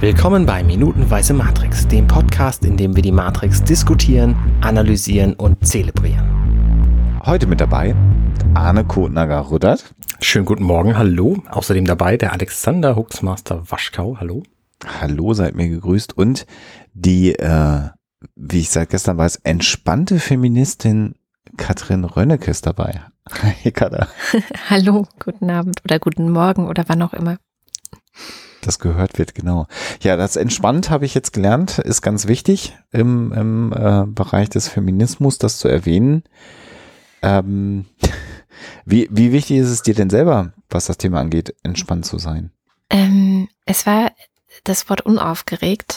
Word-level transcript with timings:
Willkommen 0.00 0.46
bei 0.46 0.64
Minutenweise 0.64 1.34
Matrix, 1.34 1.86
dem 1.86 2.06
Podcast, 2.06 2.64
in 2.64 2.78
dem 2.78 2.96
wir 2.96 3.02
die 3.02 3.12
Matrix 3.12 3.62
diskutieren, 3.62 4.34
analysieren 4.62 5.34
und 5.34 5.66
zelebrieren. 5.66 7.20
Heute 7.26 7.46
mit 7.46 7.60
dabei 7.60 7.94
Arne 8.54 8.86
Kotnager-Ruddert. 8.86 9.94
Schönen 10.22 10.46
guten 10.46 10.62
Morgen, 10.62 10.96
hallo. 10.96 11.42
Außerdem 11.50 11.84
dabei 11.84 12.16
der 12.16 12.32
Alexander 12.32 12.96
Huxmaster 12.96 13.70
Waschkau, 13.70 14.16
hallo. 14.18 14.42
Hallo, 15.02 15.34
seid 15.34 15.54
mir 15.54 15.68
gegrüßt. 15.68 16.16
Und 16.16 16.46
die, 16.94 17.34
äh, 17.34 17.90
wie 18.36 18.60
ich 18.60 18.70
seit 18.70 18.88
gestern 18.88 19.18
weiß, 19.18 19.36
entspannte 19.42 20.18
Feministin 20.18 21.16
Katrin 21.58 22.04
Rönnecke 22.04 22.50
ist 22.50 22.64
dabei. 22.64 23.02
Hi, 23.42 23.70
Katha. 23.70 24.08
hallo, 24.70 25.06
guten 25.22 25.50
Abend 25.50 25.82
oder 25.84 25.98
guten 25.98 26.30
Morgen 26.30 26.68
oder 26.68 26.84
wann 26.86 27.02
auch 27.02 27.12
immer 27.12 27.36
das 28.60 28.78
gehört 28.78 29.18
wird, 29.18 29.34
genau. 29.34 29.66
Ja, 30.00 30.16
das 30.16 30.36
entspannt 30.36 30.90
habe 30.90 31.04
ich 31.04 31.14
jetzt 31.14 31.32
gelernt, 31.32 31.78
ist 31.78 32.02
ganz 32.02 32.26
wichtig 32.26 32.76
im, 32.92 33.32
im 33.32 33.72
äh, 33.72 34.04
Bereich 34.06 34.50
des 34.50 34.68
Feminismus, 34.68 35.38
das 35.38 35.58
zu 35.58 35.68
erwähnen. 35.68 36.22
Ähm, 37.22 37.86
wie, 38.84 39.08
wie 39.10 39.32
wichtig 39.32 39.58
ist 39.58 39.70
es 39.70 39.82
dir 39.82 39.94
denn 39.94 40.10
selber, 40.10 40.52
was 40.68 40.86
das 40.86 40.98
Thema 40.98 41.20
angeht, 41.20 41.54
entspannt 41.62 42.06
zu 42.06 42.18
sein? 42.18 42.50
Ähm, 42.90 43.48
es 43.66 43.86
war 43.86 44.10
das 44.64 44.88
Wort 44.88 45.02
unaufgeregt. 45.02 45.94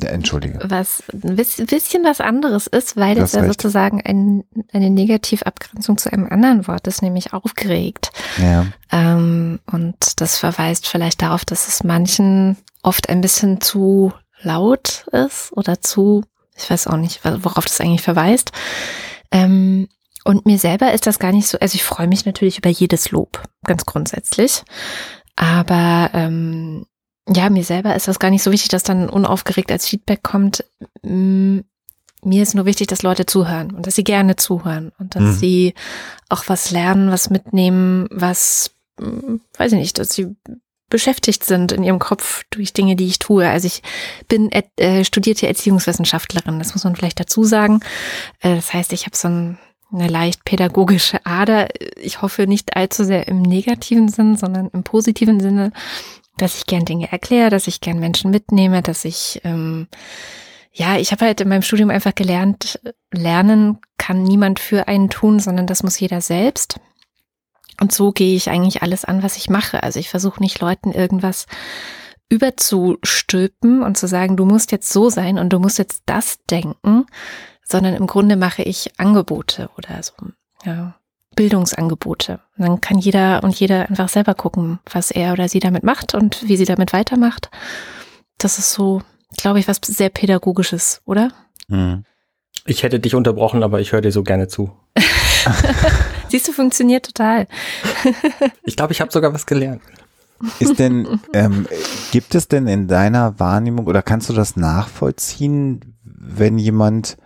Äh, 0.00 0.06
entschuldige. 0.06 0.58
Was 0.64 1.02
ein 1.12 1.36
bisschen 1.36 2.04
was 2.04 2.20
anderes 2.20 2.66
ist, 2.66 2.96
weil 2.96 3.18
es 3.18 3.32
ja 3.32 3.40
recht. 3.40 3.52
sozusagen 3.52 4.00
ein, 4.02 4.44
eine 4.72 4.90
Negativabgrenzung 4.90 5.98
zu 5.98 6.12
einem 6.12 6.26
anderen 6.26 6.66
Wort 6.66 6.86
ist, 6.86 7.02
nämlich 7.02 7.32
aufgeregt. 7.32 8.10
Ja. 8.38 8.66
Ähm, 8.92 9.60
und 9.70 10.20
das 10.20 10.38
verweist 10.38 10.86
vielleicht 10.86 11.22
darauf, 11.22 11.44
dass 11.44 11.68
es 11.68 11.84
manchen 11.84 12.56
oft 12.82 13.08
ein 13.08 13.20
bisschen 13.20 13.60
zu 13.60 14.12
laut 14.42 15.06
ist 15.12 15.52
oder 15.52 15.80
zu, 15.80 16.24
ich 16.56 16.70
weiß 16.70 16.86
auch 16.86 16.96
nicht, 16.96 17.24
worauf 17.24 17.64
das 17.64 17.80
eigentlich 17.80 18.02
verweist. 18.02 18.52
Ähm, 19.30 19.88
und 20.24 20.46
mir 20.46 20.58
selber 20.58 20.92
ist 20.92 21.06
das 21.06 21.18
gar 21.18 21.32
nicht 21.32 21.48
so, 21.48 21.58
also 21.58 21.74
ich 21.74 21.84
freue 21.84 22.06
mich 22.06 22.26
natürlich 22.26 22.58
über 22.58 22.68
jedes 22.68 23.10
Lob, 23.10 23.42
ganz 23.64 23.86
grundsätzlich. 23.86 24.62
Aber 25.36 26.10
ähm, 26.12 26.86
ja, 27.34 27.50
mir 27.50 27.64
selber 27.64 27.94
ist 27.94 28.08
das 28.08 28.18
gar 28.18 28.30
nicht 28.30 28.42
so 28.42 28.52
wichtig, 28.52 28.70
dass 28.70 28.82
dann 28.82 29.08
unaufgeregt 29.08 29.70
als 29.70 29.86
Feedback 29.86 30.22
kommt. 30.22 30.64
Mm, 31.02 31.60
mir 32.24 32.42
ist 32.42 32.54
nur 32.54 32.64
wichtig, 32.64 32.88
dass 32.88 33.02
Leute 33.02 33.26
zuhören 33.26 33.72
und 33.72 33.86
dass 33.86 33.94
sie 33.94 34.04
gerne 34.04 34.36
zuhören 34.36 34.92
und 34.98 35.14
dass 35.14 35.22
mhm. 35.22 35.34
sie 35.34 35.74
auch 36.28 36.44
was 36.48 36.70
lernen, 36.70 37.10
was 37.10 37.30
mitnehmen, 37.30 38.08
was, 38.10 38.70
mm, 38.98 39.36
weiß 39.56 39.72
ich 39.72 39.78
nicht, 39.78 39.98
dass 39.98 40.10
sie 40.10 40.34
beschäftigt 40.90 41.44
sind 41.44 41.72
in 41.72 41.82
ihrem 41.82 41.98
Kopf 41.98 42.44
durch 42.50 42.72
Dinge, 42.72 42.96
die 42.96 43.06
ich 43.06 43.18
tue. 43.18 43.46
Also 43.46 43.66
ich 43.66 43.82
bin 44.26 44.50
äh, 44.50 45.04
studierte 45.04 45.46
Erziehungswissenschaftlerin, 45.46 46.58
das 46.58 46.74
muss 46.74 46.84
man 46.84 46.96
vielleicht 46.96 47.20
dazu 47.20 47.44
sagen. 47.44 47.80
Äh, 48.40 48.56
das 48.56 48.72
heißt, 48.72 48.92
ich 48.94 49.04
habe 49.04 49.16
so 49.16 49.28
ein, 49.28 49.58
eine 49.92 50.08
leicht 50.08 50.44
pädagogische 50.44 51.24
Ader. 51.26 51.68
Ich 51.96 52.22
hoffe 52.22 52.46
nicht 52.46 52.74
allzu 52.74 53.04
sehr 53.04 53.28
im 53.28 53.42
negativen 53.42 54.08
Sinn, 54.08 54.36
sondern 54.36 54.68
im 54.72 54.82
positiven 54.82 55.40
Sinne 55.40 55.72
dass 56.38 56.56
ich 56.56 56.66
gern 56.66 56.84
Dinge 56.84 57.10
erkläre, 57.12 57.50
dass 57.50 57.66
ich 57.66 57.80
gern 57.80 57.98
Menschen 57.98 58.30
mitnehme, 58.30 58.82
dass 58.82 59.04
ich, 59.04 59.40
ähm, 59.44 59.88
ja, 60.72 60.96
ich 60.96 61.12
habe 61.12 61.26
halt 61.26 61.40
in 61.40 61.48
meinem 61.48 61.62
Studium 61.62 61.90
einfach 61.90 62.14
gelernt, 62.14 62.80
lernen 63.12 63.78
kann 63.96 64.22
niemand 64.22 64.58
für 64.58 64.88
einen 64.88 65.10
tun, 65.10 65.40
sondern 65.40 65.66
das 65.66 65.82
muss 65.82 66.00
jeder 66.00 66.20
selbst. 66.20 66.80
Und 67.80 67.92
so 67.92 68.12
gehe 68.12 68.34
ich 68.34 68.50
eigentlich 68.50 68.82
alles 68.82 69.04
an, 69.04 69.22
was 69.22 69.36
ich 69.36 69.50
mache. 69.50 69.82
Also 69.82 70.00
ich 70.00 70.08
versuche 70.08 70.40
nicht 70.40 70.60
Leuten 70.60 70.92
irgendwas 70.92 71.46
überzustülpen 72.28 73.82
und 73.82 73.96
zu 73.96 74.06
sagen, 74.06 74.36
du 74.36 74.44
musst 74.44 74.72
jetzt 74.72 74.92
so 74.92 75.10
sein 75.10 75.38
und 75.38 75.52
du 75.52 75.58
musst 75.58 75.78
jetzt 75.78 76.02
das 76.06 76.38
denken, 76.50 77.06
sondern 77.64 77.94
im 77.94 78.06
Grunde 78.06 78.36
mache 78.36 78.62
ich 78.62 78.98
Angebote 78.98 79.70
oder 79.76 80.02
so. 80.02 80.14
Ja, 80.64 80.96
Bildungsangebote. 81.38 82.40
Und 82.56 82.66
dann 82.66 82.80
kann 82.80 82.98
jeder 82.98 83.44
und 83.44 83.54
jeder 83.54 83.88
einfach 83.88 84.08
selber 84.08 84.34
gucken, 84.34 84.80
was 84.90 85.12
er 85.12 85.32
oder 85.32 85.48
sie 85.48 85.60
damit 85.60 85.84
macht 85.84 86.12
und 86.12 86.48
wie 86.48 86.56
sie 86.56 86.64
damit 86.64 86.92
weitermacht. 86.92 87.48
Das 88.38 88.58
ist 88.58 88.72
so, 88.72 89.02
glaube 89.36 89.60
ich, 89.60 89.68
was 89.68 89.78
sehr 89.84 90.08
Pädagogisches, 90.08 91.00
oder? 91.04 91.30
Mhm. 91.68 92.04
Ich 92.66 92.82
hätte 92.82 92.98
dich 92.98 93.14
unterbrochen, 93.14 93.62
aber 93.62 93.78
ich 93.78 93.92
höre 93.92 94.00
dir 94.00 94.10
so 94.10 94.24
gerne 94.24 94.48
zu. 94.48 94.72
Siehst 96.28 96.48
du, 96.48 96.52
funktioniert 96.52 97.06
total. 97.06 97.46
ich 98.64 98.74
glaube, 98.74 98.92
ich 98.92 99.00
habe 99.00 99.12
sogar 99.12 99.32
was 99.32 99.46
gelernt. 99.46 99.80
Ist 100.58 100.80
denn, 100.80 101.20
ähm, 101.34 101.68
gibt 102.10 102.34
es 102.34 102.48
denn 102.48 102.66
in 102.66 102.88
deiner 102.88 103.38
Wahrnehmung 103.38 103.86
oder 103.86 104.02
kannst 104.02 104.28
du 104.28 104.32
das 104.32 104.56
nachvollziehen, 104.56 105.94
wenn 106.02 106.58
jemand 106.58 107.16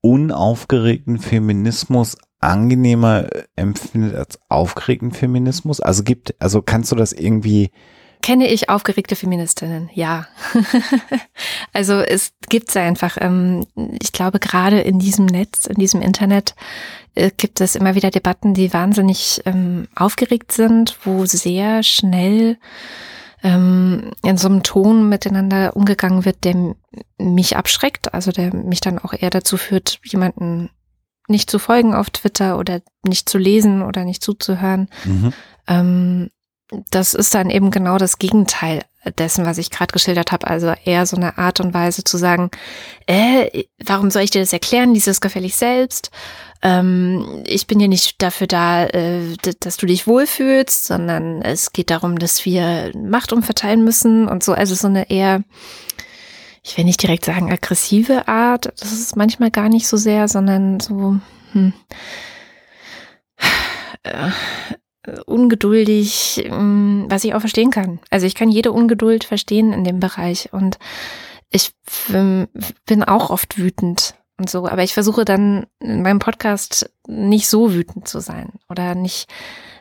unaufgeregten 0.00 1.18
Feminismus 1.18 2.16
angenehmer 2.44 3.28
empfindet 3.56 4.14
als 4.14 4.38
aufgeregten 4.48 5.12
Feminismus? 5.12 5.80
Also 5.80 6.02
gibt, 6.02 6.34
also 6.40 6.62
kannst 6.62 6.92
du 6.92 6.96
das 6.96 7.12
irgendwie 7.12 7.70
Kenne 8.24 8.48
ich 8.48 8.70
aufgeregte 8.70 9.16
Feministinnen? 9.16 9.90
Ja. 9.92 10.26
also 11.74 12.00
es 12.00 12.32
gibt 12.48 12.74
einfach. 12.74 13.18
Ähm, 13.20 13.66
ich 14.00 14.12
glaube, 14.12 14.40
gerade 14.40 14.80
in 14.80 14.98
diesem 14.98 15.26
Netz, 15.26 15.66
in 15.66 15.74
diesem 15.74 16.00
Internet 16.00 16.54
äh, 17.14 17.30
gibt 17.36 17.60
es 17.60 17.76
immer 17.76 17.94
wieder 17.94 18.10
Debatten, 18.10 18.54
die 18.54 18.72
wahnsinnig 18.72 19.42
ähm, 19.44 19.88
aufgeregt 19.94 20.52
sind, 20.52 20.96
wo 21.04 21.26
sehr 21.26 21.82
schnell 21.82 22.56
ähm, 23.42 24.12
in 24.24 24.38
so 24.38 24.48
einem 24.48 24.62
Ton 24.62 25.06
miteinander 25.10 25.76
umgegangen 25.76 26.24
wird, 26.24 26.44
der 26.44 26.74
mich 27.18 27.58
abschreckt, 27.58 28.14
also 28.14 28.32
der 28.32 28.54
mich 28.54 28.80
dann 28.80 28.98
auch 28.98 29.12
eher 29.12 29.28
dazu 29.28 29.58
führt, 29.58 30.00
jemanden 30.02 30.70
nicht 31.28 31.50
zu 31.50 31.58
folgen 31.58 31.94
auf 31.94 32.10
Twitter 32.10 32.58
oder 32.58 32.80
nicht 33.06 33.28
zu 33.28 33.38
lesen 33.38 33.82
oder 33.82 34.04
nicht 34.04 34.22
zuzuhören. 34.22 34.88
Mhm. 35.04 35.32
Ähm, 35.66 36.30
das 36.90 37.14
ist 37.14 37.34
dann 37.34 37.50
eben 37.50 37.70
genau 37.70 37.98
das 37.98 38.18
Gegenteil 38.18 38.82
dessen, 39.18 39.44
was 39.44 39.58
ich 39.58 39.70
gerade 39.70 39.92
geschildert 39.92 40.32
habe. 40.32 40.46
Also 40.46 40.72
eher 40.84 41.06
so 41.06 41.16
eine 41.16 41.36
Art 41.38 41.60
und 41.60 41.74
Weise 41.74 42.04
zu 42.04 42.16
sagen, 42.16 42.50
äh, 43.06 43.64
warum 43.84 44.10
soll 44.10 44.22
ich 44.22 44.30
dir 44.30 44.40
das 44.40 44.52
erklären? 44.52 44.94
Dieses 44.94 45.20
gefällig 45.20 45.56
selbst. 45.56 46.10
Ähm, 46.62 47.42
ich 47.46 47.66
bin 47.66 47.80
ja 47.80 47.88
nicht 47.88 48.22
dafür 48.22 48.46
da, 48.46 48.86
äh, 48.86 49.36
dass 49.60 49.76
du 49.76 49.86
dich 49.86 50.06
wohlfühlst, 50.06 50.86
sondern 50.86 51.42
es 51.42 51.72
geht 51.72 51.90
darum, 51.90 52.18
dass 52.18 52.44
wir 52.44 52.92
Macht 52.96 53.32
umverteilen 53.32 53.84
müssen 53.84 54.26
und 54.28 54.42
so. 54.42 54.54
Also 54.54 54.74
so 54.74 54.86
eine 54.86 55.10
eher 55.10 55.42
ich 56.64 56.78
will 56.78 56.84
nicht 56.84 57.02
direkt 57.02 57.26
sagen 57.26 57.52
aggressive 57.52 58.26
Art, 58.26 58.72
das 58.80 58.92
ist 58.92 59.16
manchmal 59.16 59.50
gar 59.50 59.68
nicht 59.68 59.86
so 59.86 59.96
sehr, 59.98 60.28
sondern 60.28 60.80
so 60.80 61.16
hm, 61.52 61.74
äh, 64.02 64.30
ungeduldig, 65.26 66.42
hm, 66.48 67.04
was 67.08 67.24
ich 67.24 67.34
auch 67.34 67.40
verstehen 67.40 67.70
kann. 67.70 68.00
Also 68.10 68.26
ich 68.26 68.34
kann 68.34 68.50
jede 68.50 68.72
Ungeduld 68.72 69.24
verstehen 69.24 69.72
in 69.74 69.84
dem 69.84 70.00
Bereich 70.00 70.52
und 70.52 70.78
ich 71.50 71.74
bin 72.08 73.04
auch 73.04 73.30
oft 73.30 73.58
wütend 73.58 74.14
und 74.38 74.48
so, 74.48 74.66
aber 74.66 74.82
ich 74.82 74.94
versuche 74.94 75.24
dann 75.24 75.66
in 75.80 76.02
meinem 76.02 76.18
Podcast 76.18 76.90
nicht 77.06 77.46
so 77.48 77.74
wütend 77.74 78.08
zu 78.08 78.20
sein 78.20 78.54
oder 78.70 78.94
nicht 78.94 79.28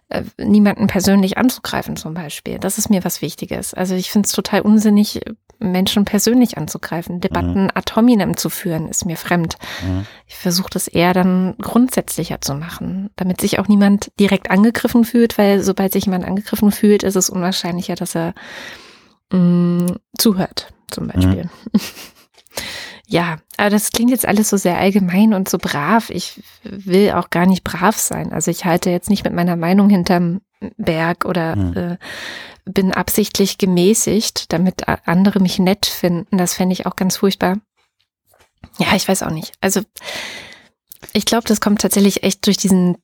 äh, 0.09 0.23
niemanden 0.37 0.87
persönlich 0.87 1.37
anzugreifen 1.37 1.95
zum 1.95 2.13
Beispiel. 2.13 2.59
Das 2.59 2.77
ist 2.77 2.89
mir 2.89 3.03
was 3.03 3.21
Wichtiges. 3.21 3.73
Also 3.73 3.95
ich 3.95 4.11
finde 4.11 4.27
es 4.27 4.31
total 4.31 4.61
unsinnig, 4.61 5.21
Menschen 5.59 6.05
persönlich 6.05 6.57
anzugreifen. 6.57 7.21
Debatten 7.21 7.63
mhm. 7.63 7.71
ad 7.73 7.93
hominem 7.95 8.37
zu 8.37 8.49
führen, 8.49 8.87
ist 8.89 9.05
mir 9.05 9.17
fremd. 9.17 9.57
Mhm. 9.85 10.05
Ich 10.27 10.35
versuche 10.35 10.69
das 10.71 10.87
eher 10.87 11.13
dann 11.13 11.55
grundsätzlicher 11.59 12.41
zu 12.41 12.53
machen, 12.55 13.09
damit 13.15 13.41
sich 13.41 13.59
auch 13.59 13.67
niemand 13.67 14.11
direkt 14.19 14.51
angegriffen 14.51 15.05
fühlt, 15.05 15.37
weil 15.37 15.61
sobald 15.61 15.93
sich 15.93 16.05
jemand 16.05 16.25
angegriffen 16.25 16.71
fühlt, 16.71 17.03
ist 17.03 17.15
es 17.15 17.29
unwahrscheinlicher, 17.29 17.95
dass 17.95 18.15
er 18.15 18.33
mh, 19.31 19.39
mm, 19.39 19.95
zuhört, 20.17 20.73
zum 20.89 21.07
Beispiel. 21.07 21.49
Mhm. 21.71 21.79
Ja, 23.07 23.37
aber 23.57 23.69
das 23.69 23.91
klingt 23.91 24.11
jetzt 24.11 24.25
alles 24.25 24.49
so 24.49 24.57
sehr 24.57 24.77
allgemein 24.77 25.33
und 25.33 25.49
so 25.49 25.57
brav. 25.57 26.09
Ich 26.09 26.41
will 26.63 27.11
auch 27.11 27.29
gar 27.29 27.45
nicht 27.45 27.63
brav 27.63 27.97
sein. 27.97 28.31
Also 28.31 28.49
ich 28.49 28.65
halte 28.65 28.89
jetzt 28.89 29.09
nicht 29.09 29.23
mit 29.23 29.33
meiner 29.33 29.55
Meinung 29.55 29.89
hinterm 29.89 30.41
Berg 30.77 31.25
oder 31.25 31.55
mhm. 31.55 31.73
äh, 31.75 31.97
bin 32.65 32.93
absichtlich 32.93 33.57
gemäßigt, 33.57 34.53
damit 34.53 34.87
andere 34.87 35.41
mich 35.41 35.59
nett 35.59 35.85
finden. 35.85 36.37
Das 36.37 36.53
fände 36.53 36.73
ich 36.73 36.85
auch 36.85 36.95
ganz 36.95 37.17
furchtbar. 37.17 37.57
Ja, 38.77 38.95
ich 38.95 39.07
weiß 39.07 39.23
auch 39.23 39.31
nicht. 39.31 39.53
Also 39.59 39.81
ich 41.11 41.25
glaube, 41.25 41.47
das 41.47 41.59
kommt 41.59 41.81
tatsächlich 41.81 42.23
echt 42.23 42.45
durch 42.45 42.57
diesen 42.57 42.97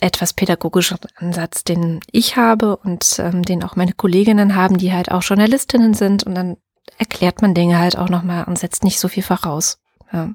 etwas 0.00 0.32
pädagogischen 0.32 0.98
Ansatz, 1.14 1.62
den 1.62 2.00
ich 2.10 2.36
habe 2.36 2.76
und 2.76 3.16
ähm, 3.20 3.42
den 3.42 3.62
auch 3.62 3.76
meine 3.76 3.92
Kolleginnen 3.92 4.56
haben, 4.56 4.76
die 4.76 4.92
halt 4.92 5.12
auch 5.12 5.22
Journalistinnen 5.22 5.94
sind 5.94 6.24
und 6.24 6.34
dann 6.34 6.56
erklärt 6.98 7.42
man 7.42 7.54
Dinge 7.54 7.78
halt 7.78 7.96
auch 7.96 8.08
nochmal 8.08 8.44
und 8.44 8.58
setzt 8.58 8.84
nicht 8.84 9.00
so 9.00 9.08
viel 9.08 9.22
voraus. 9.22 9.78
Ja. 10.12 10.30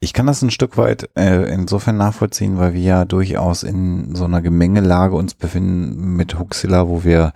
Ich 0.00 0.12
kann 0.12 0.26
das 0.26 0.42
ein 0.42 0.50
Stück 0.50 0.76
weit 0.76 1.10
äh, 1.16 1.52
insofern 1.52 1.96
nachvollziehen, 1.96 2.58
weil 2.58 2.74
wir 2.74 2.80
ja 2.80 3.04
durchaus 3.04 3.62
in 3.62 4.14
so 4.14 4.24
einer 4.24 4.42
Gemengelage 4.42 5.16
uns 5.16 5.34
befinden 5.34 6.14
mit 6.16 6.38
Huxilla, 6.38 6.88
wo 6.88 7.04
wir 7.04 7.32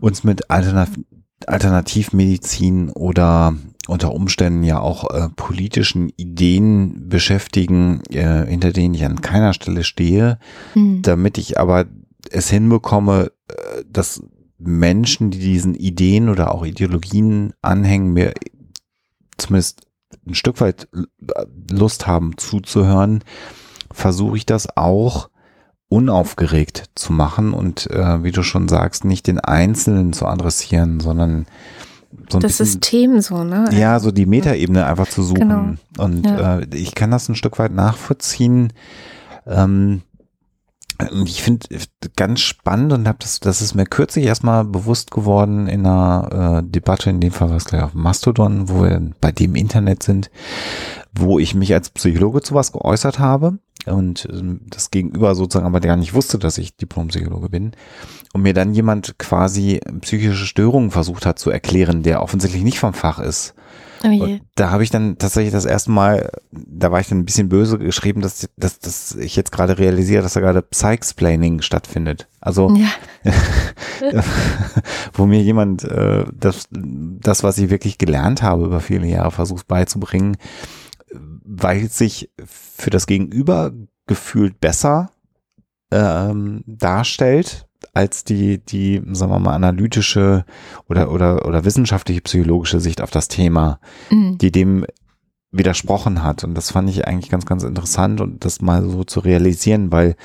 uns 0.00 0.24
mit 0.24 0.50
Alternativen 0.50 1.06
Alternativmedizin 1.46 2.90
oder 2.90 3.54
unter 3.88 4.14
Umständen 4.14 4.62
ja 4.62 4.78
auch 4.78 5.10
äh, 5.10 5.28
politischen 5.34 6.08
Ideen 6.16 7.08
beschäftigen, 7.08 8.00
äh, 8.10 8.46
hinter 8.46 8.72
denen 8.72 8.94
ich 8.94 9.04
an 9.04 9.20
keiner 9.20 9.52
Stelle 9.52 9.82
stehe, 9.82 10.38
mhm. 10.74 11.02
damit 11.02 11.36
ich 11.36 11.58
aber 11.58 11.86
es 12.30 12.48
hinbekomme, 12.48 13.32
äh, 13.48 13.82
dass 13.90 14.22
Menschen, 14.64 15.30
die 15.30 15.38
diesen 15.38 15.74
Ideen 15.74 16.28
oder 16.28 16.54
auch 16.54 16.64
Ideologien 16.64 17.52
anhängen, 17.62 18.12
mir 18.12 18.32
zumindest 19.36 19.86
ein 20.26 20.34
Stück 20.34 20.60
weit 20.60 20.88
Lust 21.70 22.06
haben 22.06 22.36
zuzuhören, 22.36 23.24
versuche 23.90 24.36
ich 24.36 24.46
das 24.46 24.76
auch 24.76 25.28
unaufgeregt 25.88 26.90
zu 26.94 27.12
machen 27.12 27.52
und 27.52 27.90
äh, 27.90 28.24
wie 28.24 28.32
du 28.32 28.42
schon 28.42 28.68
sagst, 28.68 29.04
nicht 29.04 29.26
den 29.26 29.38
Einzelnen 29.38 30.14
zu 30.14 30.26
adressieren, 30.26 31.00
sondern 31.00 31.46
so 32.30 32.38
das 32.38 32.52
bisschen, 32.52 32.66
System 32.66 33.20
so, 33.20 33.44
ne? 33.44 33.68
Ja, 33.72 34.00
so 34.00 34.10
die 34.10 34.26
Metaebene 34.26 34.86
einfach 34.86 35.08
zu 35.08 35.22
suchen. 35.22 35.40
Genau. 35.40 36.04
Und 36.04 36.24
ja. 36.24 36.60
äh, 36.60 36.66
ich 36.74 36.94
kann 36.94 37.10
das 37.10 37.28
ein 37.28 37.34
Stück 37.34 37.58
weit 37.58 37.72
nachvollziehen. 37.72 38.72
Ähm, 39.46 40.02
ich 41.24 41.42
finde 41.42 41.66
ganz 42.16 42.40
spannend 42.40 42.92
und 42.92 43.08
habe 43.08 43.18
das, 43.20 43.40
das 43.40 43.62
ist 43.62 43.74
mir 43.74 43.86
kürzlich 43.86 44.24
erstmal 44.24 44.64
bewusst 44.64 45.10
geworden 45.10 45.66
in 45.66 45.86
einer 45.86 46.62
äh, 46.62 46.68
Debatte, 46.68 47.10
in 47.10 47.20
dem 47.20 47.32
Fall 47.32 47.50
war 47.50 47.56
es 47.56 47.64
gleich 47.64 47.82
auf 47.82 47.94
Mastodon, 47.94 48.68
wo 48.68 48.82
wir 48.82 49.10
bei 49.20 49.32
dem 49.32 49.54
Internet 49.54 50.02
sind, 50.02 50.30
wo 51.12 51.38
ich 51.38 51.54
mich 51.54 51.72
als 51.74 51.90
Psychologe 51.90 52.42
zu 52.42 52.54
was 52.54 52.72
geäußert 52.72 53.18
habe 53.18 53.58
und 53.86 54.28
ähm, 54.30 54.62
das 54.68 54.90
Gegenüber 54.90 55.34
sozusagen 55.34 55.66
aber 55.66 55.80
gar 55.80 55.96
nicht 55.96 56.14
wusste, 56.14 56.38
dass 56.38 56.58
ich 56.58 56.76
Diplompsychologe 56.76 57.48
bin 57.48 57.72
und 58.32 58.42
mir 58.42 58.54
dann 58.54 58.74
jemand 58.74 59.18
quasi 59.18 59.80
psychische 60.00 60.46
Störungen 60.46 60.90
versucht 60.90 61.26
hat 61.26 61.38
zu 61.38 61.50
erklären, 61.50 62.02
der 62.02 62.22
offensichtlich 62.22 62.62
nicht 62.62 62.78
vom 62.78 62.94
Fach 62.94 63.18
ist. 63.18 63.54
Oh 64.04 64.38
da 64.56 64.70
habe 64.70 64.82
ich 64.82 64.90
dann 64.90 65.18
tatsächlich 65.18 65.52
das 65.52 65.64
erste 65.64 65.90
Mal, 65.90 66.30
da 66.50 66.90
war 66.90 67.00
ich 67.00 67.08
dann 67.08 67.18
ein 67.18 67.24
bisschen 67.24 67.48
böse 67.48 67.78
geschrieben, 67.78 68.20
dass, 68.20 68.48
dass, 68.56 68.78
dass 68.80 69.14
ich 69.14 69.36
jetzt 69.36 69.52
gerade 69.52 69.78
realisiere, 69.78 70.22
dass 70.22 70.32
da 70.34 70.40
gerade 70.40 70.62
Psychsplaining 70.62 71.62
stattfindet. 71.62 72.28
Also 72.40 72.74
ja. 72.74 72.88
wo 75.12 75.26
mir 75.26 75.40
jemand 75.40 75.84
äh, 75.84 76.24
das, 76.32 76.68
das, 76.70 77.42
was 77.42 77.58
ich 77.58 77.70
wirklich 77.70 77.98
gelernt 77.98 78.42
habe 78.42 78.64
über 78.64 78.80
viele 78.80 79.06
Jahre, 79.06 79.30
versucht 79.30 79.68
beizubringen, 79.68 80.36
weil 81.44 81.88
sich 81.88 82.30
für 82.44 82.90
das 82.90 83.06
Gegenüber 83.06 83.72
gefühlt 84.06 84.60
besser 84.60 85.10
ähm, 85.90 86.64
darstellt, 86.66 87.66
als 87.92 88.24
die, 88.24 88.58
die, 88.58 89.02
sagen 89.12 89.32
wir 89.32 89.38
mal, 89.38 89.54
analytische 89.54 90.44
oder, 90.88 91.10
oder, 91.10 91.46
oder 91.46 91.64
wissenschaftliche 91.64 92.22
psychologische 92.22 92.80
Sicht 92.80 93.00
auf 93.00 93.10
das 93.10 93.28
Thema, 93.28 93.80
mhm. 94.10 94.38
die 94.38 94.50
dem 94.50 94.86
widersprochen 95.50 96.22
hat. 96.22 96.44
Und 96.44 96.54
das 96.54 96.70
fand 96.70 96.88
ich 96.88 97.06
eigentlich 97.06 97.30
ganz, 97.30 97.44
ganz 97.44 97.62
interessant 97.62 98.20
und 98.20 98.44
das 98.44 98.62
mal 98.62 98.82
so 98.88 99.04
zu 99.04 99.20
realisieren, 99.20 99.92
weil 99.92 100.16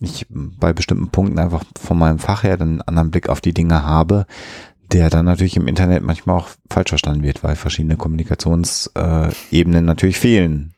ich 0.00 0.26
bei 0.30 0.72
bestimmten 0.72 1.08
Punkten 1.08 1.38
einfach 1.38 1.62
von 1.78 1.98
meinem 1.98 2.18
Fach 2.18 2.42
her 2.42 2.56
dann 2.56 2.68
einen 2.68 2.80
anderen 2.80 3.10
Blick 3.10 3.28
auf 3.28 3.42
die 3.42 3.52
Dinge 3.52 3.84
habe, 3.84 4.24
der 4.92 5.10
dann 5.10 5.26
natürlich 5.26 5.56
im 5.56 5.68
Internet 5.68 6.02
manchmal 6.02 6.38
auch 6.38 6.48
falsch 6.70 6.88
verstanden 6.88 7.22
wird, 7.22 7.44
weil 7.44 7.54
verschiedene 7.54 7.96
Kommunikationsebenen 7.96 9.34
äh, 9.52 9.80
natürlich 9.82 10.18
fehlen. 10.18 10.72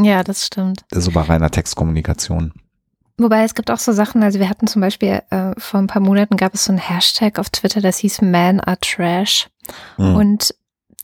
Ja, 0.00 0.24
das 0.24 0.44
stimmt. 0.46 0.84
So 0.92 1.12
bei 1.12 1.22
reiner 1.22 1.50
Textkommunikation. 1.50 2.52
Wobei 3.16 3.44
es 3.44 3.54
gibt 3.54 3.70
auch 3.70 3.78
so 3.78 3.92
Sachen, 3.92 4.22
also 4.22 4.40
wir 4.40 4.48
hatten 4.48 4.66
zum 4.66 4.80
Beispiel 4.80 5.22
äh, 5.30 5.52
vor 5.56 5.78
ein 5.78 5.86
paar 5.86 6.02
Monaten 6.02 6.36
gab 6.36 6.54
es 6.54 6.64
so 6.64 6.72
ein 6.72 6.78
Hashtag 6.78 7.38
auf 7.38 7.48
Twitter, 7.50 7.80
das 7.80 7.98
hieß 7.98 8.22
Man 8.22 8.60
are 8.60 8.78
Trash. 8.80 9.48
Mhm. 9.96 10.16
Und 10.16 10.54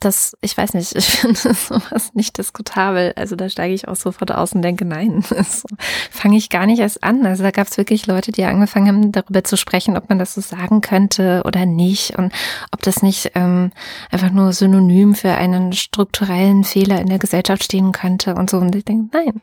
das, 0.00 0.34
ich 0.40 0.56
weiß 0.56 0.74
nicht, 0.74 0.92
ich 0.96 1.04
finde 1.04 1.36
sowas 1.36 2.14
nicht 2.14 2.36
diskutabel. 2.38 3.12
Also 3.16 3.36
da 3.36 3.48
steige 3.48 3.74
ich 3.74 3.86
auch 3.86 3.96
sofort 3.96 4.32
aus 4.32 4.54
und 4.54 4.62
denke, 4.62 4.84
nein, 4.84 5.22
das 5.30 5.64
fange 6.10 6.36
ich 6.36 6.48
gar 6.48 6.66
nicht 6.66 6.80
erst 6.80 7.04
an. 7.04 7.24
Also 7.26 7.42
da 7.42 7.50
gab 7.50 7.68
es 7.68 7.76
wirklich 7.76 8.06
Leute, 8.06 8.32
die 8.32 8.44
angefangen 8.44 8.88
haben, 8.88 9.12
darüber 9.12 9.44
zu 9.44 9.56
sprechen, 9.56 9.96
ob 9.96 10.08
man 10.08 10.18
das 10.18 10.34
so 10.34 10.40
sagen 10.40 10.80
könnte 10.80 11.42
oder 11.44 11.66
nicht 11.66 12.18
und 12.18 12.32
ob 12.72 12.82
das 12.82 13.02
nicht 13.02 13.32
ähm, 13.34 13.70
einfach 14.10 14.30
nur 14.30 14.52
synonym 14.52 15.14
für 15.14 15.34
einen 15.34 15.72
strukturellen 15.74 16.64
Fehler 16.64 17.00
in 17.00 17.08
der 17.08 17.18
Gesellschaft 17.18 17.62
stehen 17.62 17.92
könnte 17.92 18.34
und 18.34 18.50
so. 18.50 18.56
Und 18.56 18.74
ich 18.74 18.84
denke, 18.84 19.16
nein, 19.16 19.40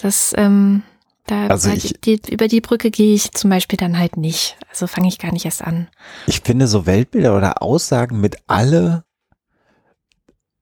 das 0.00 0.32
ähm, 0.36 0.82
da 1.26 1.46
also 1.46 1.70
ich, 1.70 1.94
die, 2.04 2.20
über 2.30 2.48
die 2.48 2.60
Brücke 2.60 2.90
gehe 2.90 3.14
ich 3.14 3.32
zum 3.32 3.48
Beispiel 3.48 3.78
dann 3.78 3.98
halt 3.98 4.16
nicht. 4.16 4.56
Also 4.70 4.86
fange 4.86 5.08
ich 5.08 5.18
gar 5.18 5.32
nicht 5.32 5.46
erst 5.46 5.62
an. 5.62 5.88
Ich 6.26 6.40
finde 6.40 6.66
so 6.66 6.86
Weltbilder 6.86 7.36
oder 7.36 7.62
Aussagen 7.62 8.20
mit 8.20 8.36
alle, 8.46 9.04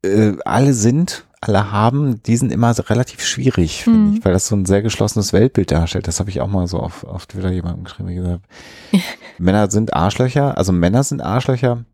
äh, 0.04 0.34
alle 0.44 0.72
sind, 0.72 1.26
alle 1.40 1.72
haben, 1.72 2.22
die 2.22 2.36
sind 2.36 2.52
immer 2.52 2.72
so 2.74 2.84
relativ 2.84 3.24
schwierig, 3.24 3.82
finde 3.82 3.98
mhm. 3.98 4.16
ich, 4.16 4.24
weil 4.24 4.32
das 4.32 4.46
so 4.46 4.54
ein 4.54 4.64
sehr 4.64 4.82
geschlossenes 4.82 5.32
Weltbild 5.32 5.72
darstellt. 5.72 6.06
Das 6.06 6.20
habe 6.20 6.30
ich 6.30 6.40
auch 6.40 6.46
mal 6.46 6.68
so 6.68 6.78
auf, 6.78 7.02
auf 7.02 7.26
Twitter 7.26 7.50
jemandem 7.50 7.84
geschrieben, 7.84 8.14
gesagt, 8.14 8.44
Männer 9.38 9.68
sind 9.68 9.94
Arschlöcher, 9.94 10.56
also 10.56 10.70
Männer 10.70 11.02
sind 11.02 11.20
Arschlöcher. 11.20 11.84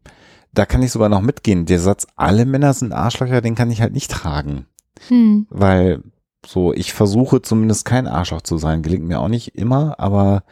Da 0.53 0.67
kann 0.67 0.82
ich 0.82 0.93
sogar 0.93 1.09
noch 1.09 1.21
mitgehen. 1.21 1.67
Der 1.67 1.79
Satz, 1.79 2.06
alle 2.17 2.44
Männer 2.44 2.75
sind 2.75 2.93
Arschlöcher, 2.93 3.41
den 3.41 3.55
kann 3.55 3.71
ich 3.71 3.81
halt 3.81 3.93
nicht 3.93 4.11
tragen. 4.11 4.67
Mhm. 5.09 5.47
Weil 5.50 6.03
so, 6.46 6.73
ich 6.73 6.93
versuche 6.93 7.43
zumindest 7.43 7.85
kein 7.85 8.06
Arschloch 8.06 8.43
zu 8.43 8.58
sein. 8.58 8.82
Gelingt 8.82 9.06
mir 9.06 9.20
auch 9.20 9.29
nicht 9.29 9.55
immer, 9.56 9.99
aber 9.99 10.44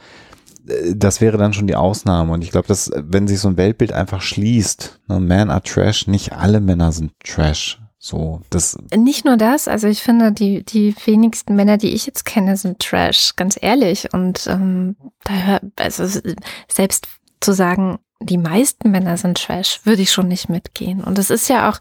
äh, 0.69 0.95
das 0.95 1.21
wäre 1.21 1.39
dann 1.39 1.53
schon 1.53 1.67
die 1.67 1.77
Ausnahme. 1.77 2.33
Und 2.33 2.43
ich 2.43 2.51
glaube, 2.51 2.69
dass, 2.69 2.91
wenn 2.95 3.29
sich 3.29 3.41
so 3.41 3.49
ein 3.49 3.57
Weltbild 3.57 3.93
einfach 3.93 4.21
schließt, 4.21 5.01
ne, 5.09 5.21
Men 5.21 5.51
are 5.51 5.63
Trash, 5.63 6.07
nicht 6.07 6.33
alle 6.33 6.61
Männer 6.61 6.93
sind 6.93 7.13
Trash. 7.25 7.81
So, 7.99 8.41
das. 8.51 8.79
Nicht 8.95 9.25
nur 9.25 9.37
das, 9.37 9.67
also 9.69 9.89
ich 9.89 10.03
finde, 10.03 10.31
die, 10.31 10.65
die 10.65 10.95
wenigsten 11.07 11.57
Männer, 11.57 11.77
die 11.77 11.95
ich 11.95 12.07
jetzt 12.07 12.25
kenne, 12.25 12.57
sind 12.57 12.79
Trash, 12.79 13.35
ganz 13.37 13.59
ehrlich. 13.61 14.13
Und 14.13 14.47
ähm, 14.47 14.97
da 15.25 15.61
also 15.77 16.21
selbst 16.69 17.09
zu 17.41 17.53
sagen, 17.53 17.99
die 18.21 18.39
meisten 18.39 18.91
Männer 18.91 19.17
sind 19.17 19.39
Trash, 19.39 19.81
würde 19.85 20.03
ich 20.03 20.13
schon 20.13 20.29
nicht 20.29 20.49
mitgehen. 20.49 21.03
Und 21.03 21.19
es 21.19 21.31
ist 21.31 21.49
ja 21.49 21.69
auch, 21.69 21.79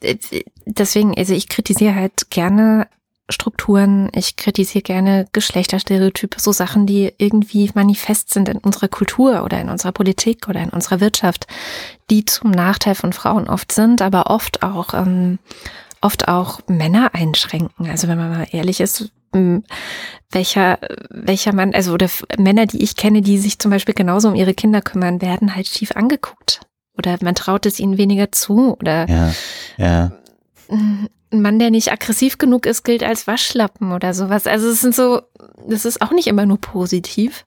äh, 0.00 0.16
deswegen, 0.64 1.16
also 1.16 1.34
ich 1.34 1.48
kritisiere 1.48 1.94
halt 1.94 2.30
gerne 2.30 2.88
Strukturen, 3.28 4.08
ich 4.14 4.36
kritisiere 4.36 4.82
gerne 4.82 5.26
Geschlechterstereotype, 5.32 6.40
so 6.40 6.52
Sachen, 6.52 6.86
die 6.86 7.12
irgendwie 7.18 7.70
manifest 7.74 8.32
sind 8.32 8.48
in 8.48 8.58
unserer 8.58 8.88
Kultur 8.88 9.42
oder 9.44 9.60
in 9.60 9.68
unserer 9.68 9.92
Politik 9.92 10.48
oder 10.48 10.60
in 10.60 10.70
unserer 10.70 11.00
Wirtschaft, 11.00 11.46
die 12.08 12.24
zum 12.24 12.52
Nachteil 12.52 12.94
von 12.94 13.12
Frauen 13.12 13.48
oft 13.48 13.72
sind, 13.72 14.00
aber 14.00 14.30
oft 14.30 14.62
auch 14.62 14.94
ähm, 14.94 15.40
oft 16.00 16.28
auch 16.28 16.60
Männer 16.68 17.10
einschränken. 17.14 17.90
Also 17.90 18.06
wenn 18.06 18.18
man 18.18 18.30
mal 18.30 18.46
ehrlich 18.52 18.80
ist, 18.80 19.10
welcher 20.30 20.78
welcher 21.10 21.52
Mann, 21.52 21.74
also 21.74 21.92
oder 21.92 22.08
Männer, 22.38 22.66
die 22.66 22.82
ich 22.82 22.94
kenne, 22.94 23.22
die 23.22 23.38
sich 23.38 23.58
zum 23.58 23.72
Beispiel 23.72 23.94
genauso 23.94 24.28
um 24.28 24.36
ihre 24.36 24.54
Kinder 24.54 24.82
kümmern, 24.82 25.20
werden 25.20 25.56
halt 25.56 25.66
schief 25.66 25.92
angeguckt. 25.92 26.60
Oder 26.96 27.18
man 27.22 27.34
traut 27.34 27.66
es 27.66 27.80
ihnen 27.80 27.98
weniger 27.98 28.30
zu 28.30 28.76
oder 28.78 29.08
ja, 29.08 29.34
ja 29.76 30.12
ein 30.68 31.08
Mann, 31.30 31.58
der 31.58 31.70
nicht 31.70 31.92
aggressiv 31.92 32.38
genug 32.38 32.66
ist, 32.66 32.84
gilt 32.84 33.02
als 33.02 33.26
Waschlappen 33.26 33.92
oder 33.92 34.14
sowas. 34.14 34.46
Also 34.46 34.68
es 34.68 34.80
sind 34.80 34.94
so, 34.94 35.22
das 35.68 35.84
ist 35.84 36.02
auch 36.02 36.12
nicht 36.12 36.26
immer 36.26 36.46
nur 36.46 36.60
positiv. 36.60 37.44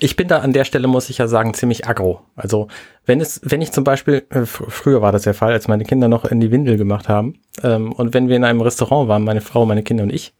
Ich 0.00 0.14
bin 0.14 0.28
da 0.28 0.38
an 0.38 0.52
der 0.52 0.64
Stelle, 0.64 0.86
muss 0.86 1.10
ich 1.10 1.18
ja 1.18 1.26
sagen, 1.26 1.54
ziemlich 1.54 1.88
aggro. 1.88 2.20
Also 2.36 2.68
wenn 3.04 3.20
es, 3.20 3.40
wenn 3.42 3.60
ich 3.60 3.72
zum 3.72 3.84
Beispiel, 3.84 4.24
äh, 4.30 4.44
früher 4.44 5.02
war 5.02 5.12
das 5.12 5.22
der 5.22 5.34
Fall, 5.34 5.52
als 5.52 5.66
meine 5.66 5.84
Kinder 5.84 6.08
noch 6.08 6.24
in 6.24 6.40
die 6.40 6.52
Windel 6.52 6.76
gemacht 6.76 7.08
haben, 7.08 7.40
ähm, 7.62 7.92
und 7.92 8.14
wenn 8.14 8.28
wir 8.28 8.36
in 8.36 8.44
einem 8.44 8.60
Restaurant 8.60 9.08
waren, 9.08 9.24
meine 9.24 9.40
Frau, 9.40 9.66
meine 9.66 9.82
Kinder 9.82 10.04
und 10.04 10.12
ich, 10.12 10.34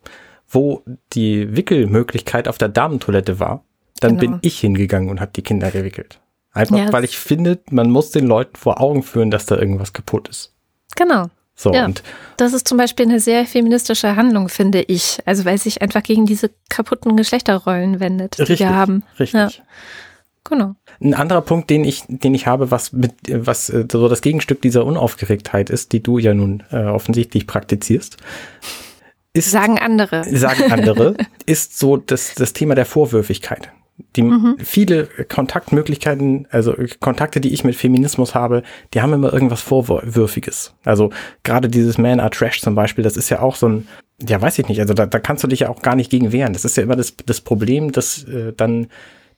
wo 0.48 0.82
die 1.12 1.56
Wickelmöglichkeit 1.56 2.46
auf 2.48 2.58
der 2.58 2.68
Damentoilette 2.68 3.40
war, 3.40 3.64
dann 4.00 4.16
genau. 4.16 4.32
bin 4.32 4.38
ich 4.42 4.60
hingegangen 4.60 5.10
und 5.10 5.20
habe 5.20 5.32
die 5.34 5.42
Kinder 5.42 5.70
gewickelt. 5.70 6.20
Einfach, 6.52 6.78
ja, 6.78 6.92
weil 6.92 7.04
ich 7.04 7.18
finde, 7.18 7.60
man 7.70 7.90
muss 7.90 8.10
den 8.10 8.26
Leuten 8.26 8.56
vor 8.56 8.80
Augen 8.80 9.02
führen, 9.02 9.30
dass 9.30 9.46
da 9.46 9.56
irgendwas 9.56 9.92
kaputt 9.92 10.28
ist. 10.28 10.54
Genau. 10.96 11.26
So, 11.60 11.72
ja, 11.72 11.86
und 11.86 12.04
das 12.36 12.52
ist 12.52 12.68
zum 12.68 12.78
Beispiel 12.78 13.06
eine 13.06 13.18
sehr 13.18 13.44
feministische 13.44 14.14
Handlung, 14.14 14.48
finde 14.48 14.80
ich. 14.82 15.18
Also 15.24 15.44
weil 15.44 15.56
es 15.56 15.64
sich 15.64 15.82
einfach 15.82 16.04
gegen 16.04 16.24
diese 16.24 16.52
kaputten 16.68 17.16
Geschlechterrollen 17.16 17.98
wendet, 17.98 18.38
richtig, 18.38 18.58
die 18.58 18.64
wir 18.64 18.76
haben. 18.76 19.02
Richtig. 19.18 19.34
Ja. 19.34 19.50
Genau. 20.44 20.76
Ein 21.00 21.14
anderer 21.14 21.42
Punkt, 21.42 21.68
den 21.68 21.84
ich, 21.84 22.04
den 22.06 22.32
ich 22.32 22.46
habe, 22.46 22.70
was 22.70 22.92
mit, 22.92 23.12
was 23.28 23.70
äh, 23.70 23.86
so 23.90 24.08
das 24.08 24.22
Gegenstück 24.22 24.62
dieser 24.62 24.86
Unaufgeregtheit 24.86 25.68
ist, 25.68 25.92
die 25.92 26.00
du 26.00 26.18
ja 26.18 26.32
nun 26.32 26.62
äh, 26.70 26.84
offensichtlich 26.84 27.48
praktizierst, 27.48 28.18
ist. 29.32 29.50
Sagen 29.50 29.80
andere. 29.80 30.24
Sagen 30.24 30.70
andere, 30.70 31.16
ist 31.46 31.76
so 31.76 31.96
das, 31.96 32.36
das 32.36 32.52
Thema 32.52 32.76
der 32.76 32.86
Vorwürfigkeit. 32.86 33.72
Die 34.16 34.22
mhm. 34.22 34.56
viele 34.58 35.06
Kontaktmöglichkeiten, 35.06 36.46
also 36.50 36.74
Kontakte, 37.00 37.40
die 37.40 37.52
ich 37.52 37.64
mit 37.64 37.76
Feminismus 37.76 38.34
habe, 38.34 38.62
die 38.94 39.02
haben 39.02 39.12
immer 39.12 39.32
irgendwas 39.32 39.60
Vorwürfiges. 39.60 40.74
Also 40.84 41.10
gerade 41.42 41.68
dieses 41.68 41.98
Man 41.98 42.20
are 42.20 42.30
Trash 42.30 42.60
zum 42.60 42.74
Beispiel, 42.74 43.02
das 43.02 43.16
ist 43.16 43.28
ja 43.28 43.40
auch 43.40 43.56
so 43.56 43.68
ein, 43.68 43.88
ja 44.26 44.40
weiß 44.40 44.58
ich 44.60 44.68
nicht, 44.68 44.80
also 44.80 44.94
da, 44.94 45.06
da 45.06 45.18
kannst 45.18 45.42
du 45.44 45.48
dich 45.48 45.60
ja 45.60 45.68
auch 45.68 45.82
gar 45.82 45.96
nicht 45.96 46.10
gegen 46.10 46.32
wehren. 46.32 46.52
Das 46.52 46.64
ist 46.64 46.76
ja 46.76 46.82
immer 46.82 46.96
das, 46.96 47.14
das 47.26 47.40
Problem, 47.40 47.92
dass 47.92 48.24
äh, 48.24 48.52
dann 48.56 48.86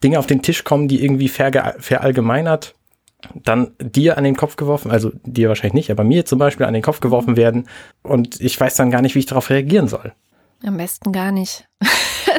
Dinge 0.02 0.18
auf 0.18 0.26
den 0.26 0.42
Tisch 0.42 0.64
kommen, 0.64 0.88
die 0.88 1.02
irgendwie 1.02 1.28
ver, 1.28 1.76
verallgemeinert 1.78 2.74
dann 3.34 3.72
dir 3.78 4.16
an 4.16 4.24
den 4.24 4.36
Kopf 4.36 4.56
geworfen, 4.56 4.90
also 4.90 5.12
dir 5.24 5.48
wahrscheinlich 5.48 5.74
nicht, 5.74 5.90
aber 5.90 6.04
mir 6.04 6.24
zum 6.24 6.38
Beispiel 6.38 6.66
an 6.66 6.74
den 6.74 6.82
Kopf 6.82 7.00
geworfen 7.00 7.36
werden 7.36 7.68
und 8.02 8.40
ich 8.40 8.58
weiß 8.58 8.76
dann 8.76 8.90
gar 8.90 9.02
nicht, 9.02 9.14
wie 9.14 9.20
ich 9.20 9.26
darauf 9.26 9.50
reagieren 9.50 9.88
soll. 9.88 10.12
Am 10.64 10.76
besten 10.76 11.12
gar 11.12 11.32
nicht. 11.32 11.68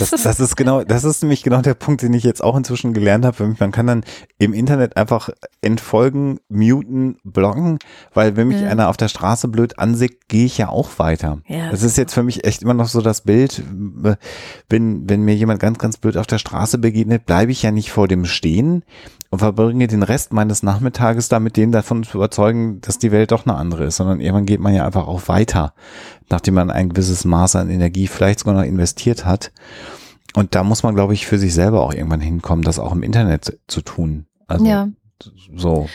Das, 0.01 0.21
das 0.23 0.39
ist 0.39 0.55
genau, 0.55 0.83
das 0.83 1.03
ist 1.03 1.21
nämlich 1.21 1.43
genau 1.43 1.61
der 1.61 1.73
Punkt, 1.75 2.01
den 2.01 2.13
ich 2.13 2.23
jetzt 2.23 2.43
auch 2.43 2.55
inzwischen 2.57 2.93
gelernt 2.93 3.25
habe. 3.25 3.55
Man 3.59 3.71
kann 3.71 3.87
dann 3.87 4.03
im 4.37 4.53
Internet 4.53 4.97
einfach 4.97 5.29
entfolgen, 5.61 6.39
muten, 6.49 7.17
blocken, 7.23 7.79
weil 8.13 8.35
wenn 8.35 8.47
mich 8.47 8.61
Ja. 8.61 8.69
einer 8.69 8.89
auf 8.89 8.97
der 8.97 9.07
Straße 9.07 9.47
blöd 9.47 9.79
ansieht, 9.79 10.27
gehe 10.27 10.45
ich 10.45 10.57
ja 10.57 10.69
auch 10.69 10.89
weiter. 10.97 11.39
Ja, 11.47 11.69
das 11.71 11.83
ist 11.83 11.97
jetzt 11.97 12.13
für 12.13 12.23
mich 12.23 12.45
echt 12.45 12.61
immer 12.63 12.73
noch 12.73 12.87
so 12.87 13.01
das 13.01 13.21
Bild, 13.21 13.63
wenn, 14.69 15.09
wenn 15.09 15.21
mir 15.23 15.35
jemand 15.35 15.59
ganz, 15.59 15.77
ganz 15.77 15.97
blöd 15.97 16.17
auf 16.17 16.27
der 16.27 16.37
Straße 16.39 16.77
begegnet, 16.77 17.25
bleibe 17.25 17.51
ich 17.51 17.61
ja 17.63 17.71
nicht 17.71 17.91
vor 17.91 18.07
dem 18.07 18.25
stehen 18.25 18.83
und 19.31 19.39
verbringe 19.39 19.87
den 19.87 20.03
Rest 20.03 20.33
meines 20.33 20.61
Nachmittages 20.61 21.29
damit, 21.29 21.55
den 21.55 21.71
davon 21.71 22.03
zu 22.03 22.17
überzeugen, 22.17 22.81
dass 22.81 22.99
die 22.99 23.13
Welt 23.13 23.31
doch 23.31 23.45
eine 23.45 23.55
andere 23.55 23.85
ist, 23.85 23.95
sondern 23.95 24.19
irgendwann 24.19 24.45
geht 24.45 24.59
man 24.59 24.75
ja 24.75 24.85
einfach 24.85 25.07
auch 25.07 25.29
weiter, 25.29 25.73
nachdem 26.29 26.55
man 26.55 26.69
ein 26.69 26.89
gewisses 26.89 27.23
Maß 27.23 27.55
an 27.55 27.69
Energie 27.69 28.07
vielleicht 28.07 28.39
sogar 28.39 28.55
noch 28.55 28.63
investiert 28.63 29.25
hat. 29.25 29.53
Und 30.35 30.53
da 30.53 30.63
muss 30.63 30.83
man, 30.83 30.95
glaube 30.95 31.13
ich, 31.13 31.25
für 31.25 31.37
sich 31.37 31.53
selber 31.53 31.81
auch 31.81 31.93
irgendwann 31.93 32.19
hinkommen, 32.19 32.63
das 32.63 32.77
auch 32.77 32.91
im 32.91 33.03
Internet 33.03 33.57
zu 33.67 33.81
tun. 33.81 34.25
Also 34.47 34.65
ja. 34.65 34.89
so. 35.55 35.87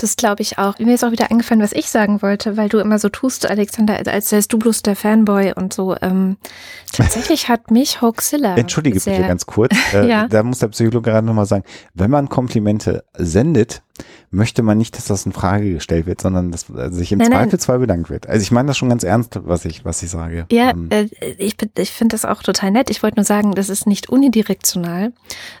Das 0.00 0.16
glaube 0.16 0.40
ich 0.40 0.56
auch. 0.56 0.78
Mir 0.78 0.94
ist 0.94 1.04
auch 1.04 1.10
wieder 1.10 1.30
eingefallen, 1.30 1.62
was 1.62 1.72
ich 1.72 1.90
sagen 1.90 2.22
wollte, 2.22 2.56
weil 2.56 2.70
du 2.70 2.78
immer 2.78 2.98
so 2.98 3.10
tust, 3.10 3.48
Alexander, 3.48 3.98
als, 3.98 4.08
als 4.08 4.32
wärst 4.32 4.50
du 4.50 4.58
bloß 4.58 4.80
der 4.80 4.96
Fanboy 4.96 5.52
und 5.54 5.74
so. 5.74 5.94
Ähm, 6.00 6.38
tatsächlich 6.92 7.50
hat 7.50 7.70
mich 7.70 8.00
Hoaxilla. 8.00 8.56
Entschuldige 8.56 8.98
bitte 8.98 9.20
ganz 9.20 9.44
kurz. 9.44 9.76
Äh, 9.92 10.06
Ja. 10.10 10.26
Da 10.26 10.42
muss 10.42 10.60
der 10.60 10.68
Psychologe 10.68 11.10
gerade 11.10 11.26
nochmal 11.26 11.44
sagen, 11.44 11.64
wenn 11.92 12.10
man 12.10 12.30
Komplimente 12.30 13.04
sendet, 13.16 13.82
möchte 14.30 14.62
man 14.62 14.78
nicht, 14.78 14.96
dass 14.96 15.06
das 15.06 15.26
in 15.26 15.32
Frage 15.32 15.72
gestellt 15.72 16.06
wird, 16.06 16.20
sondern 16.20 16.52
dass 16.52 16.66
sich 16.88 17.12
im 17.12 17.18
Nein, 17.18 17.30
nein. 17.30 17.42
Zweifelsfall 17.42 17.78
bedankt 17.78 18.10
wird. 18.10 18.28
Also 18.28 18.42
ich 18.42 18.50
meine 18.50 18.68
das 18.68 18.78
schon 18.78 18.88
ganz 18.88 19.02
ernst, 19.02 19.38
was 19.44 19.64
ich, 19.64 19.84
was 19.84 20.02
ich 20.02 20.10
sage. 20.10 20.46
Ja, 20.50 20.70
Ähm, 20.70 20.88
äh, 20.90 21.08
ich, 21.38 21.56
ich 21.76 21.90
finde 21.90 22.14
das 22.14 22.24
auch 22.24 22.42
total 22.42 22.70
nett. 22.70 22.90
Ich 22.90 23.02
wollte 23.02 23.16
nur 23.16 23.24
sagen, 23.24 23.52
das 23.52 23.68
ist 23.68 23.86
nicht 23.86 24.08
unidirektional, 24.08 25.12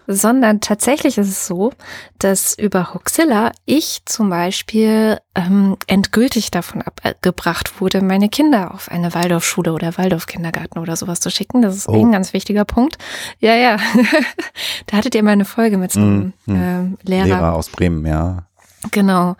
sondern 0.06 0.60
tatsächlich 0.60 1.18
ist 1.18 1.28
es 1.28 1.46
so, 1.46 1.72
dass 2.18 2.56
über 2.56 2.94
Hoaxilla 2.94 3.52
ich 3.66 4.02
zum 4.04 4.30
Beispiel 4.30 5.18
ähm, 5.34 5.76
endgültig 5.86 6.50
davon 6.50 6.82
abgebracht 6.82 7.80
wurde, 7.80 8.02
meine 8.02 8.28
Kinder 8.28 8.74
auf 8.74 8.90
eine 8.90 9.14
Waldorfschule 9.14 9.72
oder 9.72 9.96
Waldorfkindergarten 9.96 10.80
oder 10.80 10.96
sowas 10.96 11.20
zu 11.20 11.30
schicken. 11.30 11.62
Das 11.62 11.76
ist 11.76 11.88
Oh. 11.88 11.94
ein 12.04 12.10
ganz 12.12 12.32
wichtiger 12.32 12.64
Punkt. 12.64 12.98
Ja, 13.38 13.54
ja. 13.54 13.76
da 14.86 14.96
hattet 14.96 15.14
ihr 15.14 15.22
mal 15.22 15.30
eine 15.32 15.44
Folge 15.44 15.78
mit 15.78 15.92
so 15.92 16.00
einem 16.00 16.32
Mm, 16.46 16.52
mm. 16.52 16.56
ähm, 16.56 16.98
Lehrer. 17.04 17.24
Lehrer 17.26 17.52
aus 17.54 17.68
Bremen, 17.68 18.04
ja. 18.06 18.46
Genau. 18.90 19.36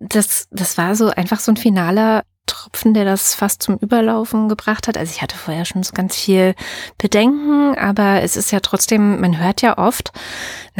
Das, 0.00 0.48
das 0.50 0.78
war 0.78 0.96
so 0.96 1.10
einfach 1.10 1.38
so 1.40 1.52
ein 1.52 1.56
finaler 1.56 2.22
Tropfen, 2.46 2.94
der 2.94 3.04
das 3.04 3.34
fast 3.36 3.62
zum 3.62 3.76
Überlaufen 3.76 4.48
gebracht 4.48 4.88
hat. 4.88 4.98
Also 4.98 5.12
ich 5.14 5.22
hatte 5.22 5.36
vorher 5.36 5.64
schon 5.64 5.84
so 5.84 5.92
ganz 5.92 6.16
viel 6.16 6.54
Bedenken, 6.98 7.78
aber 7.78 8.22
es 8.22 8.36
ist 8.36 8.50
ja 8.50 8.58
trotzdem, 8.60 9.20
man 9.20 9.38
hört 9.38 9.62
ja 9.62 9.78
oft, 9.78 10.10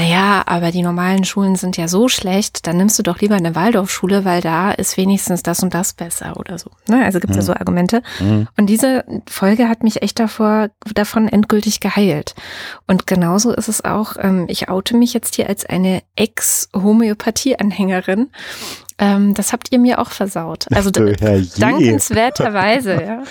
naja, 0.00 0.42
aber 0.46 0.70
die 0.70 0.80
normalen 0.82 1.24
Schulen 1.24 1.56
sind 1.56 1.76
ja 1.76 1.86
so 1.86 2.08
schlecht, 2.08 2.66
dann 2.66 2.78
nimmst 2.78 2.98
du 2.98 3.02
doch 3.02 3.20
lieber 3.20 3.34
eine 3.34 3.54
Waldorfschule, 3.54 4.24
weil 4.24 4.40
da 4.40 4.70
ist 4.70 4.96
wenigstens 4.96 5.42
das 5.42 5.62
und 5.62 5.74
das 5.74 5.92
besser 5.92 6.38
oder 6.38 6.56
so. 6.58 6.70
Ne? 6.88 7.04
Also 7.04 7.20
gibt's 7.20 7.36
ja 7.36 7.42
Mhm. 7.42 7.46
so 7.46 7.52
Argumente. 7.52 8.02
Mhm. 8.18 8.48
Und 8.56 8.64
diese 8.66 9.04
Folge 9.28 9.68
hat 9.68 9.82
mich 9.82 10.00
echt 10.02 10.18
davor, 10.18 10.70
davon 10.94 11.28
endgültig 11.28 11.80
geheilt. 11.80 12.34
Und 12.86 13.06
genauso 13.06 13.52
ist 13.52 13.68
es 13.68 13.84
auch, 13.84 14.14
ähm, 14.18 14.46
ich 14.48 14.70
oute 14.70 14.96
mich 14.96 15.12
jetzt 15.12 15.34
hier 15.34 15.50
als 15.50 15.66
eine 15.66 16.00
Ex-Homöopathie-Anhängerin. 16.16 18.30
Ähm, 18.98 19.34
das 19.34 19.52
habt 19.52 19.70
ihr 19.70 19.78
mir 19.78 19.98
auch 19.98 20.12
versaut. 20.12 20.64
Also 20.72 20.90
dankenswerterweise, 21.58 23.02
ja. 23.02 23.22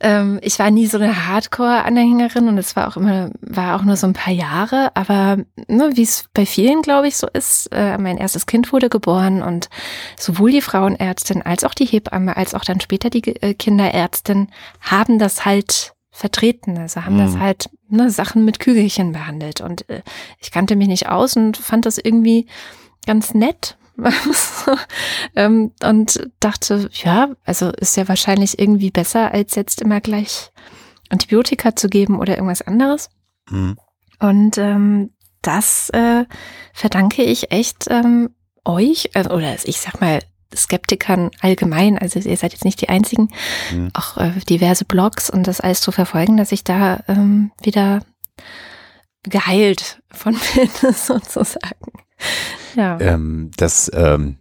Ähm, 0.00 0.38
ich 0.42 0.58
war 0.58 0.70
nie 0.70 0.86
so 0.86 0.96
eine 0.98 1.26
Hardcore-Anhängerin 1.28 2.48
und 2.48 2.56
es 2.58 2.74
war 2.74 2.88
auch 2.88 2.96
immer, 2.96 3.30
war 3.40 3.76
auch 3.76 3.82
nur 3.82 3.96
so 3.96 4.06
ein 4.06 4.14
paar 4.14 4.32
Jahre, 4.32 4.90
aber 4.94 5.38
ne, 5.68 5.90
wie 5.94 6.02
es 6.02 6.24
bei 6.32 6.46
vielen, 6.46 6.80
glaube 6.82 7.08
ich, 7.08 7.16
so 7.18 7.26
ist, 7.32 7.68
äh, 7.72 7.98
mein 7.98 8.16
erstes 8.16 8.46
Kind 8.46 8.72
wurde 8.72 8.88
geboren 8.88 9.42
und 9.42 9.68
sowohl 10.18 10.52
die 10.52 10.62
Frauenärztin 10.62 11.42
als 11.42 11.64
auch 11.64 11.74
die 11.74 11.84
Hebamme, 11.84 12.36
als 12.36 12.54
auch 12.54 12.64
dann 12.64 12.80
später 12.80 13.10
die 13.10 13.36
äh, 13.42 13.52
Kinderärztin 13.54 14.48
haben 14.80 15.18
das 15.18 15.44
halt 15.44 15.92
vertreten, 16.10 16.78
also 16.78 17.04
haben 17.04 17.18
das 17.18 17.34
Mhm. 17.34 17.40
halt 17.40 17.70
ne, 17.88 18.10
Sachen 18.10 18.44
mit 18.44 18.58
Kügelchen 18.58 19.12
behandelt 19.12 19.60
und 19.60 19.88
äh, 19.88 20.02
ich 20.38 20.50
kannte 20.50 20.76
mich 20.76 20.88
nicht 20.88 21.08
aus 21.08 21.36
und 21.36 21.56
fand 21.56 21.84
das 21.86 21.98
irgendwie 21.98 22.46
ganz 23.06 23.34
nett. 23.34 23.76
ähm, 25.36 25.72
und 25.82 26.28
dachte, 26.40 26.90
ja, 26.92 27.30
also 27.44 27.70
ist 27.70 27.96
ja 27.96 28.08
wahrscheinlich 28.08 28.58
irgendwie 28.58 28.90
besser, 28.90 29.32
als 29.32 29.54
jetzt 29.54 29.80
immer 29.80 30.00
gleich 30.00 30.50
Antibiotika 31.08 31.76
zu 31.76 31.88
geben 31.88 32.18
oder 32.18 32.34
irgendwas 32.34 32.62
anderes. 32.62 33.10
Mhm. 33.50 33.76
Und 34.18 34.58
ähm, 34.58 35.10
das 35.42 35.90
äh, 35.90 36.24
verdanke 36.72 37.22
ich 37.22 37.50
echt 37.52 37.86
ähm, 37.88 38.30
euch, 38.64 39.10
äh, 39.14 39.26
oder 39.26 39.56
ich 39.64 39.80
sag 39.80 40.00
mal, 40.00 40.20
Skeptikern 40.54 41.30
allgemein, 41.40 41.96
also 41.96 42.18
ihr 42.18 42.36
seid 42.36 42.52
jetzt 42.52 42.64
nicht 42.64 42.80
die 42.80 42.88
einzigen, 42.88 43.28
Mhm. 43.72 43.90
auch 43.94 44.16
äh, 44.16 44.32
diverse 44.48 44.84
Blogs 44.84 45.30
und 45.30 45.46
das 45.46 45.60
alles 45.60 45.80
zu 45.80 45.92
verfolgen, 45.92 46.36
dass 46.36 46.50
ich 46.50 46.64
da 46.64 47.04
ähm, 47.06 47.52
wieder 47.62 48.02
geheilt 49.22 50.02
von 50.10 50.36
bin, 50.54 50.68
sozusagen. 50.92 51.92
Ja. 52.76 53.00
Ähm, 53.00 53.50
das, 53.56 53.90
ähm, 53.92 54.36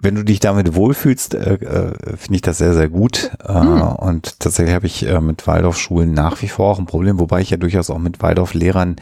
wenn 0.00 0.14
du 0.14 0.22
dich 0.24 0.38
damit 0.38 0.76
wohlfühlst, 0.76 1.34
äh, 1.34 1.54
äh, 1.54 2.16
finde 2.16 2.36
ich 2.36 2.42
das 2.42 2.58
sehr, 2.58 2.74
sehr 2.74 2.88
gut. 2.88 3.32
Äh, 3.44 3.52
Hm. 3.54 3.82
Und 3.82 4.38
tatsächlich 4.38 4.72
habe 4.74 4.86
ich 4.86 5.04
äh, 5.04 5.20
mit 5.20 5.48
Waldorfschulen 5.48 6.14
nach 6.14 6.40
wie 6.42 6.48
vor 6.48 6.70
auch 6.70 6.78
ein 6.78 6.86
Problem, 6.86 7.18
wobei 7.18 7.40
ich 7.40 7.50
ja 7.50 7.56
durchaus 7.56 7.90
auch 7.90 7.98
mit 7.98 8.22
Waldorflehrern 8.22 8.96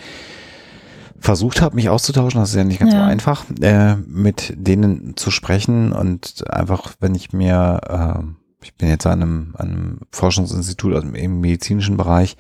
versucht 1.21 1.61
habe, 1.61 1.75
mich 1.76 1.90
auszutauschen. 1.90 2.40
Das 2.40 2.50
ist 2.50 2.56
ja 2.56 2.64
nicht 2.64 2.80
ganz 2.80 2.92
so 2.92 2.97
Ja. 2.99 3.04
einfach, 3.06 3.44
äh, 3.61 3.97
mit 3.97 4.54
denen 4.56 5.14
zu 5.16 5.30
sprechen 5.30 5.92
und 5.92 6.44
einfach, 6.50 6.94
wenn 7.00 7.14
ich 7.14 7.33
mir, 7.35 8.25
ich 8.62 8.75
bin 8.76 8.88
jetzt 8.88 9.06
an 9.06 9.21
einem, 9.23 9.54
an 9.59 9.68
einem 9.68 9.99
Forschungsinstitut 10.11 11.02
dem 11.02 11.14
im 11.14 11.40
medizinischen 11.40 11.97
Bereich, 11.99 12.37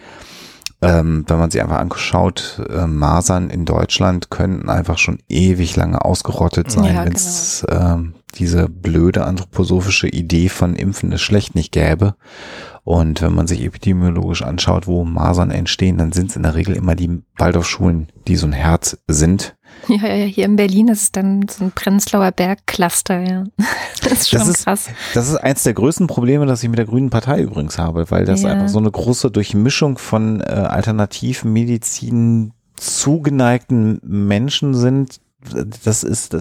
ähm, 0.84 1.24
wenn 1.26 1.38
man 1.38 1.50
sich 1.50 1.62
einfach 1.62 1.78
anschaut, 1.78 2.60
äh, 2.70 2.86
Masern 2.86 3.50
in 3.50 3.64
Deutschland 3.64 4.30
könnten 4.30 4.68
einfach 4.68 4.98
schon 4.98 5.18
ewig 5.28 5.76
lange 5.76 6.04
ausgerottet 6.04 6.70
sein, 6.70 6.84
Ja, 6.84 6.90
genau. 6.90 7.04
wenn 7.06 7.12
es 7.12 7.66
ähm, 7.70 8.14
diese 8.34 8.68
blöde 8.68 9.24
anthroposophische 9.24 10.08
Idee 10.08 10.48
von 10.48 10.74
Impfen 10.74 11.12
ist 11.12 11.22
schlecht 11.22 11.54
nicht 11.54 11.72
gäbe. 11.72 12.14
Und 12.82 13.22
wenn 13.22 13.34
man 13.34 13.46
sich 13.46 13.62
epidemiologisch 13.64 14.42
anschaut, 14.42 14.86
wo 14.86 15.04
Masern 15.04 15.50
entstehen, 15.50 15.96
dann 15.96 16.12
sind 16.12 16.30
es 16.30 16.36
in 16.36 16.42
der 16.42 16.54
Regel 16.54 16.76
immer 16.76 16.94
die 16.94 17.22
Waldorfschulen, 17.38 18.08
die 18.28 18.36
so 18.36 18.46
ein 18.46 18.52
Herz 18.52 18.98
sind. 19.08 19.56
Ja, 19.88 20.14
ja, 20.14 20.24
hier 20.26 20.44
in 20.46 20.56
Berlin 20.56 20.88
ist 20.88 21.02
es 21.02 21.12
dann 21.12 21.46
so 21.48 21.64
ein 21.64 21.72
Prenzlauer 21.72 22.32
Berg-Cluster, 22.32 23.20
ja. 23.20 23.44
Das 24.02 24.12
ist 24.12 24.30
schon 24.30 24.38
Das 24.40 24.48
ist- 24.48 24.64
krass. 24.64 24.86
Das 25.14 25.28
ist 25.28 25.36
eins 25.36 25.62
der 25.62 25.74
größten 25.74 26.06
Probleme, 26.06 26.46
das 26.46 26.62
ich 26.62 26.68
mit 26.68 26.78
der 26.78 26.86
Grünen 26.86 27.10
Partei 27.10 27.40
übrigens 27.40 27.78
habe, 27.78 28.10
weil 28.10 28.24
das 28.24 28.42
Ja. 28.42 28.50
einfach 28.50 28.68
so 28.68 28.78
eine 28.78 28.90
große 28.90 29.30
Durchmischung 29.30 29.98
von 29.98 30.40
äh, 30.40 30.44
Alternativmedizin 30.44 32.52
zugeneigten 32.76 34.00
Menschen 34.02 34.74
sind. 34.74 35.20
Das 35.84 36.02
ist 36.02 36.34
äh, 36.34 36.40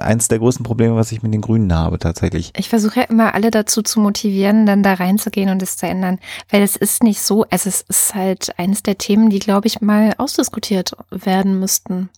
eins 0.00 0.28
der 0.28 0.38
größten 0.38 0.64
Probleme, 0.64 0.96
was 0.96 1.12
ich 1.12 1.22
mit 1.22 1.32
den 1.32 1.40
Grünen 1.40 1.72
habe, 1.72 1.98
tatsächlich. 1.98 2.52
Ich 2.56 2.68
versuche 2.68 3.00
ja 3.00 3.06
immer 3.06 3.34
alle 3.34 3.50
dazu 3.50 3.82
zu 3.82 4.00
motivieren, 4.00 4.66
dann 4.66 4.82
da 4.82 4.94
reinzugehen 4.94 5.50
und 5.50 5.62
es 5.62 5.76
zu 5.76 5.86
ändern, 5.86 6.18
weil 6.50 6.62
es 6.62 6.76
ist 6.76 7.02
nicht 7.02 7.22
so, 7.22 7.44
also 7.50 7.68
es 7.68 7.82
ist 7.82 8.14
halt 8.14 8.58
eines 8.58 8.82
der 8.82 8.98
Themen, 8.98 9.30
die, 9.30 9.38
glaube 9.38 9.66
ich, 9.66 9.80
mal 9.80 10.14
ausdiskutiert 10.18 10.92
werden 11.10 11.58
müssten. 11.60 12.08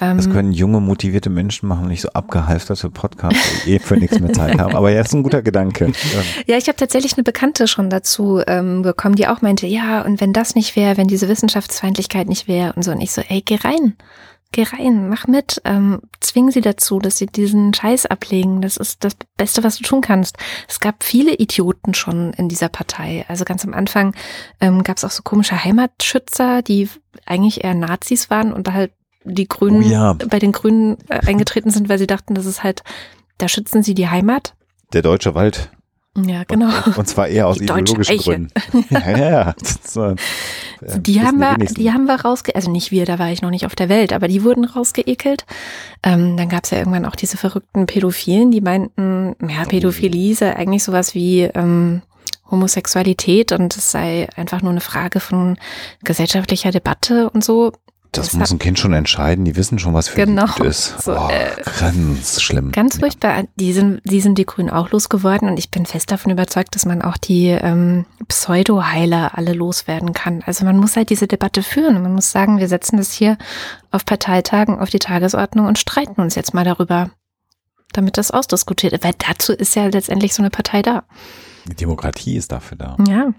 Ähm, 0.00 0.16
Das 0.16 0.30
können 0.30 0.52
junge, 0.52 0.80
motivierte 0.80 1.30
Menschen 1.30 1.68
machen, 1.68 1.88
nicht 1.88 2.00
so 2.00 2.08
abgehalfterte 2.10 2.90
Podcasts, 2.90 3.64
die 3.64 3.74
eh 3.74 3.78
für 3.78 3.96
nichts 3.96 4.18
mehr 4.18 4.32
Zeit 4.32 4.58
haben. 4.58 4.74
Aber 4.74 4.90
ja, 4.90 5.00
ist 5.00 5.14
ein 5.14 5.22
guter 5.22 5.42
Gedanke. 5.42 5.92
Ja, 6.46 6.56
ich 6.56 6.68
habe 6.68 6.76
tatsächlich 6.76 7.14
eine 7.14 7.22
Bekannte 7.22 7.68
schon 7.68 7.90
dazu 7.90 8.40
ähm, 8.46 8.82
bekommen, 8.82 9.14
die 9.14 9.26
auch 9.26 9.42
meinte, 9.42 9.66
ja, 9.66 10.02
und 10.02 10.20
wenn 10.20 10.32
das 10.32 10.54
nicht 10.54 10.76
wäre, 10.76 10.96
wenn 10.96 11.06
diese 11.08 11.28
Wissenschaftsfeindlichkeit 11.28 12.28
nicht 12.28 12.48
wäre 12.48 12.72
und 12.72 12.82
so. 12.82 12.90
Und 12.90 13.00
ich 13.00 13.12
so, 13.12 13.22
ey, 13.28 13.42
geh 13.42 13.56
rein. 13.56 13.94
Geh 14.52 14.64
rein, 14.64 15.08
mach 15.08 15.26
mit, 15.26 15.62
ähm, 15.64 16.02
zwing 16.20 16.50
sie 16.50 16.60
dazu, 16.60 16.98
dass 16.98 17.16
sie 17.16 17.26
diesen 17.26 17.72
Scheiß 17.72 18.04
ablegen. 18.04 18.60
Das 18.60 18.76
ist 18.76 19.02
das 19.02 19.14
Beste, 19.38 19.64
was 19.64 19.78
du 19.78 19.84
tun 19.84 20.02
kannst. 20.02 20.36
Es 20.68 20.78
gab 20.78 21.02
viele 21.02 21.34
Idioten 21.34 21.94
schon 21.94 22.34
in 22.34 22.50
dieser 22.50 22.68
Partei. 22.68 23.24
Also 23.28 23.44
ganz 23.44 23.64
am 23.64 23.72
Anfang 23.72 24.14
ähm, 24.60 24.82
gab 24.84 24.98
es 24.98 25.04
auch 25.04 25.10
so 25.10 25.22
komische 25.22 25.64
Heimatschützer, 25.64 26.60
die 26.60 26.88
eigentlich 27.24 27.64
eher 27.64 27.74
Nazis 27.74 28.28
waren 28.28 28.52
und 28.52 28.70
halt 28.72 28.92
die 29.24 29.48
Grünen 29.48 29.84
Oh 29.84 29.88
ja. 29.88 30.12
bei 30.12 30.38
den 30.38 30.52
Grünen 30.52 30.98
äh, 31.08 31.20
eingetreten 31.26 31.70
sind, 31.70 31.88
weil 31.88 31.98
sie 31.98 32.06
dachten, 32.06 32.34
das 32.34 32.44
ist 32.44 32.62
halt, 32.62 32.82
da 33.38 33.48
schützen 33.48 33.82
sie 33.82 33.94
die 33.94 34.08
Heimat. 34.08 34.54
Der 34.92 35.02
deutsche 35.02 35.34
Wald. 35.34 35.70
Ja, 36.14 36.44
genau. 36.44 36.68
Und, 36.84 36.98
und 36.98 37.08
zwar 37.08 37.28
eher 37.28 37.46
aus 37.46 37.56
Die 37.56 37.64
ideologischen 37.64 38.14
Eiche. 38.14 38.30
Gründen. 38.30 38.50
ja, 38.90 39.18
ja. 39.18 39.54
Das, 39.58 39.96
äh, 39.96 40.14
Die 41.00 41.22
haben 41.22 41.38
wir, 41.38 41.54
wenigsten. 41.54 41.80
die 41.80 41.90
haben 41.90 42.04
wir 42.04 42.20
rausge, 42.20 42.54
also 42.54 42.70
nicht 42.70 42.90
wir, 42.90 43.06
da 43.06 43.18
war 43.18 43.30
ich 43.30 43.40
noch 43.40 43.48
nicht 43.50 43.64
auf 43.64 43.74
der 43.74 43.88
Welt, 43.88 44.12
aber 44.12 44.28
die 44.28 44.44
wurden 44.44 44.64
rausgeekelt. 44.64 45.46
Ähm, 46.02 46.36
dann 46.36 46.50
gab 46.50 46.64
es 46.64 46.70
ja 46.70 46.78
irgendwann 46.78 47.06
auch 47.06 47.16
diese 47.16 47.38
verrückten 47.38 47.86
Pädophilen, 47.86 48.50
die 48.50 48.60
meinten, 48.60 49.36
ja, 49.40 49.64
Pädophilie 49.64 50.34
sei 50.34 50.54
eigentlich 50.54 50.84
sowas 50.84 51.14
wie 51.14 51.42
ähm, 51.42 52.02
Homosexualität 52.50 53.50
und 53.52 53.74
es 53.74 53.90
sei 53.90 54.28
einfach 54.36 54.60
nur 54.60 54.72
eine 54.72 54.82
Frage 54.82 55.18
von 55.18 55.56
gesellschaftlicher 56.04 56.70
Debatte 56.70 57.30
und 57.30 57.42
so. 57.42 57.72
Das 58.14 58.26
Das 58.26 58.34
muss 58.34 58.50
ein 58.50 58.58
Kind 58.58 58.78
schon 58.78 58.92
entscheiden. 58.92 59.46
Die 59.46 59.56
wissen 59.56 59.78
schon, 59.78 59.94
was 59.94 60.08
für 60.08 60.16
Genau. 60.26 60.44
gut 60.44 60.66
ist. 60.66 61.00
So, 61.02 61.12
oh, 61.16 61.28
äh, 61.30 61.50
ganz 61.80 62.42
schlimm. 62.42 62.70
Ganz 62.70 62.96
Ja. 62.96 63.00
furchtbar. 63.00 63.44
Die 63.56 63.72
sind, 63.72 64.02
die 64.04 64.20
sind 64.20 64.36
die 64.36 64.44
Grünen 64.44 64.68
auch 64.68 64.90
losgeworden 64.90 65.48
und 65.48 65.58
ich 65.58 65.70
bin 65.70 65.86
fest 65.86 66.10
davon 66.12 66.30
überzeugt, 66.30 66.74
dass 66.74 66.84
man 66.84 67.00
auch 67.00 67.16
die 67.16 67.46
ähm, 67.48 68.04
Pseudo-Heiler 68.28 69.38
alle 69.38 69.54
loswerden 69.54 70.12
kann. 70.12 70.42
Also 70.44 70.66
man 70.66 70.76
muss 70.76 70.94
halt 70.96 71.08
diese 71.08 71.26
Debatte 71.26 71.62
führen. 71.62 72.02
Man 72.02 72.12
muss 72.12 72.30
sagen, 72.30 72.58
wir 72.58 72.68
setzen 72.68 72.98
das 72.98 73.12
hier 73.12 73.38
auf 73.90 74.04
Parteitagen 74.04 74.78
auf 74.78 74.90
die 74.90 74.98
Tagesordnung 74.98 75.66
und 75.66 75.78
streiten 75.78 76.20
uns 76.20 76.34
jetzt 76.34 76.52
mal 76.52 76.64
darüber, 76.64 77.10
damit 77.94 78.18
das 78.18 78.30
ausdiskutiert 78.30 78.92
wird. 78.92 79.04
Weil 79.04 79.14
dazu 79.26 79.54
ist 79.54 79.74
ja 79.74 79.86
letztendlich 79.86 80.34
so 80.34 80.42
eine 80.42 80.50
Partei 80.50 80.82
da. 80.82 81.04
Die 81.66 81.76
Demokratie 81.76 82.36
ist 82.36 82.52
dafür 82.52 82.76
da. 82.76 82.96
Ja, 83.08 83.32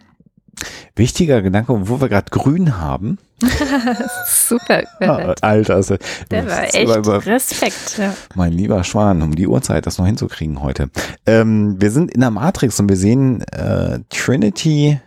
Wichtiger 0.95 1.41
Gedanke, 1.41 1.73
wo 1.89 1.99
wir 1.99 2.09
gerade 2.09 2.29
grün 2.29 2.77
haben. 2.79 3.17
super. 4.27 4.83
Ah, 4.99 5.33
Alter, 5.41 5.75
also, 5.75 5.97
Der 6.31 6.47
war 6.47 6.63
echt 6.63 6.75
über- 6.95 7.25
Respekt. 7.25 7.97
Ja. 7.97 8.13
Mein 8.35 8.53
lieber 8.53 8.83
Schwan, 8.83 9.21
um 9.21 9.35
die 9.35 9.47
Uhrzeit 9.47 9.85
das 9.85 9.97
noch 9.97 10.05
hinzukriegen 10.05 10.61
heute. 10.61 10.89
Ähm, 11.25 11.75
wir 11.79 11.91
sind 11.91 12.11
in 12.11 12.21
der 12.21 12.31
Matrix 12.31 12.79
und 12.79 12.89
wir 12.89 12.97
sehen 12.97 13.41
äh, 13.51 13.99
Trinity 14.09 14.99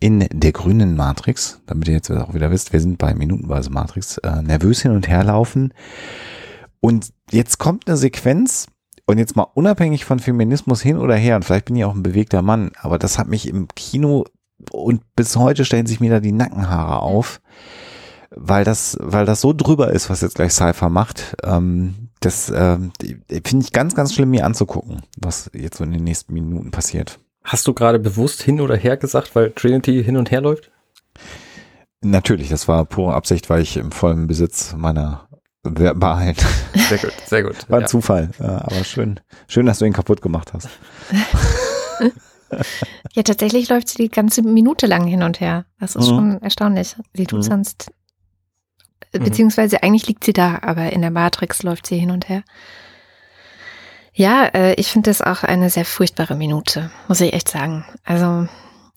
in 0.00 0.26
der 0.32 0.52
grünen 0.52 0.96
Matrix, 0.96 1.60
damit 1.66 1.88
ihr 1.88 1.94
jetzt 1.94 2.10
auch 2.10 2.34
wieder 2.34 2.50
wisst, 2.50 2.72
wir 2.72 2.80
sind 2.80 2.98
bei 2.98 3.14
minutenweise 3.14 3.70
Matrix, 3.70 4.18
äh, 4.18 4.42
nervös 4.42 4.82
hin 4.82 4.90
und 4.92 5.08
her 5.08 5.24
laufen. 5.24 5.72
Und 6.80 7.12
jetzt 7.30 7.58
kommt 7.58 7.86
eine 7.88 7.96
Sequenz, 7.96 8.66
und 9.06 9.18
jetzt 9.18 9.36
mal 9.36 9.46
unabhängig 9.54 10.04
von 10.06 10.18
Feminismus 10.18 10.80
hin 10.80 10.96
oder 10.98 11.14
her, 11.14 11.36
und 11.36 11.44
vielleicht 11.44 11.66
bin 11.66 11.76
ich 11.76 11.84
auch 11.84 11.94
ein 11.94 12.02
bewegter 12.02 12.40
Mann, 12.42 12.70
aber 12.80 12.98
das 12.98 13.18
hat 13.18 13.28
mich 13.28 13.46
im 13.48 13.68
Kino 13.74 14.24
und 14.72 15.02
bis 15.16 15.36
heute 15.36 15.64
stellen 15.64 15.86
sich 15.86 16.00
mir 16.00 16.10
da 16.10 16.20
die 16.20 16.32
Nackenhaare 16.32 17.00
auf, 17.00 17.40
weil 18.30 18.64
das, 18.64 18.96
weil 19.00 19.26
das 19.26 19.40
so 19.40 19.52
drüber 19.52 19.92
ist, 19.92 20.10
was 20.10 20.20
jetzt 20.20 20.34
gleich 20.36 20.52
Cypher 20.52 20.88
macht. 20.88 21.36
Ähm, 21.44 22.10
das 22.20 22.50
ähm, 22.54 22.92
finde 22.98 23.64
ich 23.64 23.72
ganz, 23.72 23.94
ganz 23.94 24.14
schlimm, 24.14 24.30
mir 24.30 24.46
anzugucken, 24.46 25.02
was 25.18 25.50
jetzt 25.52 25.78
so 25.78 25.84
in 25.84 25.92
den 25.92 26.04
nächsten 26.04 26.32
Minuten 26.32 26.70
passiert. 26.70 27.18
Hast 27.44 27.66
du 27.66 27.74
gerade 27.74 27.98
bewusst 27.98 28.42
hin 28.42 28.60
oder 28.60 28.76
her 28.76 28.96
gesagt, 28.96 29.34
weil 29.36 29.50
Trinity 29.52 30.02
hin 30.02 30.16
und 30.16 30.30
her 30.30 30.40
läuft? 30.40 30.70
Natürlich, 32.00 32.48
das 32.48 32.68
war 32.68 32.84
pure 32.84 33.14
Absicht, 33.14 33.50
weil 33.50 33.60
ich 33.60 33.76
im 33.76 33.92
vollen 33.92 34.26
Besitz 34.26 34.74
meiner 34.76 35.28
verbalen. 35.62 36.34
Sehr 36.88 36.98
gut, 36.98 37.12
sehr 37.26 37.42
gut. 37.42 37.56
War 37.70 37.78
ein 37.78 37.82
ja. 37.82 37.88
Zufall, 37.88 38.30
aber 38.38 38.84
schön, 38.84 39.20
schön, 39.48 39.64
dass 39.64 39.78
du 39.78 39.86
ihn 39.86 39.94
kaputt 39.94 40.20
gemacht 40.20 40.52
hast. 40.52 40.68
ja, 43.12 43.22
tatsächlich 43.22 43.68
läuft 43.68 43.88
sie 43.88 44.02
die 44.02 44.08
ganze 44.10 44.42
Minute 44.42 44.86
lang 44.86 45.06
hin 45.06 45.22
und 45.22 45.40
her. 45.40 45.64
Das 45.80 45.96
ist 45.96 46.06
Mhm. 46.10 46.16
schon 46.16 46.42
erstaunlich. 46.42 46.96
Sie 47.14 47.26
tut 47.26 47.40
Mhm. 47.40 47.42
sonst, 47.42 47.92
äh, 49.12 49.18
Mhm. 49.18 49.24
beziehungsweise 49.24 49.82
eigentlich 49.82 50.06
liegt 50.06 50.24
sie 50.24 50.32
da, 50.32 50.58
aber 50.62 50.92
in 50.92 51.00
der 51.00 51.10
Matrix 51.10 51.62
läuft 51.62 51.86
sie 51.86 51.98
hin 51.98 52.10
und 52.10 52.28
her. 52.28 52.42
Ja, 54.12 54.44
äh, 54.46 54.74
ich 54.74 54.92
finde 54.92 55.10
das 55.10 55.20
auch 55.22 55.42
eine 55.42 55.70
sehr 55.70 55.84
furchtbare 55.84 56.36
Minute, 56.36 56.90
muss 57.08 57.20
ich 57.20 57.32
echt 57.32 57.48
sagen. 57.48 57.84
Also, 58.04 58.48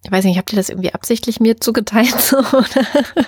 ich 0.04 0.12
weiß 0.12 0.24
nicht, 0.26 0.38
habt 0.38 0.54
ihr 0.54 0.58
das 0.58 0.70
irgendwie 0.70 0.94
absichtlich 0.94 1.40
mir 1.40 1.58
zugeteilt? 1.60 2.16
So, 2.22 2.38
oder? 2.38 2.86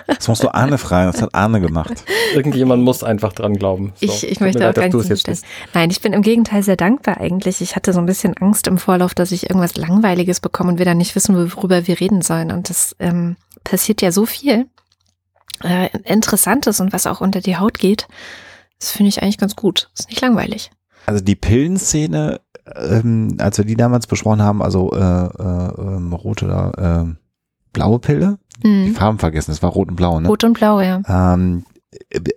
Das 0.07 0.27
musst 0.27 0.43
du 0.43 0.53
Arne 0.53 0.77
fragen, 0.77 1.11
das 1.11 1.21
hat 1.21 1.33
Arne 1.35 1.59
gemacht. 1.61 2.03
Irgendjemand 2.35 2.83
muss 2.83 3.03
einfach 3.03 3.33
dran 3.33 3.55
glauben. 3.55 3.93
So, 3.95 4.05
Ich, 4.05 4.23
ich 4.29 4.39
möchte 4.39 4.59
leid, 4.59 4.69
auch 4.77 4.81
gar 4.81 4.85
dass 4.85 4.91
du 4.91 4.97
nicht 4.99 5.05
es 5.05 5.09
jetzt 5.09 5.25
zustimmen. 5.25 5.57
bist. 5.65 5.75
Nein, 5.75 5.89
ich 5.89 6.01
bin 6.01 6.13
im 6.13 6.21
Gegenteil 6.21 6.63
sehr 6.63 6.77
dankbar 6.77 7.17
eigentlich. 7.19 7.61
Ich 7.61 7.75
hatte 7.75 7.91
so 7.91 7.99
ein 7.99 8.05
bisschen 8.05 8.35
Angst 8.37 8.67
im 8.67 8.77
Vorlauf, 8.77 9.13
dass 9.13 9.31
ich 9.31 9.49
irgendwas 9.49 9.75
Langweiliges 9.75 10.39
bekomme 10.39 10.71
und 10.71 10.77
wir 10.77 10.85
dann 10.85 10.97
nicht 10.97 11.15
wissen, 11.15 11.35
worüber 11.55 11.87
wir 11.87 11.99
reden 11.99 12.21
sollen. 12.21 12.51
Und 12.51 12.69
das 12.69 12.95
ähm, 12.99 13.35
passiert 13.63 14.01
ja 14.01 14.11
so 14.11 14.25
viel 14.25 14.67
äh, 15.63 15.89
Interessantes 16.03 16.79
und 16.79 16.93
was 16.93 17.07
auch 17.07 17.19
unter 17.19 17.41
die 17.41 17.57
Haut 17.57 17.79
geht. 17.79 18.07
Das 18.79 18.91
finde 18.91 19.09
ich 19.09 19.21
eigentlich 19.21 19.37
ganz 19.37 19.55
gut. 19.55 19.89
Ist 19.97 20.09
nicht 20.09 20.21
langweilig. 20.21 20.71
Also 21.05 21.23
die 21.23 21.35
Pillenszene, 21.35 22.39
ähm, 22.75 23.35
als 23.39 23.57
wir 23.57 23.65
die 23.65 23.75
damals 23.75 24.07
besprochen 24.07 24.41
haben, 24.41 24.61
also 24.61 24.91
äh, 24.93 24.97
äh, 24.97 25.71
ähm, 25.77 26.13
rote 26.13 26.45
oder 26.45 27.05
äh, 27.07 27.13
blaue 27.73 27.99
Pille, 27.99 28.37
die 28.63 28.89
Mhm. 28.89 28.95
Farben 28.95 29.19
vergessen, 29.19 29.51
es 29.51 29.63
war 29.63 29.69
rot 29.71 29.89
und 29.89 29.95
blau, 29.95 30.19
ne? 30.19 30.27
Rot 30.27 30.43
und 30.43 30.53
Blau, 30.53 30.81
ja. 30.81 31.01
ähm, 31.07 31.63
äh, 31.75 31.78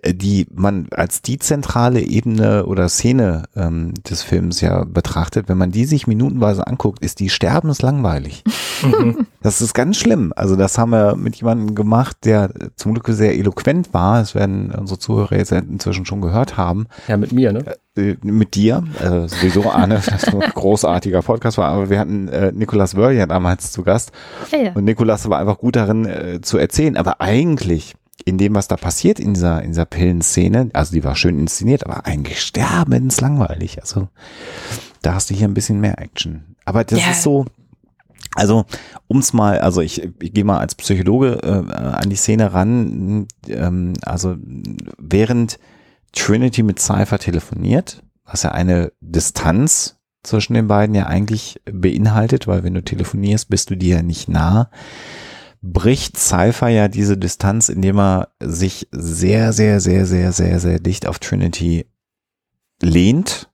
die 0.07 0.47
man 0.51 0.87
als 0.91 1.21
die 1.21 1.37
zentrale 1.37 2.01
Ebene 2.01 2.65
oder 2.65 2.89
Szene 2.89 3.43
ähm, 3.55 3.93
des 4.09 4.23
Films 4.23 4.61
ja 4.61 4.83
betrachtet, 4.83 5.47
wenn 5.47 5.59
man 5.59 5.71
die 5.71 5.85
sich 5.85 6.07
minutenweise 6.07 6.65
anguckt, 6.65 7.03
ist 7.03 7.19
die 7.19 7.29
sterbenslangweilig. 7.29 8.43
Mhm. 8.81 9.27
Das 9.41 9.61
ist 9.61 9.73
ganz 9.73 9.97
schlimm. 9.97 10.33
Also 10.35 10.55
das 10.55 10.77
haben 10.77 10.89
wir 10.91 11.15
mit 11.15 11.35
jemandem 11.35 11.75
gemacht, 11.75 12.17
der 12.23 12.49
zum 12.75 12.93
Glück 12.93 13.07
sehr 13.09 13.37
eloquent 13.37 13.93
war. 13.93 14.19
Das 14.19 14.33
werden 14.33 14.71
unsere 14.71 14.99
Zuhörer 14.99 15.37
jetzt 15.37 15.51
inzwischen 15.51 16.05
schon 16.05 16.21
gehört 16.21 16.57
haben. 16.57 16.87
Ja, 17.07 17.17
mit 17.17 17.31
mir, 17.31 17.53
ne? 17.53 17.63
Äh, 17.95 18.15
mit 18.23 18.55
dir, 18.55 18.83
äh, 19.01 19.27
sowieso 19.27 19.69
Arne, 19.69 19.95
das 20.05 20.23
ist 20.23 20.33
ein 20.33 20.39
großartiger 20.39 21.21
Podcast 21.21 21.59
war, 21.59 21.69
aber 21.69 21.91
wir 21.91 21.99
hatten 21.99 22.27
äh, 22.27 22.51
Nikolas 22.51 22.95
Wörl 22.95 23.27
damals 23.27 23.71
zu 23.71 23.83
Gast 23.83 24.11
Ja, 24.51 24.57
ja. 24.57 24.71
und 24.73 24.85
Nikolas 24.85 25.29
war 25.29 25.37
einfach 25.37 25.59
gut 25.59 25.75
darin 25.75 26.05
äh, 26.05 26.41
zu 26.41 26.57
erzählen, 26.57 26.97
aber 26.97 27.21
eigentlich 27.21 27.93
in 28.25 28.37
dem, 28.37 28.55
was 28.55 28.67
da 28.67 28.77
passiert 28.77 29.19
in 29.19 29.33
dieser, 29.33 29.61
in 29.61 29.71
dieser 29.71 29.85
Pillenszene, 29.85 30.69
also 30.73 30.93
die 30.93 31.03
war 31.03 31.15
schön 31.15 31.39
inszeniert, 31.39 31.85
aber 31.85 32.05
eigentlich 32.05 32.41
sterbenslangweilig. 32.41 33.81
Also 33.81 34.07
da 35.01 35.15
hast 35.15 35.29
du 35.29 35.33
hier 35.33 35.47
ein 35.47 35.53
bisschen 35.53 35.79
mehr 35.79 35.99
Action. 35.99 36.55
Aber 36.65 36.83
das 36.83 36.99
Ja. 37.01 37.11
ist 37.11 37.23
so, 37.23 37.45
also 38.35 38.65
ums 39.09 39.33
mal, 39.33 39.59
also 39.59 39.81
ich, 39.81 40.01
ich 40.21 40.33
gehe 40.33 40.43
mal 40.45 40.59
als 40.59 40.75
Psychologe 40.75 41.39
äh, 41.43 41.73
an 41.73 42.09
die 42.09 42.15
Szene 42.15 42.53
ran, 42.53 43.27
ähm, 43.47 43.93
also 44.03 44.35
während 44.97 45.59
Trinity 46.13 46.63
mit 46.63 46.79
Cypher 46.79 47.19
telefoniert, 47.19 48.03
was 48.25 48.43
ja 48.43 48.51
eine 48.51 48.91
Distanz 49.01 49.97
zwischen 50.23 50.53
den 50.53 50.67
beiden 50.67 50.95
ja 50.95 51.07
eigentlich 51.07 51.59
beinhaltet, 51.65 52.47
weil 52.47 52.63
wenn 52.63 52.73
du 52.75 52.81
telefonierst, 52.83 53.49
bist 53.49 53.69
du 53.69 53.75
dir 53.75 53.97
ja 53.97 54.01
nicht 54.03 54.29
nah, 54.29 54.69
bricht 55.63 56.17
Cypher 56.17 56.67
ja 56.67 56.89
diese 56.89 57.17
Distanz, 57.17 57.69
indem 57.69 57.97
er 57.97 58.27
sich 58.39 58.89
sehr, 58.91 59.53
sehr, 59.53 59.79
sehr, 59.79 60.05
sehr, 60.05 60.33
sehr, 60.33 60.59
sehr 60.59 60.79
dicht 60.79 61.07
auf 61.07 61.19
Trinity 61.19 61.87
lehnt. 62.81 63.49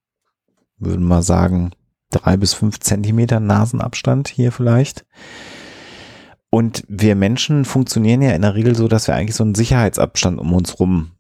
Würden 0.80 1.08
wir 1.08 1.22
sagen, 1.22 1.72
drei 2.10 2.36
bis 2.36 2.54
fünf 2.54 2.80
Zentimeter 2.80 3.40
Nasenabstand 3.40 4.28
hier 4.28 4.52
vielleicht. 4.52 5.06
Und 6.50 6.84
wir 6.88 7.16
Menschen 7.16 7.64
funktionieren 7.64 8.24
ja 8.24 8.32
in 8.32 8.42
der 8.42 8.56
Regel 8.56 8.76
so, 8.76 8.88
dass 8.88 9.08
wir 9.08 9.14
eigentlich 9.14 9.36
so 9.36 9.44
einen 9.44 9.54
Sicherheitsabstand 9.54 10.40
um 10.40 10.52
uns 10.54 10.80
rum 10.80 11.12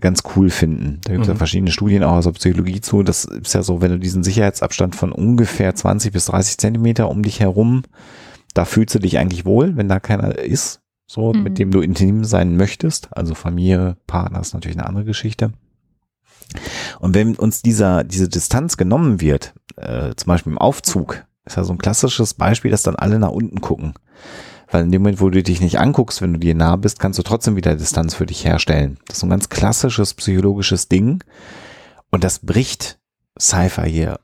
ganz 0.00 0.22
cool 0.34 0.48
finden. 0.50 1.00
Da 1.04 1.12
gibt 1.12 1.22
es 1.22 1.28
ja 1.28 1.34
Mhm. 1.34 1.38
verschiedene 1.38 1.70
Studien 1.70 2.02
auch 2.02 2.14
aus 2.14 2.24
der 2.24 2.32
Psychologie 2.32 2.80
zu. 2.80 3.02
Das 3.02 3.26
ist 3.26 3.54
ja 3.54 3.62
so, 3.62 3.80
wenn 3.82 3.92
du 3.92 3.98
diesen 3.98 4.24
Sicherheitsabstand 4.24 4.96
von 4.96 5.12
ungefähr 5.12 5.74
20 5.74 6.12
bis 6.12 6.24
30 6.24 6.58
Zentimeter 6.58 7.10
um 7.10 7.22
dich 7.22 7.40
herum, 7.40 7.82
da 8.54 8.64
fühlst 8.64 8.94
du 8.94 8.98
dich 8.98 9.18
eigentlich 9.18 9.44
wohl, 9.44 9.76
wenn 9.76 9.88
da 9.88 10.00
keiner 10.00 10.38
ist, 10.38 10.80
so 11.06 11.32
Mhm. 11.32 11.42
mit 11.42 11.58
dem 11.58 11.70
du 11.70 11.80
intim 11.80 12.24
sein 12.24 12.56
möchtest. 12.56 13.08
Also 13.10 13.34
Familie, 13.34 13.96
Partner 14.06 14.40
ist 14.40 14.54
natürlich 14.54 14.78
eine 14.78 14.86
andere 14.86 15.04
Geschichte. 15.04 15.52
Und 17.00 17.14
wenn 17.14 17.34
uns 17.36 17.62
dieser, 17.62 18.04
diese 18.04 18.28
Distanz 18.28 18.76
genommen 18.76 19.20
wird, 19.20 19.54
äh, 19.76 20.14
zum 20.14 20.28
Beispiel 20.28 20.52
im 20.52 20.58
Aufzug, 20.58 21.24
ist 21.44 21.56
ja 21.56 21.64
so 21.64 21.72
ein 21.72 21.78
klassisches 21.78 22.34
Beispiel, 22.34 22.70
dass 22.70 22.82
dann 22.82 22.96
alle 22.96 23.18
nach 23.18 23.30
unten 23.30 23.60
gucken. 23.60 23.94
Weil 24.70 24.84
in 24.84 24.92
dem 24.92 25.02
Moment, 25.02 25.20
wo 25.20 25.30
du 25.30 25.42
dich 25.42 25.60
nicht 25.60 25.78
anguckst, 25.78 26.22
wenn 26.22 26.32
du 26.32 26.38
dir 26.38 26.54
nah 26.54 26.76
bist, 26.76 26.98
kannst 26.98 27.18
du 27.18 27.22
trotzdem 27.22 27.56
wieder 27.56 27.76
Distanz 27.76 28.14
für 28.14 28.26
dich 28.26 28.44
herstellen. 28.44 28.98
Das 29.06 29.16
ist 29.16 29.20
so 29.20 29.26
ein 29.26 29.30
ganz 29.30 29.48
klassisches 29.48 30.14
psychologisches 30.14 30.88
Ding. 30.88 31.22
Und 32.10 32.24
das 32.24 32.38
bricht 32.38 32.98
Cypher 33.38 33.84
hier 33.84 34.20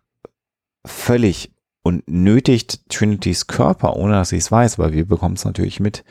völlig 0.87 1.53
und 1.83 2.09
nötigt 2.09 2.89
Trinitys 2.91 3.47
Körper, 3.47 3.97
ohne 3.97 4.15
dass 4.15 4.31
sie 4.31 4.37
es 4.37 4.51
weiß, 4.53 4.79
weil 4.79 4.93
wir 4.93 5.07
bekommen 5.07 5.37
es 5.37 5.45
natürlich 5.45 5.81
mit, 5.81 6.05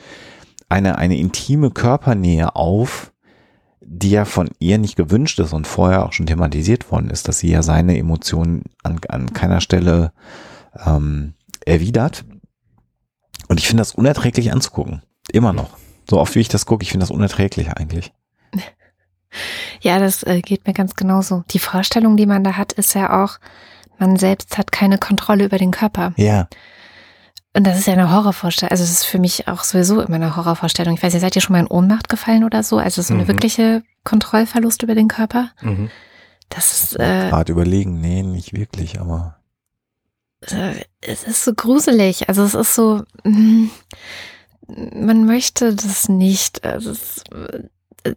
eine, 0.68 0.98
eine 0.98 1.18
intime 1.18 1.70
Körpernähe 1.70 2.54
auf, 2.54 3.12
die 3.80 4.10
ja 4.10 4.24
von 4.24 4.50
ihr 4.58 4.78
nicht 4.78 4.96
gewünscht 4.96 5.38
ist 5.40 5.52
und 5.52 5.66
vorher 5.66 6.04
auch 6.04 6.12
schon 6.12 6.26
thematisiert 6.26 6.90
worden 6.92 7.10
ist, 7.10 7.28
dass 7.28 7.38
sie 7.38 7.50
ja 7.50 7.62
seine 7.62 7.98
Emotionen 7.98 8.62
an, 8.82 9.00
an 9.08 9.32
keiner 9.32 9.60
Stelle 9.60 10.12
ähm, 10.86 11.34
erwidert. 11.64 12.24
Und 13.48 13.58
ich 13.58 13.66
finde 13.66 13.80
das 13.80 13.94
unerträglich 13.94 14.52
anzugucken. 14.52 15.02
Immer 15.32 15.52
noch. 15.52 15.70
So 16.08 16.20
oft 16.20 16.34
wie 16.34 16.40
ich 16.40 16.48
das 16.48 16.66
gucke, 16.66 16.82
ich 16.82 16.90
finde 16.90 17.04
das 17.04 17.10
unerträglich 17.10 17.72
eigentlich. 17.72 18.12
Ja, 19.80 19.98
das 19.98 20.22
äh, 20.24 20.40
geht 20.40 20.66
mir 20.66 20.74
ganz 20.74 20.94
genauso. 20.94 21.44
Die 21.50 21.58
Vorstellung, 21.58 22.16
die 22.16 22.26
man 22.26 22.44
da 22.44 22.56
hat, 22.56 22.72
ist 22.72 22.94
ja 22.94 23.22
auch, 23.22 23.38
man 24.00 24.16
selbst 24.16 24.58
hat 24.58 24.72
keine 24.72 24.98
Kontrolle 24.98 25.44
über 25.44 25.58
den 25.58 25.70
Körper. 25.70 26.12
Ja. 26.16 26.48
und 27.56 27.64
das 27.66 27.78
ist 27.78 27.86
ja 27.86 27.92
eine 27.94 28.10
Horrorvorstellung. 28.12 28.70
Also, 28.70 28.84
es 28.84 28.90
ist 28.90 29.04
für 29.04 29.18
mich 29.18 29.46
auch 29.48 29.62
sowieso 29.64 30.00
immer 30.00 30.16
eine 30.16 30.36
Horrorvorstellung. 30.36 30.94
Ich 30.94 31.02
weiß 31.02 31.12
nicht, 31.12 31.22
seid 31.22 31.36
ihr 31.36 31.42
schon 31.42 31.52
mal 31.54 31.60
in 31.60 31.66
Ohnmacht 31.66 32.08
gefallen 32.08 32.44
oder 32.44 32.62
so? 32.62 32.78
Also, 32.78 33.02
so 33.02 33.12
eine 33.14 33.24
Mhm. 33.24 33.28
wirkliche 33.28 33.82
Kontrollverlust 34.04 34.82
über 34.82 34.94
den 34.94 35.08
Körper? 35.08 35.50
Mhm. 35.60 35.90
Das 36.48 36.72
ist, 36.82 36.98
äh, 36.98 37.28
Gerade 37.30 37.52
überlegen, 37.52 38.00
nee, 38.00 38.22
nicht 38.22 38.52
wirklich, 38.56 39.00
aber 39.00 39.36
äh, 40.50 40.74
es 41.00 41.22
ist 41.24 41.44
so 41.44 41.52
gruselig. 41.54 42.28
Also, 42.28 42.42
es 42.44 42.54
ist 42.54 42.74
so, 42.74 43.02
mm, 43.24 43.66
man 44.94 45.26
möchte 45.26 45.74
das 45.74 46.08
nicht. 46.08 46.64
Also, 46.64 46.90
es, 46.92 47.22
äh, 48.04 48.14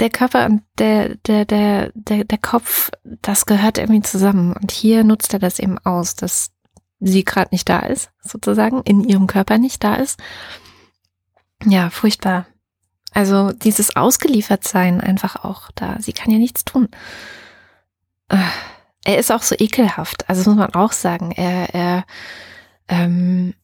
der 0.00 0.10
Körper 0.10 0.46
und 0.46 0.62
der, 0.78 1.16
der, 1.26 1.44
der, 1.44 1.90
der, 1.94 2.24
der 2.24 2.38
Kopf, 2.38 2.90
das 3.04 3.46
gehört 3.46 3.78
irgendwie 3.78 4.02
zusammen. 4.02 4.52
Und 4.52 4.70
hier 4.70 5.04
nutzt 5.04 5.32
er 5.32 5.38
das 5.38 5.58
eben 5.58 5.78
aus, 5.78 6.14
dass 6.14 6.50
sie 7.00 7.24
gerade 7.24 7.48
nicht 7.52 7.68
da 7.68 7.80
ist, 7.80 8.10
sozusagen, 8.22 8.82
in 8.82 9.04
ihrem 9.04 9.26
Körper 9.26 9.58
nicht 9.58 9.82
da 9.84 9.94
ist. 9.96 10.20
Ja, 11.64 11.90
furchtbar. 11.90 12.46
Also 13.12 13.52
dieses 13.52 13.96
Ausgeliefertsein 13.96 15.00
einfach 15.00 15.44
auch 15.44 15.70
da. 15.74 15.96
Sie 16.00 16.12
kann 16.12 16.30
ja 16.30 16.38
nichts 16.38 16.64
tun. 16.64 16.88
Er 19.04 19.18
ist 19.18 19.32
auch 19.32 19.42
so 19.42 19.54
ekelhaft. 19.58 20.28
Also 20.28 20.40
das 20.40 20.46
muss 20.46 20.56
man 20.56 20.74
auch 20.74 20.92
sagen. 20.92 21.32
Er, 21.32 21.74
er 21.74 22.04
ähm, 22.88 23.54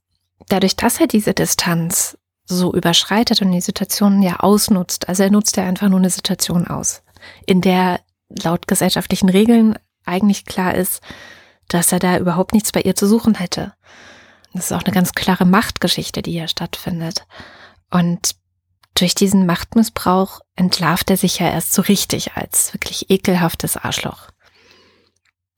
dadurch, 0.48 0.76
dass 0.76 1.00
er 1.00 1.06
diese 1.06 1.34
Distanz 1.34 2.16
so 2.44 2.74
überschreitet 2.74 3.40
und 3.42 3.52
die 3.52 3.60
Situation 3.60 4.22
ja 4.22 4.40
ausnutzt. 4.40 5.08
Also 5.08 5.22
er 5.22 5.30
nutzt 5.30 5.56
ja 5.56 5.64
einfach 5.64 5.88
nur 5.88 5.98
eine 5.98 6.10
Situation 6.10 6.66
aus, 6.66 7.02
in 7.46 7.60
der 7.60 8.00
laut 8.28 8.66
gesellschaftlichen 8.66 9.28
Regeln 9.28 9.78
eigentlich 10.04 10.44
klar 10.44 10.74
ist, 10.74 11.02
dass 11.68 11.92
er 11.92 11.98
da 11.98 12.18
überhaupt 12.18 12.52
nichts 12.52 12.72
bei 12.72 12.80
ihr 12.80 12.96
zu 12.96 13.06
suchen 13.06 13.34
hätte. 13.34 13.74
Das 14.52 14.66
ist 14.66 14.72
auch 14.72 14.82
eine 14.82 14.94
ganz 14.94 15.12
klare 15.12 15.44
Machtgeschichte, 15.44 16.22
die 16.22 16.32
hier 16.32 16.48
stattfindet. 16.48 17.26
Und 17.90 18.36
durch 18.94 19.14
diesen 19.14 19.46
Machtmissbrauch 19.46 20.40
entlarvt 20.54 21.08
er 21.10 21.16
sich 21.16 21.38
ja 21.38 21.50
erst 21.50 21.72
so 21.72 21.82
richtig 21.82 22.34
als 22.34 22.74
wirklich 22.74 23.08
ekelhaftes 23.10 23.76
Arschloch. 23.76 24.28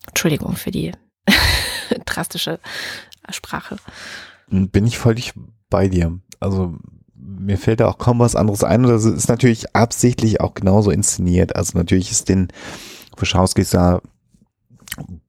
Entschuldigung 0.06 0.54
für 0.56 0.70
die 0.70 0.92
drastische 2.06 2.60
Sprache. 3.30 3.78
bin 4.48 4.86
ich 4.86 4.98
völlig 4.98 5.32
bei 5.68 5.88
dir. 5.88 6.20
Also 6.40 6.76
mir 7.16 7.58
fällt 7.58 7.80
da 7.80 7.88
auch 7.88 7.98
kaum 7.98 8.18
was 8.18 8.36
anderes 8.36 8.64
ein. 8.64 8.84
Und 8.84 8.90
das 8.90 9.04
ist 9.04 9.28
natürlich 9.28 9.74
absichtlich 9.74 10.40
auch 10.40 10.54
genauso 10.54 10.90
inszeniert. 10.90 11.56
Also 11.56 11.78
natürlich 11.78 12.10
ist 12.10 12.28
den 12.28 12.48
Waschowskis 13.16 13.70
da 13.70 14.00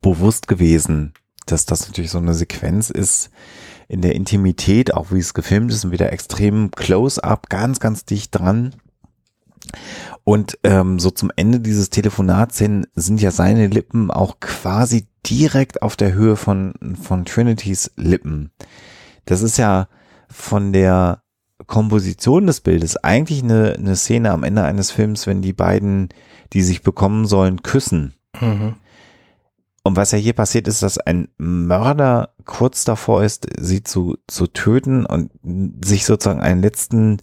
bewusst 0.02 0.48
gewesen, 0.48 1.14
dass 1.46 1.66
das 1.66 1.88
natürlich 1.88 2.12
so 2.12 2.18
eine 2.18 2.34
Sequenz 2.34 2.90
ist 2.90 3.30
in 3.88 4.02
der 4.02 4.16
Intimität, 4.16 4.94
auch 4.94 5.12
wie 5.12 5.20
es 5.20 5.34
gefilmt 5.34 5.72
ist 5.72 5.86
und 5.86 5.92
wieder 5.92 6.12
extrem 6.12 6.72
close-up, 6.72 7.50
ganz, 7.50 7.80
ganz 7.80 8.06
dicht 8.06 8.34
dran. 8.34 8.76
Und 10.24 10.58
ähm, 10.64 11.00
so 11.00 11.12
zum 11.12 11.32
Ende 11.36 11.60
dieses 11.60 11.90
Telefonats 11.90 12.58
hin 12.58 12.88
sind 12.96 13.22
ja 13.22 13.32
seine 13.32 13.68
Lippen 13.68 14.12
auch 14.12 14.40
quasi 14.40 15.08
direkt 15.26 15.82
auf 15.82 15.96
der 15.96 16.14
Höhe 16.14 16.36
von, 16.36 16.74
von 17.02 17.26
Trinitys 17.26 17.92
Lippen. 17.96 18.52
Das 19.26 19.42
ist 19.42 19.58
ja 19.58 19.88
von 20.30 20.74
der 20.74 21.22
Komposition 21.68 22.48
des 22.48 22.62
Bildes 22.62 22.98
eigentlich 22.98 23.44
eine, 23.44 23.74
eine 23.74 23.96
Szene 23.96 24.32
am 24.32 24.44
Ende 24.44 24.64
eines 24.64 24.92
Films, 24.92 25.26
wenn 25.26 25.42
die 25.42 25.54
beiden, 25.54 26.10
die 26.54 26.62
sich 26.62 26.82
bekommen 26.82 27.26
sollen, 27.26 27.64
küssen. 27.64 28.14
Mhm. 28.40 28.76
Und 29.84 29.96
was 29.96 30.12
ja 30.12 30.18
hier 30.18 30.34
passiert 30.34 30.68
ist, 30.68 30.82
dass 30.82 30.98
ein 30.98 31.28
Mörder 31.38 32.34
kurz 32.46 32.86
davor 32.86 33.24
ist, 33.24 33.48
sie 33.60 33.84
zu, 33.84 34.18
zu 34.28 34.48
töten 34.48 35.06
und 35.06 35.32
sich 35.86 36.06
sozusagen 36.06 36.42
einen 36.42 36.62
letzten 36.62 37.18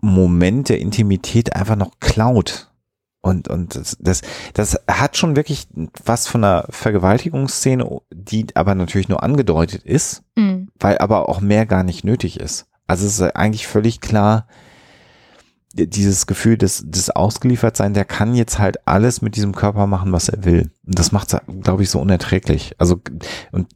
Moment 0.00 0.68
der 0.68 0.78
Intimität 0.78 1.54
einfach 1.56 1.76
noch 1.76 1.98
klaut. 2.00 2.71
Und, 3.22 3.46
und 3.48 3.76
das, 3.76 3.96
das, 4.00 4.22
das 4.52 4.80
hat 4.90 5.16
schon 5.16 5.36
wirklich 5.36 5.68
was 6.04 6.26
von 6.26 6.42
einer 6.42 6.66
Vergewaltigungsszene, 6.70 8.00
die 8.12 8.46
aber 8.54 8.74
natürlich 8.74 9.08
nur 9.08 9.22
angedeutet 9.22 9.84
ist, 9.84 10.22
Mhm. 10.36 10.68
weil 10.80 10.98
aber 10.98 11.28
auch 11.28 11.40
mehr 11.40 11.66
gar 11.66 11.84
nicht 11.84 12.04
nötig 12.04 12.40
ist. 12.40 12.66
Also 12.86 13.06
es 13.06 13.20
ist 13.20 13.36
eigentlich 13.36 13.66
völlig 13.66 14.00
klar, 14.00 14.46
dieses 15.74 16.26
Gefühl 16.26 16.58
des, 16.58 16.82
des 16.86 17.10
Ausgeliefertsein, 17.10 17.94
der 17.94 18.04
kann 18.04 18.34
jetzt 18.34 18.58
halt 18.58 18.86
alles 18.86 19.22
mit 19.22 19.36
diesem 19.36 19.54
Körper 19.54 19.86
machen, 19.86 20.12
was 20.12 20.28
er 20.28 20.44
will. 20.44 20.70
Und 20.86 20.98
das 20.98 21.12
macht 21.12 21.32
es, 21.32 21.40
glaube 21.62 21.82
ich, 21.82 21.90
so 21.90 22.00
unerträglich. 22.00 22.74
Also, 22.78 23.00
und 23.52 23.68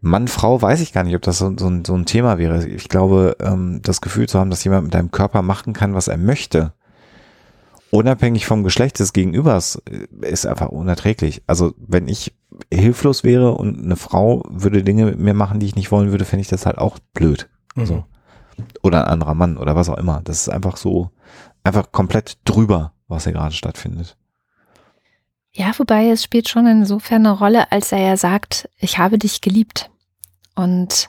Mann, 0.00 0.28
Frau, 0.28 0.62
weiß 0.62 0.80
ich 0.80 0.92
gar 0.92 1.02
nicht, 1.02 1.16
ob 1.16 1.22
das 1.22 1.38
so, 1.38 1.52
so, 1.58 1.68
ein, 1.68 1.84
so 1.84 1.94
ein 1.94 2.06
Thema 2.06 2.38
wäre. 2.38 2.66
Ich 2.68 2.88
glaube, 2.88 3.36
ähm, 3.40 3.80
das 3.82 4.00
Gefühl 4.00 4.28
zu 4.28 4.38
haben, 4.38 4.50
dass 4.50 4.62
jemand 4.62 4.84
mit 4.84 4.94
deinem 4.94 5.10
Körper 5.10 5.42
machen 5.42 5.72
kann, 5.72 5.94
was 5.94 6.06
er 6.06 6.18
möchte, 6.18 6.72
unabhängig 7.90 8.46
vom 8.46 8.62
Geschlecht 8.62 8.98
des 8.98 9.12
Gegenübers, 9.12 9.82
äh, 9.90 10.26
ist 10.26 10.46
einfach 10.46 10.68
unerträglich. 10.68 11.42
Also, 11.46 11.74
wenn 11.76 12.08
ich 12.08 12.34
hilflos 12.72 13.24
wäre 13.24 13.52
und 13.52 13.82
eine 13.82 13.96
Frau 13.96 14.42
würde 14.48 14.82
Dinge 14.82 15.06
mit 15.06 15.18
mir 15.18 15.34
machen, 15.34 15.60
die 15.60 15.66
ich 15.66 15.76
nicht 15.76 15.90
wollen 15.90 16.10
würde, 16.10 16.24
fände 16.24 16.42
ich 16.42 16.48
das 16.48 16.66
halt 16.66 16.78
auch 16.78 16.98
blöd. 17.14 17.48
Mhm. 17.74 17.86
So. 17.86 18.04
Oder 18.82 19.04
ein 19.04 19.12
anderer 19.12 19.34
Mann 19.34 19.56
oder 19.56 19.74
was 19.74 19.88
auch 19.88 19.98
immer. 19.98 20.20
Das 20.24 20.40
ist 20.42 20.48
einfach 20.48 20.76
so, 20.76 21.10
einfach 21.64 21.92
komplett 21.92 22.38
drüber, 22.44 22.92
was 23.08 23.24
hier 23.24 23.32
gerade 23.32 23.54
stattfindet. 23.54 24.16
Ja, 25.52 25.72
wobei 25.76 26.10
es 26.10 26.22
spielt 26.22 26.48
schon 26.48 26.66
insofern 26.66 27.26
eine 27.26 27.36
Rolle, 27.36 27.72
als 27.72 27.90
er 27.90 27.98
ja 27.98 28.16
sagt, 28.16 28.68
ich 28.78 28.98
habe 28.98 29.18
dich 29.18 29.40
geliebt. 29.40 29.90
Und 30.54 31.08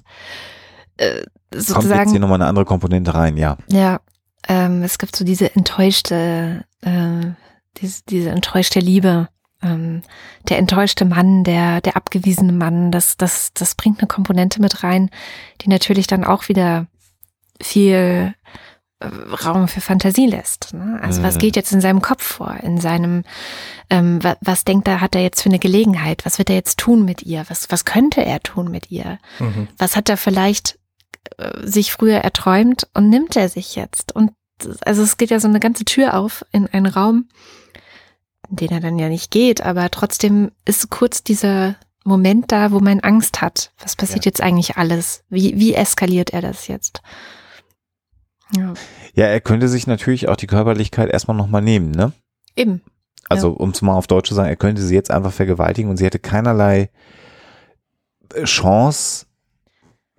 äh, 0.98 1.22
Kommt 1.22 1.26
jetzt 1.54 1.68
sozusagen, 1.68 2.12
hier 2.12 2.20
nochmal 2.20 2.42
eine 2.42 2.48
andere 2.50 2.66
Komponente 2.66 3.14
rein, 3.14 3.38
ja. 3.38 3.58
ja, 3.70 4.00
ähm, 4.48 4.84
es 4.84 4.98
gibt 4.98 5.16
so 5.16 5.24
diese 5.24 5.56
enttäuschte, 5.56 6.66
äh, 6.82 7.32
diese, 7.78 8.02
diese 8.10 8.30
enttäuschte 8.30 8.80
Liebe. 8.80 9.28
Ähm, 9.64 10.02
der 10.50 10.58
enttäuschte 10.58 11.06
Mann, 11.06 11.44
der, 11.44 11.82
der 11.82 11.96
abgewiesene 11.96 12.52
Mann, 12.52 12.92
das, 12.92 13.18
das, 13.18 13.52
das 13.54 13.76
bringt 13.76 14.00
eine 14.00 14.08
Komponente 14.08 14.60
mit 14.60 14.84
rein, 14.84 15.10
die 15.62 15.70
natürlich 15.70 16.08
dann 16.08 16.24
auch 16.24 16.50
wieder 16.50 16.88
viel 17.62 18.34
äh, 19.00 19.06
Raum 19.06 19.68
für 19.68 19.82
Fantasie 19.82 20.26
lässt. 20.26 20.74
Ne? 20.74 21.00
Also 21.02 21.22
was 21.22 21.38
geht 21.38 21.56
jetzt 21.56 21.72
in 21.72 21.82
seinem 21.82 22.02
Kopf 22.02 22.24
vor? 22.24 22.56
In 22.64 22.80
seinem, 22.80 23.24
ähm, 23.92 24.24
was, 24.24 24.38
was 24.42 24.64
denkt 24.64 24.88
er, 24.88 25.00
hat 25.00 25.14
er 25.14 25.22
jetzt 25.22 25.44
für 25.44 25.50
eine 25.50 25.60
Gelegenheit? 25.60 26.26
Was 26.26 26.40
wird 26.40 26.50
er 26.50 26.56
jetzt 26.56 26.80
tun 26.80 27.06
mit 27.06 27.22
ihr? 27.22 27.46
Was, 27.48 27.70
was 27.70 27.86
könnte 27.86 28.26
er 28.26 28.42
tun 28.42 28.72
mit 28.72 28.90
ihr? 28.90 29.20
Mhm. 29.40 29.68
Was 29.78 29.96
hat 29.96 30.10
er 30.10 30.18
vielleicht 30.18 30.80
sich 31.64 31.92
früher 31.92 32.18
erträumt 32.20 32.88
und 32.94 33.10
nimmt 33.10 33.36
er 33.36 33.50
sich 33.50 33.76
jetzt? 33.76 34.16
Und 34.16 34.32
also 34.86 35.02
es 35.02 35.18
geht 35.18 35.30
ja 35.32 35.40
so 35.40 35.48
eine 35.48 35.60
ganze 35.60 35.86
Tür 35.86 36.16
auf 36.18 36.46
in 36.52 36.68
einen 36.68 36.86
Raum, 36.86 37.30
in 38.50 38.56
den 38.58 38.70
er 38.70 38.80
dann 38.80 39.00
ja 39.00 39.10
nicht 39.10 39.32
geht, 39.32 39.62
aber 39.62 39.90
trotzdem 39.92 40.52
ist 40.66 40.90
kurz 40.90 41.24
dieser 41.24 41.76
Moment 42.04 42.52
da, 42.52 42.72
wo 42.72 42.80
man 42.80 43.00
Angst 43.00 43.42
hat. 43.42 43.72
Was 43.80 43.96
passiert 43.96 44.26
Ja. 44.26 44.30
jetzt 44.30 44.42
eigentlich 44.42 44.78
alles? 44.78 45.24
Wie, 45.30 45.58
wie 45.60 45.74
eskaliert 45.76 46.32
er 46.32 46.42
das 46.42 46.68
jetzt? 46.68 47.02
Ja, 48.56 48.74
Ja, 49.14 49.26
er 49.26 49.42
könnte 49.42 49.68
sich 49.70 49.88
natürlich 49.88 50.28
auch 50.28 50.36
die 50.36 50.48
Körperlichkeit 50.48 51.10
erstmal 51.10 51.38
nochmal 51.38 51.62
nehmen, 51.62 51.92
ne? 51.92 52.12
eben. 52.56 52.82
Also, 53.30 53.52
um 53.52 53.70
es 53.70 53.82
mal 53.82 53.96
auf 53.96 54.08
Deutsch 54.08 54.28
zu 54.28 54.36
sagen, 54.36 54.50
er 54.50 54.58
könnte 54.58 54.82
sie 54.82 54.94
jetzt 54.96 55.10
einfach 55.10 55.32
vergewaltigen 55.32 55.90
und 55.90 55.96
sie 55.96 56.04
hätte 56.06 56.20
keinerlei 56.20 56.90
äh, 58.34 58.44
Chance, 58.44 59.26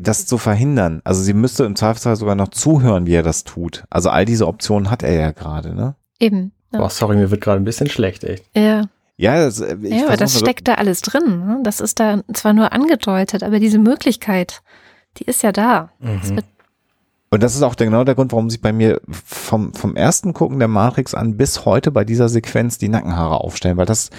das 0.03 0.27
zu 0.27 0.39
verhindern. 0.39 1.01
Also 1.05 1.23
sie 1.23 1.35
müsste 1.35 1.65
im 1.65 1.77
Zweifelsfall 1.77 2.17
sogar 2.17 2.35
noch 2.35 2.49
zuhören, 2.49 3.07
wie 3.07 3.15
er 3.15 3.23
das 3.23 3.45
tut. 3.45 3.85
Also 3.91 4.11
all 4.11 4.25
diese 4.25 4.47
Optionen 4.47 4.91
hat 4.91 5.03
er 5.03 5.15
ja 5.15 5.31
gerade, 5.33 5.75
ne? 5.75 5.95
Eben. 6.19 6.53
Ja, 6.73 6.81
Boah, 6.81 6.91
sorry, 6.91 7.17
mir 7.17 7.31
wird 7.31 7.41
gerade 7.41 7.61
ein 7.61 7.65
bisschen 7.65 7.89
schlecht, 7.89 8.25
echt. 8.25 8.45
ja. 8.57 8.85
Ja, 9.19 9.45
das, 9.45 9.61
äh, 9.61 9.77
ich 9.83 10.01
ja 10.01 10.07
aber 10.07 10.17
das 10.17 10.39
steckt 10.39 10.67
da 10.67 10.75
alles 10.75 11.03
drin. 11.03 11.47
Ne? 11.47 11.61
Das 11.63 11.81
ist 11.81 12.01
da 12.01 12.23
zwar 12.33 12.55
nur 12.55 12.73
angedeutet, 12.73 13.43
aber 13.43 13.61
diese 13.61 13.79
Möglichkeit, 13.79 14.63
die 15.19 15.25
ist 15.25 15.43
ja 15.43 15.53
da. 15.53 15.91
Mhm. 16.01 16.41
Und 17.31 17.43
das 17.43 17.55
ist 17.55 17.63
auch 17.63 17.75
der, 17.75 17.87
genau 17.87 18.05
der 18.05 18.15
Grund, 18.15 18.33
warum 18.33 18.51
sich 18.51 18.61
bei 18.61 18.73
mir 18.73 19.01
vom, 19.09 19.75
vom 19.75 19.97
ersten 19.97 20.33
Gucken 20.33 20.59
der 20.59 20.69
Matrix 20.69 21.15
an 21.15 21.37
bis 21.37 21.65
heute 21.65 21.91
bei 21.91 22.05
dieser 22.05 22.29
Sequenz 22.29 22.79
die 22.79 22.89
Nackenhaare 22.89 23.41
aufstellen, 23.41 23.77
weil 23.77 23.87
das 23.87 24.11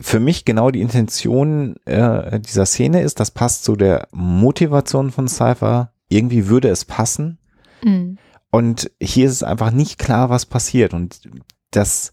für 0.00 0.20
mich 0.20 0.44
genau 0.44 0.70
die 0.70 0.80
Intention 0.80 1.76
äh, 1.84 2.40
dieser 2.40 2.66
Szene 2.66 3.02
ist. 3.02 3.20
Das 3.20 3.30
passt 3.30 3.64
zu 3.64 3.76
der 3.76 4.08
Motivation 4.12 5.10
von 5.10 5.28
Cypher. 5.28 5.92
Irgendwie 6.08 6.48
würde 6.48 6.68
es 6.68 6.84
passen. 6.84 7.38
mh. 7.82 8.16
Und 8.50 8.90
hier 9.02 9.26
ist 9.26 9.32
es 9.32 9.42
einfach 9.42 9.70
nicht 9.70 9.98
klar, 9.98 10.30
was 10.30 10.46
passiert. 10.46 10.94
Und 10.94 11.28
das, 11.72 12.12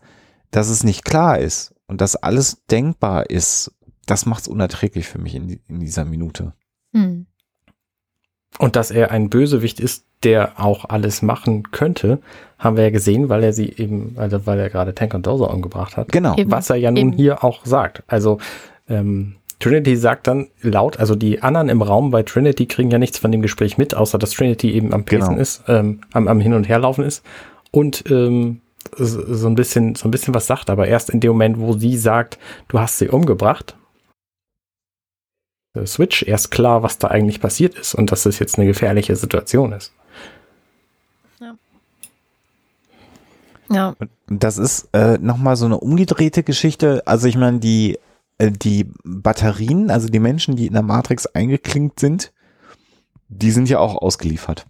dass 0.52 0.68
es 0.68 0.84
nicht 0.84 1.06
klar 1.06 1.40
ist 1.40 1.74
und 1.88 2.02
dass 2.02 2.18
alles 2.18 2.66
denkbar 2.66 3.30
ist, 3.30 3.72
das 4.06 4.26
macht 4.26 4.42
es 4.42 4.48
unerträglich 4.50 5.08
für 5.08 5.20
mich 5.20 5.36
in, 5.36 5.50
in 5.68 5.80
dieser 5.80 6.04
Minute. 6.04 6.54
Mh. 6.92 7.26
Und 8.60 8.76
dass 8.76 8.92
er 8.92 9.12
ein 9.12 9.30
Bösewicht 9.30 9.80
ist, 9.80 10.06
der 10.24 10.60
auch 10.63 10.86
alles 10.89 11.22
machen 11.22 11.63
könnte, 11.72 12.20
haben 12.60 12.78
wir 12.78 12.84
ja 12.84 12.89
gesehen, 12.92 13.30
weil 13.30 13.44
er 13.44 13.52
sie 13.54 13.70
eben, 13.70 14.16
also 14.18 14.46
weil 14.46 14.60
er 14.60 14.70
gerade 14.70 14.96
Tank 14.96 15.13
und 15.13 15.28
Dozer 15.28 15.52
umgebracht 15.52 15.98
hat. 15.98 16.12
Genau. 16.12 16.36
Eben. 16.38 16.52
Was 16.52 16.70
er 16.70 16.78
ja 16.78 16.92
nun 16.92 16.98
Eben. 17.10 17.12
hier 17.13 17.44
auch 17.44 17.66
sagt. 17.66 18.04
Also 18.08 18.38
ähm, 18.88 19.36
Trinity 19.60 19.96
sagt 19.96 20.28
dann 20.28 20.48
laut, 20.62 21.00
also 21.00 21.16
die 21.16 21.42
anderen 21.42 21.70
im 21.70 21.82
Raum 21.82 22.12
bei 22.12 22.24
Trinity 22.24 22.66
kriegen 22.66 22.92
ja 22.92 23.00
nichts 23.00 23.18
von 23.18 23.32
dem 23.32 23.42
Gespräch 23.42 23.78
mit, 23.78 23.96
außer 23.96 24.18
dass 24.18 24.32
Trinity 24.32 24.72
eben 24.72 24.94
am 24.94 25.04
Pesen 25.06 25.30
Genau. 25.30 25.42
ist, 25.42 25.63
ähm, 25.68 26.02
am, 26.13 26.28
am 26.28 26.39
Hin- 26.39 26.54
und 26.54 26.68
Herlaufen 26.68 27.04
ist 27.04 27.24
und 27.72 28.04
ähm, 28.10 28.62
so 28.98 29.48
ein 29.48 29.56
bisschen, 29.56 29.96
so 29.96 30.08
ein 30.08 30.12
bisschen 30.12 30.34
was 30.34 30.48
sagt, 30.48 30.70
aber 30.70 30.88
erst 30.88 31.10
in 31.10 31.20
dem 31.22 31.32
Moment, 31.32 31.60
wo 31.60 31.74
sie 31.74 31.98
sagt, 31.98 32.38
du 32.68 32.80
hast 32.80 32.98
sie 32.98 33.08
umgebracht, 33.08 33.76
Switch 35.86 36.24
erst 36.24 36.52
klar, 36.52 36.84
was 36.84 37.00
da 37.00 37.08
eigentlich 37.08 37.42
passiert 37.42 37.76
ist 37.78 37.96
und 37.96 38.12
dass 38.12 38.26
es 38.26 38.40
jetzt 38.40 38.58
eine 38.58 38.68
gefährliche 38.68 39.16
Situation 39.16 39.72
ist. 39.74 39.92
Ja, 43.74 43.96
Und 44.00 44.12
das 44.44 44.58
ist 44.58 44.90
äh, 44.94 45.18
nochmal 45.18 45.56
so 45.56 45.66
eine 45.66 45.80
umgedrehte 45.80 46.44
Geschichte. 46.44 47.02
Also 47.06 47.28
ich 47.28 47.38
meine, 47.38 47.60
die, 47.60 47.98
äh, 48.38 48.52
die 48.52 48.88
Batterien, 49.04 49.90
also 49.90 50.08
die 50.08 50.20
Menschen, 50.20 50.56
die 50.56 50.68
in 50.68 50.74
der 50.74 50.84
Matrix 50.84 51.26
eingeklinkt 51.26 52.00
sind, 52.00 52.32
die 53.30 53.52
sind 53.52 53.70
ja 53.70 53.80
auch 53.80 53.96
ausgeliefert. 53.96 54.68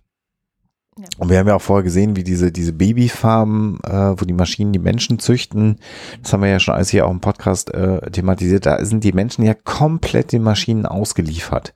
Ja. 0.97 1.05
Und 1.17 1.29
wir 1.29 1.39
haben 1.39 1.47
ja 1.47 1.55
auch 1.55 1.61
vorher 1.61 1.83
gesehen, 1.83 2.15
wie 2.15 2.23
diese, 2.23 2.51
diese 2.51 2.73
Babyfarmen, 2.73 3.79
äh, 3.83 4.13
wo 4.19 4.25
die 4.25 4.33
Maschinen 4.33 4.73
die 4.73 4.79
Menschen 4.79 5.19
züchten, 5.19 5.77
das 6.21 6.33
haben 6.33 6.41
wir 6.41 6.49
ja 6.49 6.59
schon 6.59 6.75
alles 6.75 6.89
hier 6.89 7.07
auch 7.07 7.11
im 7.11 7.21
Podcast 7.21 7.73
äh, 7.73 8.11
thematisiert, 8.11 8.65
da 8.65 8.83
sind 8.85 9.03
die 9.03 9.13
Menschen 9.13 9.43
ja 9.43 9.53
komplett 9.53 10.31
den 10.31 10.43
Maschinen 10.43 10.85
ausgeliefert. 10.85 11.73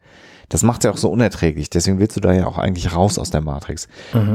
Das 0.49 0.63
macht 0.63 0.83
ja 0.83 0.91
auch 0.91 0.97
so 0.97 1.09
unerträglich. 1.09 1.69
Deswegen 1.69 1.99
willst 1.99 2.15
du 2.15 2.21
da 2.21 2.31
ja 2.31 2.45
auch 2.45 2.57
eigentlich 2.57 2.95
raus 2.95 3.19
aus 3.19 3.31
der 3.31 3.41
Matrix. 3.41 3.89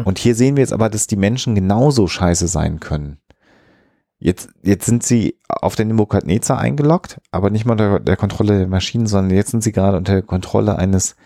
Und 0.05 0.19
hier 0.19 0.35
sehen 0.35 0.57
wir 0.57 0.63
jetzt 0.63 0.75
aber, 0.75 0.91
dass 0.91 1.07
die 1.07 1.17
Menschen 1.17 1.55
genauso 1.55 2.07
scheiße 2.07 2.49
sein 2.49 2.81
können. 2.81 3.17
Jetzt, 4.19 4.51
jetzt 4.63 4.87
sind 4.87 5.03
sie 5.03 5.39
auf 5.49 5.75
den 5.75 5.89
Nebukadnezar 5.89 6.59
eingeloggt, 6.59 7.21
aber 7.31 7.51
nicht 7.51 7.65
mal 7.65 7.73
unter 7.73 7.99
der 7.99 8.17
Kontrolle 8.17 8.59
der 8.59 8.69
Maschinen, 8.69 9.07
sondern 9.07 9.35
jetzt 9.35 9.51
sind 9.51 9.65
sie 9.65 9.73
gerade 9.73 9.97
unter 9.97 10.13
der 10.13 10.23
Kontrolle 10.23 10.77
eines 10.77 11.17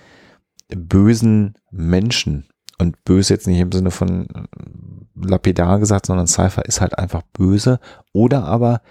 bösen 0.68 1.54
Menschen. 1.70 2.46
Und 2.78 3.02
böse 3.04 3.32
jetzt 3.34 3.46
nicht 3.46 3.58
im 3.60 3.72
Sinne 3.72 3.90
von 3.90 4.26
äh, 4.26 5.26
lapidar 5.26 5.78
gesagt, 5.78 6.06
sondern 6.06 6.26
Cypher 6.26 6.64
ist 6.66 6.80
halt 6.80 6.98
einfach 6.98 7.22
böse 7.32 7.80
oder 8.12 8.44
aber 8.44 8.82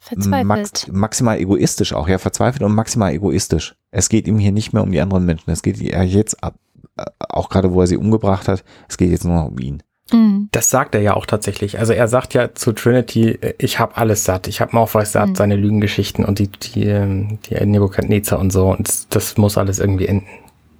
verzweifelt. 0.00 0.46
max, 0.46 0.88
maximal 0.88 1.38
egoistisch 1.38 1.92
auch, 1.92 2.08
ja, 2.08 2.18
verzweifelt 2.18 2.62
und 2.62 2.74
maximal 2.74 3.12
egoistisch. 3.12 3.76
Es 3.90 4.08
geht 4.08 4.26
ihm 4.26 4.38
hier 4.38 4.52
nicht 4.52 4.72
mehr 4.72 4.82
um 4.82 4.90
die 4.90 5.00
anderen 5.00 5.26
Menschen. 5.26 5.50
Es 5.50 5.62
geht 5.62 5.78
ja 5.78 6.02
jetzt 6.02 6.42
ab, 6.42 6.54
äh, 6.96 7.04
auch 7.28 7.48
gerade 7.50 7.72
wo 7.72 7.80
er 7.80 7.86
sie 7.86 7.96
umgebracht 7.96 8.48
hat, 8.48 8.64
es 8.88 8.96
geht 8.96 9.10
jetzt 9.10 9.24
nur 9.24 9.34
noch 9.36 9.48
um 9.48 9.58
ihn. 9.58 9.82
Mhm. 10.12 10.48
Das 10.50 10.70
sagt 10.70 10.96
er 10.96 11.02
ja 11.02 11.14
auch 11.14 11.26
tatsächlich. 11.26 11.78
Also 11.78 11.92
er 11.92 12.08
sagt 12.08 12.34
ja 12.34 12.52
zu 12.54 12.72
Trinity, 12.72 13.38
äh, 13.40 13.54
ich 13.58 13.78
habe 13.78 13.96
alles 13.96 14.24
satt, 14.24 14.48
ich 14.48 14.60
habe 14.60 14.74
Morpheus 14.74 15.12
satt, 15.12 15.28
Mhm. 15.30 15.34
seine 15.36 15.56
Lügengeschichten 15.56 16.24
und 16.24 16.40
die, 16.40 16.48
die, 16.48 16.86
ähm, 16.86 17.38
die 17.48 17.64
Nebukadnezar 17.64 18.40
und 18.40 18.50
so. 18.52 18.70
Und 18.72 19.14
das 19.14 19.36
muss 19.36 19.56
alles 19.56 19.78
irgendwie 19.78 20.06
enden. 20.06 20.26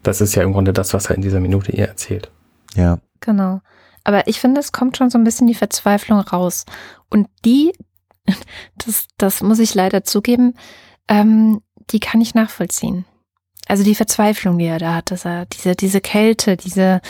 Das 0.02 0.20
ist 0.20 0.34
ja 0.34 0.42
im 0.42 0.52
Grunde 0.52 0.72
das, 0.72 0.94
was 0.94 1.10
er 1.10 1.16
in 1.16 1.22
dieser 1.22 1.40
Minute 1.40 1.70
ihr 1.72 1.86
erzählt. 1.86 2.30
Ja. 2.74 2.98
Genau. 3.20 3.60
Aber 4.04 4.26
ich 4.28 4.40
finde, 4.40 4.60
es 4.60 4.72
kommt 4.72 4.96
schon 4.96 5.10
so 5.10 5.18
ein 5.18 5.24
bisschen 5.24 5.46
die 5.46 5.54
Verzweiflung 5.54 6.20
raus. 6.20 6.64
Und 7.10 7.28
die, 7.44 7.72
das, 8.76 9.06
das 9.18 9.42
muss 9.42 9.58
ich 9.58 9.74
leider 9.74 10.04
zugeben, 10.04 10.54
ähm, 11.08 11.60
die 11.90 12.00
kann 12.00 12.20
ich 12.20 12.34
nachvollziehen. 12.34 13.04
Also 13.66 13.84
die 13.84 13.94
Verzweiflung, 13.94 14.58
die 14.58 14.66
er 14.66 14.78
da 14.78 14.94
hat, 14.94 15.10
dass 15.10 15.24
er 15.24 15.46
diese, 15.46 15.76
diese 15.76 16.00
Kälte, 16.00 16.56
diese, 16.56 17.00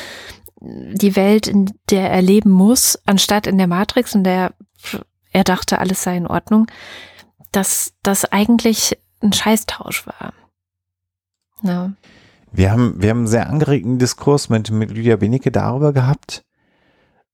die 0.61 1.17
Welt, 1.17 1.47
in 1.47 1.73
der 1.91 2.11
er 2.11 2.23
leben 2.23 2.51
muss, 2.51 2.99
anstatt 3.07 3.47
in 3.47 3.57
der 3.57 3.67
Matrix, 3.67 4.15
in 4.15 4.25
der 4.25 4.53
er 5.33 5.45
dachte, 5.45 5.79
alles 5.79 6.03
sei 6.03 6.17
in 6.17 6.27
Ordnung, 6.27 6.67
dass 7.53 7.95
das 8.03 8.25
eigentlich 8.25 8.99
ein 9.23 9.33
Scheißtausch 9.33 10.07
war. 10.07 10.33
Ja. 11.63 11.93
Wir 12.53 12.73
haben, 12.73 12.95
wir 13.01 13.11
haben 13.11 13.19
einen 13.19 13.27
sehr 13.27 13.49
angeregten 13.49 13.99
Diskurs 13.99 14.49
mit, 14.49 14.71
mit 14.71 14.91
Lydia 14.91 15.17
Benecke 15.17 15.51
darüber 15.51 15.93
gehabt, 15.93 16.45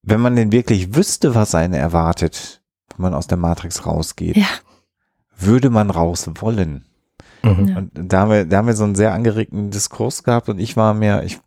wenn 0.02 0.20
man 0.20 0.36
denn 0.36 0.52
wirklich 0.52 0.94
wüsste, 0.94 1.34
was 1.34 1.54
einen 1.54 1.74
erwartet, 1.74 2.62
wenn 2.96 3.02
man 3.04 3.14
aus 3.14 3.26
der 3.26 3.38
Matrix 3.38 3.86
rausgeht, 3.86 4.36
Ja. 4.36 4.46
würde 5.38 5.70
man 5.70 5.90
raus 5.90 6.28
wollen. 6.36 6.84
Mhm. 7.42 7.76
Und 7.76 7.90
da 8.12 8.20
haben 8.20 8.30
wir, 8.30 8.44
da 8.44 8.58
haben 8.58 8.66
wir 8.66 8.74
so 8.74 8.84
einen 8.84 8.94
sehr 8.94 9.12
angeregten 9.14 9.70
Diskurs 9.70 10.22
gehabt 10.22 10.48
und 10.48 10.58
ich 10.58 10.76
war 10.76 10.94
mir, 10.94 11.22
ich, 11.24 11.38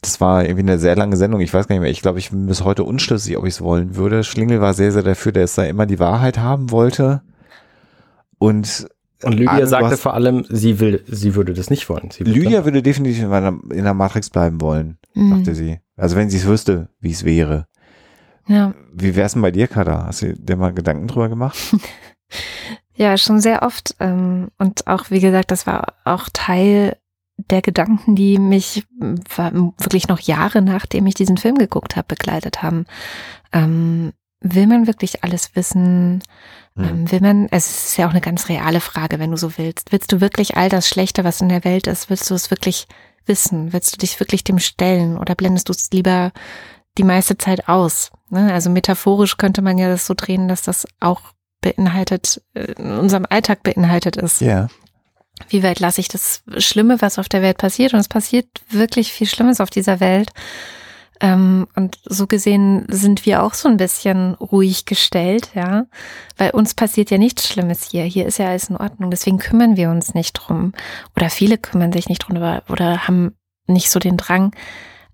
das 0.00 0.20
war 0.20 0.44
irgendwie 0.44 0.62
eine 0.62 0.78
sehr 0.78 0.96
lange 0.96 1.16
Sendung, 1.16 1.40
ich 1.40 1.52
weiß 1.52 1.66
gar 1.68 1.74
nicht 1.74 1.82
mehr, 1.82 1.90
ich 1.90 2.02
glaube, 2.02 2.18
ich 2.18 2.30
bin 2.30 2.46
bis 2.46 2.64
heute 2.64 2.84
unschlüssig, 2.84 3.36
ob 3.36 3.44
ich 3.44 3.54
es 3.54 3.60
wollen 3.60 3.96
würde. 3.96 4.24
Schlingel 4.24 4.60
war 4.60 4.74
sehr, 4.74 4.92
sehr 4.92 5.02
dafür, 5.02 5.32
dass 5.32 5.58
er 5.58 5.68
immer 5.68 5.86
die 5.86 5.98
Wahrheit 6.00 6.38
haben 6.38 6.70
wollte. 6.70 7.22
Und 8.38 8.88
Und 9.24 9.34
Lydia 9.34 9.58
du 9.60 9.66
sagte 9.66 9.96
vor 9.96 10.14
allem, 10.14 10.44
sie 10.48 10.80
will, 10.80 11.02
sie 11.06 11.34
würde 11.34 11.52
das 11.54 11.70
nicht 11.70 11.88
wollen. 11.88 12.10
Lydia 12.18 12.64
würde 12.64 12.82
definitiv 12.82 13.22
in 13.22 13.30
der, 13.30 13.54
in 13.70 13.84
der 13.84 13.94
Matrix 13.94 14.30
bleiben 14.30 14.60
wollen, 14.60 14.98
Mhm. 15.14 15.30
sagte 15.36 15.54
sie. 15.54 15.80
Also 15.96 16.16
wenn 16.16 16.30
sie 16.30 16.38
es 16.38 16.46
wüsste, 16.46 16.88
wie 17.00 17.10
es 17.12 17.24
wäre. 17.24 17.66
Ja. 18.48 18.74
Wie 18.92 19.14
wär's 19.14 19.34
denn 19.34 19.42
bei 19.42 19.50
dir, 19.52 19.68
Kada? 19.68 20.06
Hast 20.06 20.22
du 20.22 20.34
dir 20.34 20.56
mal 20.56 20.72
Gedanken 20.72 21.06
drüber 21.06 21.28
gemacht? 21.28 21.56
Ja, 22.94 23.16
schon 23.16 23.40
sehr 23.40 23.62
oft. 23.62 23.94
Ähm, 24.00 24.48
und 24.58 24.86
auch, 24.86 25.10
wie 25.10 25.20
gesagt, 25.20 25.50
das 25.50 25.66
war 25.66 25.94
auch 26.04 26.28
Teil 26.32 26.96
der 27.50 27.62
Gedanken, 27.62 28.14
die 28.16 28.38
mich 28.38 28.84
m, 29.00 29.18
war- 29.34 29.52
wirklich 29.78 30.08
noch 30.08 30.20
Jahre 30.20 30.60
nachdem 30.60 31.06
ich 31.06 31.14
diesen 31.14 31.38
Film 31.38 31.56
geguckt 31.56 31.96
habe, 31.96 32.06
begleitet 32.08 32.62
haben. 32.62 32.84
Ähm, 33.52 34.12
will 34.42 34.66
man 34.66 34.86
wirklich 34.86 35.24
alles 35.24 35.54
wissen? 35.54 36.22
Hm. 36.76 36.84
Ähm, 36.84 37.12
will 37.12 37.20
man, 37.20 37.48
es 37.50 37.86
ist 37.86 37.96
ja 37.96 38.06
auch 38.06 38.12
eine 38.12 38.20
ganz 38.20 38.48
reale 38.48 38.80
Frage, 38.80 39.18
wenn 39.18 39.30
du 39.30 39.36
so 39.36 39.56
willst. 39.58 39.92
Willst 39.92 40.12
du 40.12 40.20
wirklich 40.20 40.56
all 40.56 40.68
das 40.68 40.88
Schlechte, 40.88 41.24
was 41.24 41.40
in 41.40 41.48
der 41.48 41.64
Welt 41.64 41.86
ist, 41.86 42.10
willst 42.10 42.30
du 42.30 42.34
es 42.34 42.50
wirklich 42.50 42.86
wissen? 43.26 43.72
Willst 43.72 43.94
du 43.94 43.98
dich 43.98 44.18
wirklich 44.20 44.44
dem 44.44 44.58
stellen 44.58 45.16
oder 45.18 45.34
blendest 45.34 45.68
du 45.68 45.72
es 45.72 45.90
lieber 45.92 46.32
die 46.98 47.04
meiste 47.04 47.38
Zeit 47.38 47.68
aus? 47.68 48.10
Ne? 48.30 48.52
Also 48.52 48.70
metaphorisch 48.70 49.36
könnte 49.36 49.62
man 49.62 49.78
ja 49.78 49.88
das 49.88 50.06
so 50.06 50.14
drehen, 50.14 50.48
dass 50.48 50.62
das 50.62 50.86
auch 51.00 51.20
beinhaltet, 51.60 52.42
äh, 52.54 52.72
in 52.72 52.92
unserem 52.92 53.26
Alltag 53.28 53.62
beinhaltet 53.62 54.16
ist. 54.16 54.40
Ja. 54.40 54.68
Wie 55.48 55.62
weit 55.62 55.80
lasse 55.80 56.00
ich 56.00 56.08
das 56.08 56.42
Schlimme, 56.58 57.00
was 57.00 57.18
auf 57.18 57.28
der 57.28 57.42
Welt 57.42 57.58
passiert? 57.58 57.94
Und 57.94 58.00
es 58.00 58.08
passiert 58.08 58.46
wirklich 58.70 59.12
viel 59.12 59.26
Schlimmes 59.26 59.60
auf 59.60 59.70
dieser 59.70 60.00
Welt. 60.00 60.30
Ähm, 61.22 61.68
und 61.76 62.00
so 62.04 62.26
gesehen 62.26 62.84
sind 62.88 63.24
wir 63.24 63.44
auch 63.44 63.54
so 63.54 63.68
ein 63.68 63.76
bisschen 63.76 64.34
ruhig 64.34 64.86
gestellt, 64.86 65.50
ja. 65.54 65.86
Weil 66.36 66.50
uns 66.50 66.74
passiert 66.74 67.10
ja 67.10 67.16
nichts 67.16 67.48
Schlimmes 67.48 67.88
hier. 67.90 68.02
Hier 68.02 68.26
ist 68.26 68.38
ja 68.38 68.48
alles 68.48 68.68
in 68.68 68.76
Ordnung. 68.76 69.10
Deswegen 69.10 69.38
kümmern 69.38 69.76
wir 69.76 69.90
uns 69.90 70.14
nicht 70.14 70.32
drum. 70.32 70.72
Oder 71.16 71.30
viele 71.30 71.58
kümmern 71.58 71.92
sich 71.92 72.08
nicht 72.08 72.18
drum 72.18 72.36
oder, 72.36 72.64
oder 72.68 73.06
haben 73.06 73.36
nicht 73.68 73.90
so 73.90 74.00
den 74.00 74.16
Drang. 74.16 74.54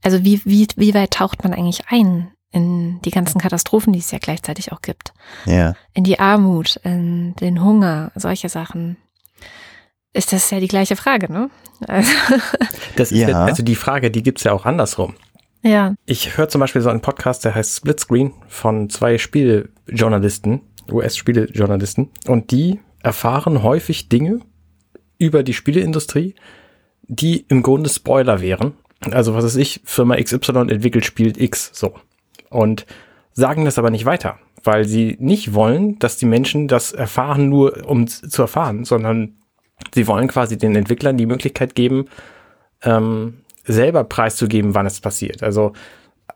Also 0.02 0.24
wie, 0.24 0.40
wie, 0.46 0.66
wie 0.76 0.94
weit 0.94 1.10
taucht 1.12 1.44
man 1.44 1.52
eigentlich 1.52 1.82
ein 1.90 2.30
in 2.50 3.02
die 3.02 3.10
ganzen 3.10 3.38
Katastrophen, 3.38 3.92
die 3.92 3.98
es 3.98 4.10
ja 4.10 4.18
gleichzeitig 4.18 4.72
auch 4.72 4.80
gibt? 4.80 5.12
Ja. 5.44 5.74
in 5.92 6.04
die 6.04 6.18
Armut, 6.18 6.76
in 6.84 7.34
den 7.36 7.62
Hunger, 7.62 8.12
solche 8.14 8.48
Sachen. 8.48 8.96
Ist 10.14 10.32
das 10.32 10.50
ja 10.50 10.58
die 10.58 10.68
gleiche 10.68 10.96
Frage, 10.96 11.30
ne? 11.30 11.50
Also, 11.86 12.10
Das 12.96 13.12
ist 13.12 13.20
Ja. 13.20 13.28
ja, 13.28 13.44
also 13.44 13.62
die 13.62 13.74
Frage, 13.74 14.10
die 14.10 14.22
gibt's 14.22 14.44
ja 14.44 14.52
auch 14.52 14.64
andersrum. 14.64 15.14
Ja, 15.62 15.94
Ich 16.06 16.36
höre 16.36 16.48
zum 16.48 16.60
Beispiel 16.60 16.82
so 16.82 16.90
einen 16.90 17.00
Podcast, 17.00 17.44
der 17.44 17.54
heißt 17.54 17.76
Splitscreen 17.76 18.32
von 18.46 18.88
zwei 18.90 19.18
Spieljournalisten, 19.18 20.60
US-Spielejournalisten, 20.90 22.10
und 22.26 22.50
die 22.50 22.80
erfahren 23.02 23.62
häufig 23.62 24.08
Dinge 24.08 24.40
über 25.18 25.42
die 25.42 25.54
Spieleindustrie, 25.54 26.34
die 27.02 27.44
im 27.48 27.62
Grunde 27.62 27.90
Spoiler 27.90 28.40
wären. 28.40 28.74
Also 29.10 29.34
was 29.34 29.44
weiß 29.44 29.56
ich, 29.56 29.80
Firma 29.84 30.16
XY 30.16 30.70
entwickelt 30.70 31.04
Spiel 31.04 31.40
X 31.40 31.70
so. 31.72 31.94
Und 32.50 32.86
sagen 33.32 33.64
das 33.64 33.78
aber 33.78 33.90
nicht 33.90 34.04
weiter, 34.04 34.38
weil 34.64 34.84
sie 34.84 35.16
nicht 35.20 35.54
wollen, 35.54 35.98
dass 35.98 36.16
die 36.16 36.26
Menschen 36.26 36.68
das 36.68 36.92
erfahren, 36.92 37.48
nur 37.48 37.88
um 37.88 38.06
zu 38.06 38.42
erfahren, 38.42 38.84
sondern 38.84 39.36
sie 39.94 40.06
wollen 40.06 40.28
quasi 40.28 40.58
den 40.58 40.74
Entwicklern 40.74 41.16
die 41.16 41.26
Möglichkeit 41.26 41.74
geben, 41.74 42.06
ähm, 42.82 43.38
selber 43.68 44.04
preiszugeben, 44.04 44.74
wann 44.74 44.86
es 44.86 45.00
passiert. 45.00 45.42
Also 45.42 45.72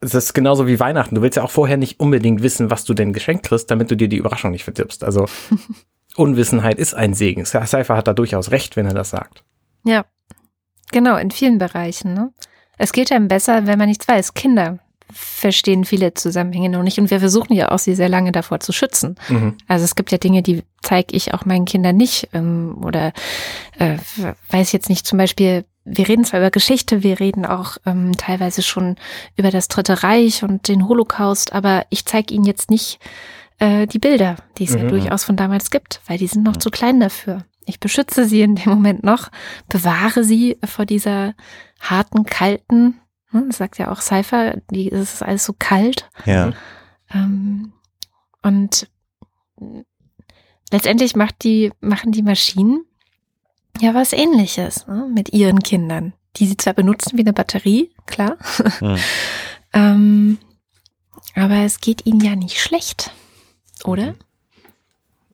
es 0.01 0.14
ist 0.14 0.35
genauso 0.35 0.66
wie 0.66 0.79
Weihnachten. 0.81 1.14
Du 1.14 1.23
willst 1.23 1.37
ja 1.37 1.42
auch 1.42 1.51
vorher 1.51 1.77
nicht 1.77 2.01
unbedingt 2.01 2.42
wissen, 2.42 2.71
was 2.71 2.85
du 2.85 2.95
denn 2.95 3.12
geschenkt 3.12 3.47
kriegst, 3.47 3.71
damit 3.71 3.90
du 3.90 3.97
dir 3.97 4.09
die 4.09 4.16
Überraschung 4.16 4.51
nicht 4.51 4.64
verdirbst. 4.64 5.05
Also 5.05 5.27
Unwissenheit 6.16 6.79
ist 6.79 6.95
ein 6.95 7.14
Segen. 7.14 7.45
Cypher 7.45 7.97
hat 7.97 8.07
da 8.07 8.12
durchaus 8.12 8.51
recht, 8.51 8.77
wenn 8.77 8.87
er 8.87 8.95
das 8.95 9.11
sagt. 9.11 9.45
ja. 9.85 10.05
Genau, 10.90 11.16
in 11.16 11.31
vielen 11.31 11.57
Bereichen, 11.57 12.12
ne? 12.12 12.35
Es 12.77 12.92
geht 12.92 13.11
einem 13.12 13.27
besser, 13.27 13.66
wenn 13.66 13.79
man 13.79 13.88
nichts 13.88 14.07
weiß. 14.07 14.35
Kinder 14.35 14.79
verstehen 15.11 15.85
viele 15.85 16.14
Zusammenhänge 16.14 16.68
noch 16.68 16.83
nicht 16.83 16.99
und 16.99 17.11
wir 17.11 17.21
versuchen 17.21 17.55
ja 17.55 17.71
auch, 17.71 17.79
sie 17.79 17.95
sehr 17.95 18.09
lange 18.09 18.33
davor 18.33 18.61
zu 18.61 18.73
schützen. 18.73 19.16
Mhm. 19.29 19.57
Also 19.68 19.85
es 19.85 19.95
gibt 19.95 20.11
ja 20.11 20.18
Dinge, 20.18 20.42
die 20.42 20.62
zeige 20.83 21.14
ich 21.14 21.35
auch 21.35 21.45
meinen 21.45 21.64
Kindern 21.64 21.97
nicht 21.97 22.29
ähm, 22.33 22.77
oder 22.83 23.12
äh, 23.79 23.99
weiß 24.51 24.73
jetzt 24.73 24.88
nicht 24.88 25.07
zum 25.07 25.18
Beispiel, 25.18 25.64
wir 25.85 26.09
reden 26.09 26.25
zwar 26.25 26.40
über 26.40 26.51
Geschichte, 26.51 27.03
wir 27.03 27.18
reden 27.21 27.45
auch 27.45 27.77
ähm, 27.87 28.12
teilweise 28.16 28.62
schon 28.62 28.97
über 29.37 29.51
das 29.51 29.68
Dritte 29.68 30.03
Reich 30.03 30.42
und 30.42 30.68
den 30.68 30.87
Holocaust, 30.88 31.53
aber 31.53 31.87
ich 31.90 32.05
zeige 32.07 32.35
ihnen 32.35 32.45
jetzt 32.45 32.71
nicht 32.71 32.99
äh, 33.59 33.87
die 33.87 33.99
Bilder, 33.99 34.37
die 34.59 34.64
es 34.64 34.75
ja 34.75 34.85
Mhm. 34.85 34.88
durchaus 34.88 35.25
von 35.25 35.37
damals 35.37 35.71
gibt, 35.71 36.01
weil 36.07 36.18
die 36.18 36.27
sind 36.29 36.45
noch 36.45 36.57
zu 36.57 36.71
klein 36.71 37.01
dafür. 37.01 37.45
Ich 37.64 37.81
beschütze 37.81 38.25
sie 38.27 38.42
in 38.42 38.57
dem 38.57 38.71
Moment 38.71 39.05
noch, 39.05 39.29
bewahre 39.68 40.25
sie 40.25 40.59
vor 40.64 40.87
dieser 40.87 41.35
harten, 41.81 42.25
kalten, 42.25 43.01
ne, 43.31 43.45
das 43.47 43.59
sagt 43.59 43.79
ja 43.79 43.90
auch 43.90 44.01
Cypher, 44.01 44.59
die, 44.71 44.90
es 44.90 45.14
ist 45.14 45.23
alles 45.23 45.45
so 45.45 45.55
kalt. 45.59 46.09
Ja. 46.27 46.53
Ähm, 47.12 47.73
und 48.42 48.88
letztendlich 50.71 51.14
macht 51.16 51.45
die, 51.45 51.73
machen 51.81 52.12
die 52.12 52.23
Maschinen 52.23 52.85
ja 53.81 53.95
was 53.95 54.13
ähnliches 54.13 54.87
ne, 54.87 55.09
mit 55.13 55.33
ihren 55.33 55.61
Kindern, 55.61 56.13
die 56.37 56.47
sie 56.47 56.57
zwar 56.57 56.75
benutzen 56.75 57.17
wie 57.19 57.23
eine 57.23 57.33
Batterie, 57.33 57.91
klar, 58.07 58.37
Hm. 58.79 58.97
ähm, 59.73 60.39
aber 61.35 61.57
es 61.65 61.81
geht 61.81 62.05
ihnen 62.07 62.21
ja 62.21 62.37
nicht 62.37 62.61
schlecht, 62.61 63.11
oder? 63.85 64.15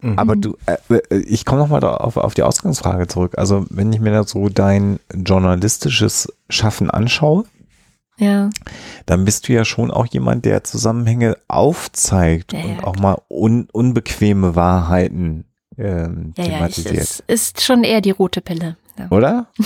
Mhm. 0.01 0.19
Aber 0.19 0.37
du, 0.37 0.57
äh, 0.67 0.77
äh, 0.95 1.19
ich 1.19 1.45
komme 1.45 1.61
nochmal 1.61 1.83
auf, 1.83 2.17
auf 2.17 2.35
die 2.35 2.45
Ausgangsfrage 2.45 3.09
zurück. 3.09 3.35
Also 3.37 3.67
wenn 3.69 3.93
ich 3.93 3.99
mir 4.01 4.13
da 4.13 4.23
so 4.25 4.49
dein 4.49 5.01
journalistisches 5.13 6.33
Schaffen 6.49 6.89
anschaue, 6.89 7.45
Ja, 8.17 8.51
dann 9.07 9.25
bist 9.25 9.49
du 9.49 9.53
ja 9.53 9.65
schon 9.65 9.91
auch 9.91 10.07
jemand, 10.07 10.45
der 10.45 10.63
Zusammenhänge 10.63 11.37
aufzeigt 11.49 12.53
Ja, 12.53 12.61
und 12.61 12.77
ja, 12.77 12.85
auch 12.85 12.97
mal 12.97 13.17
un, 13.29 13.69
unbequeme 13.73 14.55
Wahrheiten 14.55 15.45
ähm, 15.79 16.35
ja, 16.37 16.45
ja, 16.45 16.51
thematisiert. 16.51 16.97
es 16.99 17.23
ist 17.27 17.63
schon 17.63 17.85
eher 17.85 18.01
die 18.01 18.11
rote 18.11 18.41
Pille. 18.41 18.77
Ja. 18.99 19.09
Oder? 19.11 19.47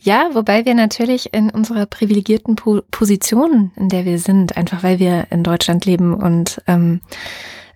Ja, 0.00 0.30
wobei 0.32 0.64
wir 0.64 0.74
natürlich 0.74 1.32
in 1.32 1.50
unserer 1.50 1.86
privilegierten 1.86 2.56
po 2.56 2.82
Position, 2.90 3.72
in 3.76 3.88
der 3.88 4.04
wir 4.04 4.18
sind, 4.18 4.56
einfach 4.56 4.82
weil 4.82 4.98
wir 4.98 5.26
in 5.30 5.42
Deutschland 5.42 5.84
leben 5.84 6.14
und 6.14 6.62
ähm, 6.66 7.00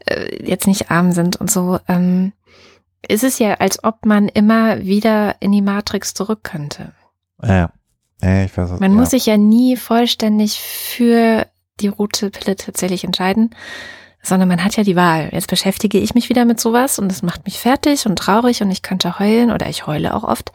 äh, 0.06 0.44
jetzt 0.44 0.66
nicht 0.66 0.90
arm 0.90 1.12
sind 1.12 1.36
und 1.36 1.50
so, 1.50 1.78
ähm, 1.88 2.32
ist 3.06 3.24
es 3.24 3.38
ja, 3.38 3.54
als 3.54 3.84
ob 3.84 4.04
man 4.04 4.28
immer 4.28 4.82
wieder 4.84 5.36
in 5.40 5.52
die 5.52 5.62
Matrix 5.62 6.14
zurück 6.14 6.40
könnte. 6.42 6.92
Ja. 7.42 7.70
ja 8.22 8.44
ich 8.44 8.56
weiß, 8.56 8.70
was- 8.70 8.80
Man 8.80 8.92
ja. 8.92 8.98
muss 8.98 9.10
sich 9.10 9.26
ja 9.26 9.36
nie 9.36 9.76
vollständig 9.76 10.58
für 10.60 11.46
die 11.80 11.88
rote 11.88 12.30
Pille 12.30 12.56
tatsächlich 12.56 13.04
entscheiden, 13.04 13.54
sondern 14.28 14.48
man 14.48 14.62
hat 14.62 14.76
ja 14.76 14.84
die 14.84 14.96
Wahl. 14.96 15.30
Jetzt 15.32 15.48
beschäftige 15.48 15.98
ich 15.98 16.14
mich 16.14 16.28
wieder 16.28 16.44
mit 16.44 16.60
sowas 16.60 16.98
und 16.98 17.08
das 17.08 17.22
macht 17.22 17.44
mich 17.44 17.58
fertig 17.58 18.06
und 18.06 18.16
traurig 18.16 18.62
und 18.62 18.70
ich 18.70 18.82
könnte 18.82 19.18
heulen 19.18 19.50
oder 19.50 19.68
ich 19.68 19.86
heule 19.86 20.14
auch 20.14 20.24
oft. 20.24 20.52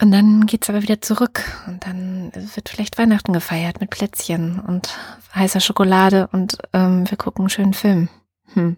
Und 0.00 0.12
dann 0.12 0.46
geht's 0.46 0.70
aber 0.70 0.82
wieder 0.82 1.00
zurück 1.00 1.42
und 1.66 1.84
dann 1.84 2.30
wird 2.54 2.68
vielleicht 2.68 2.98
Weihnachten 2.98 3.32
gefeiert 3.32 3.80
mit 3.80 3.90
Plätzchen 3.90 4.60
und 4.60 4.96
heißer 5.34 5.60
Schokolade 5.60 6.28
und 6.32 6.58
ähm, 6.72 7.10
wir 7.10 7.18
gucken 7.18 7.42
einen 7.42 7.50
schönen 7.50 7.74
Film. 7.74 8.08
Hm. 8.54 8.76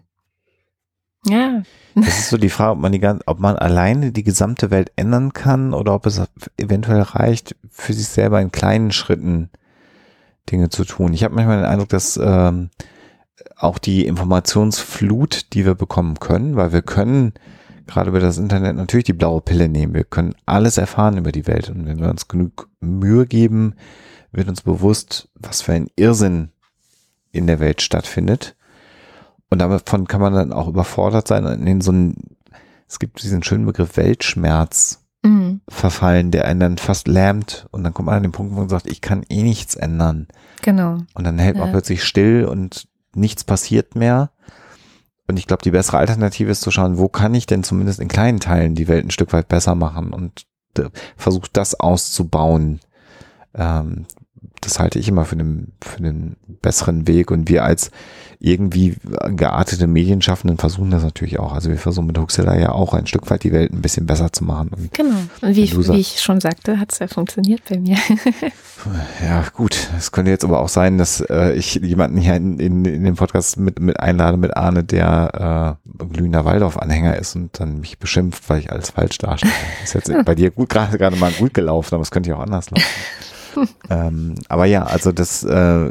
Ja, 1.27 1.61
Das 1.95 2.19
ist 2.19 2.29
so 2.29 2.37
die 2.37 2.49
Frage, 2.49 2.71
ob 2.71 2.79
man 2.79 2.91
die 2.91 2.99
ganze, 2.99 3.27
ob 3.27 3.39
man 3.39 3.55
alleine 3.55 4.11
die 4.11 4.23
gesamte 4.23 4.71
Welt 4.71 4.91
ändern 4.95 5.33
kann 5.33 5.73
oder 5.73 5.93
ob 5.93 6.05
es 6.05 6.21
eventuell 6.57 7.01
reicht, 7.01 7.55
für 7.69 7.93
sich 7.93 8.07
selber 8.07 8.41
in 8.41 8.51
kleinen 8.51 8.91
Schritten 8.91 9.49
Dinge 10.49 10.69
zu 10.69 10.85
tun. 10.85 11.13
Ich 11.13 11.23
habe 11.23 11.35
manchmal 11.35 11.57
den 11.57 11.65
Eindruck, 11.65 11.89
dass 11.89 12.17
ähm, 12.17 12.69
auch 13.57 13.77
die 13.79 14.05
Informationsflut, 14.05 15.53
die 15.53 15.65
wir 15.65 15.75
bekommen 15.75 16.19
können, 16.19 16.55
weil 16.55 16.73
wir 16.73 16.81
können 16.81 17.33
gerade 17.87 18.09
über 18.09 18.19
das 18.19 18.37
Internet 18.37 18.75
natürlich 18.75 19.05
die 19.05 19.13
blaue 19.13 19.41
Pille 19.41 19.67
nehmen. 19.67 19.93
Wir 19.93 20.03
können 20.03 20.35
alles 20.45 20.77
erfahren 20.77 21.17
über 21.17 21.31
die 21.31 21.47
Welt 21.47 21.69
und 21.69 21.85
wenn 21.85 21.99
wir 21.99 22.09
uns 22.09 22.27
genug 22.27 22.69
Mühe 22.79 23.25
geben, 23.25 23.75
wird 24.31 24.47
uns 24.47 24.61
bewusst, 24.61 25.29
was 25.35 25.61
für 25.61 25.73
ein 25.73 25.87
Irrsinn 25.95 26.49
in 27.31 27.47
der 27.47 27.59
Welt 27.59 27.81
stattfindet. 27.81 28.55
Und 29.49 29.59
davon 29.59 30.07
kann 30.07 30.21
man 30.21 30.33
dann 30.33 30.53
auch 30.53 30.67
überfordert 30.69 31.27
sein 31.27 31.45
und 31.45 31.67
in 31.67 31.81
so 31.81 31.91
einen, 31.91 32.37
es 32.87 32.99
gibt 32.99 33.21
diesen 33.21 33.43
schönen 33.43 33.65
Begriff 33.65 33.97
Weltschmerz 33.97 35.03
mm, 35.23 35.55
verfallen, 35.67 36.31
der 36.31 36.45
einen 36.45 36.59
dann 36.61 36.77
fast 36.77 37.09
lähmt 37.09 37.67
und 37.71 37.83
dann 37.83 37.93
kommt 37.93 38.05
man 38.05 38.15
an 38.15 38.23
den 38.23 38.31
Punkt, 38.31 38.53
wo 38.55 38.59
man 38.59 38.69
sagt, 38.69 38.87
ich 38.89 39.01
kann 39.01 39.23
eh 39.27 39.43
nichts 39.43 39.75
ändern. 39.75 40.27
genau. 40.61 40.99
Und 41.13 41.25
dann 41.25 41.39
hält 41.39 41.57
man 41.57 41.67
Ja. 41.67 41.71
plötzlich 41.71 42.05
still 42.05 42.45
und 42.45 42.87
nichts 43.15 43.43
passiert 43.43 43.95
mehr. 43.95 44.31
Und 45.27 45.37
ich 45.37 45.47
glaube, 45.47 45.63
die 45.63 45.71
bessere 45.71 45.97
Alternative 45.97 46.51
ist 46.51 46.61
zu 46.61 46.71
schauen, 46.71 46.97
wo 46.97 47.07
kann 47.07 47.33
ich 47.33 47.45
denn 47.45 47.63
zumindest 47.63 47.99
in 47.99 48.07
kleinen 48.07 48.39
Teilen 48.39 48.75
die 48.75 48.87
Welt 48.87 49.05
ein 49.05 49.11
Stück 49.11 49.33
weit 49.33 49.47
besser 49.47 49.75
machen 49.75 50.11
und 50.13 50.45
äh, 50.77 50.89
versucht 51.15 51.55
das 51.55 51.79
auszubauen. 51.79 52.79
Ähm, 53.53 54.05
das 54.61 54.79
halte 54.79 54.99
ich 54.99 55.07
immer 55.07 55.25
für 55.25 55.35
einen, 55.35 55.73
für 55.81 55.97
einen 55.97 56.37
besseren 56.61 57.07
Weg. 57.07 57.31
Und 57.31 57.49
wir 57.49 57.63
als 57.63 57.91
irgendwie 58.39 58.95
geartete 59.35 59.85
Medienschaffenden 59.85 60.57
versuchen 60.57 60.89
das 60.89 61.03
natürlich 61.03 61.39
auch. 61.39 61.53
Also 61.53 61.69
wir 61.69 61.77
versuchen 61.77 62.07
mit 62.07 62.17
Huxilla 62.17 62.57
ja 62.57 62.71
auch 62.71 62.93
ein 62.93 63.05
Stück 63.05 63.29
weit 63.29 63.43
die 63.43 63.51
Welt 63.51 63.71
ein 63.71 63.81
bisschen 63.81 64.07
besser 64.07 64.33
zu 64.33 64.43
machen. 64.43 64.69
Und 64.69 64.93
Genau. 64.93 65.17
Und 65.41 65.55
wie, 65.55 65.63
ich, 65.63 65.77
wie 65.77 65.99
ich 65.99 66.21
schon 66.21 66.39
sagte, 66.39 66.79
hat's 66.79 66.97
ja 66.99 67.07
funktioniert 67.07 67.61
bei 67.69 67.77
mir. 67.79 67.97
Ja, 69.23 69.45
gut. 69.53 69.89
Es 69.95 70.11
könnte 70.11 70.31
jetzt 70.31 70.43
aber 70.43 70.59
auch 70.59 70.67
sein, 70.67 70.97
dass 70.97 71.21
äh, 71.21 71.53
ich 71.53 71.75
jemanden 71.75 72.17
hier 72.17 72.35
in, 72.35 72.59
in, 72.59 72.83
in 72.85 73.03
den 73.03 73.15
Podcast 73.15 73.57
mit, 73.57 73.79
mit 73.79 73.99
einlade, 73.99 74.37
mit 74.37 74.57
Arne, 74.57 74.83
der 74.83 75.77
äh, 75.99 76.05
glühender 76.11 76.45
Waldorf-Anhänger 76.45 77.15
ist 77.17 77.35
und 77.35 77.59
dann 77.59 77.79
mich 77.79 77.99
beschimpft, 77.99 78.49
weil 78.49 78.59
ich 78.59 78.71
alles 78.71 78.89
falsch 78.89 79.19
darstelle. 79.19 79.53
Ist 79.83 79.93
jetzt 79.93 80.11
bei 80.25 80.33
dir 80.33 80.49
gut 80.49 80.69
gerade 80.69 80.97
gerade 80.97 81.15
mal 81.15 81.31
gut 81.31 81.53
gelaufen, 81.53 81.93
aber 81.93 82.01
es 82.01 82.11
könnte 82.11 82.31
ja 82.31 82.37
auch 82.37 82.41
anders 82.41 82.71
laufen. 82.71 82.83
Ähm, 83.89 84.35
aber 84.49 84.65
ja, 84.65 84.83
also 84.83 85.11
das 85.11 85.43
äh, 85.43 85.89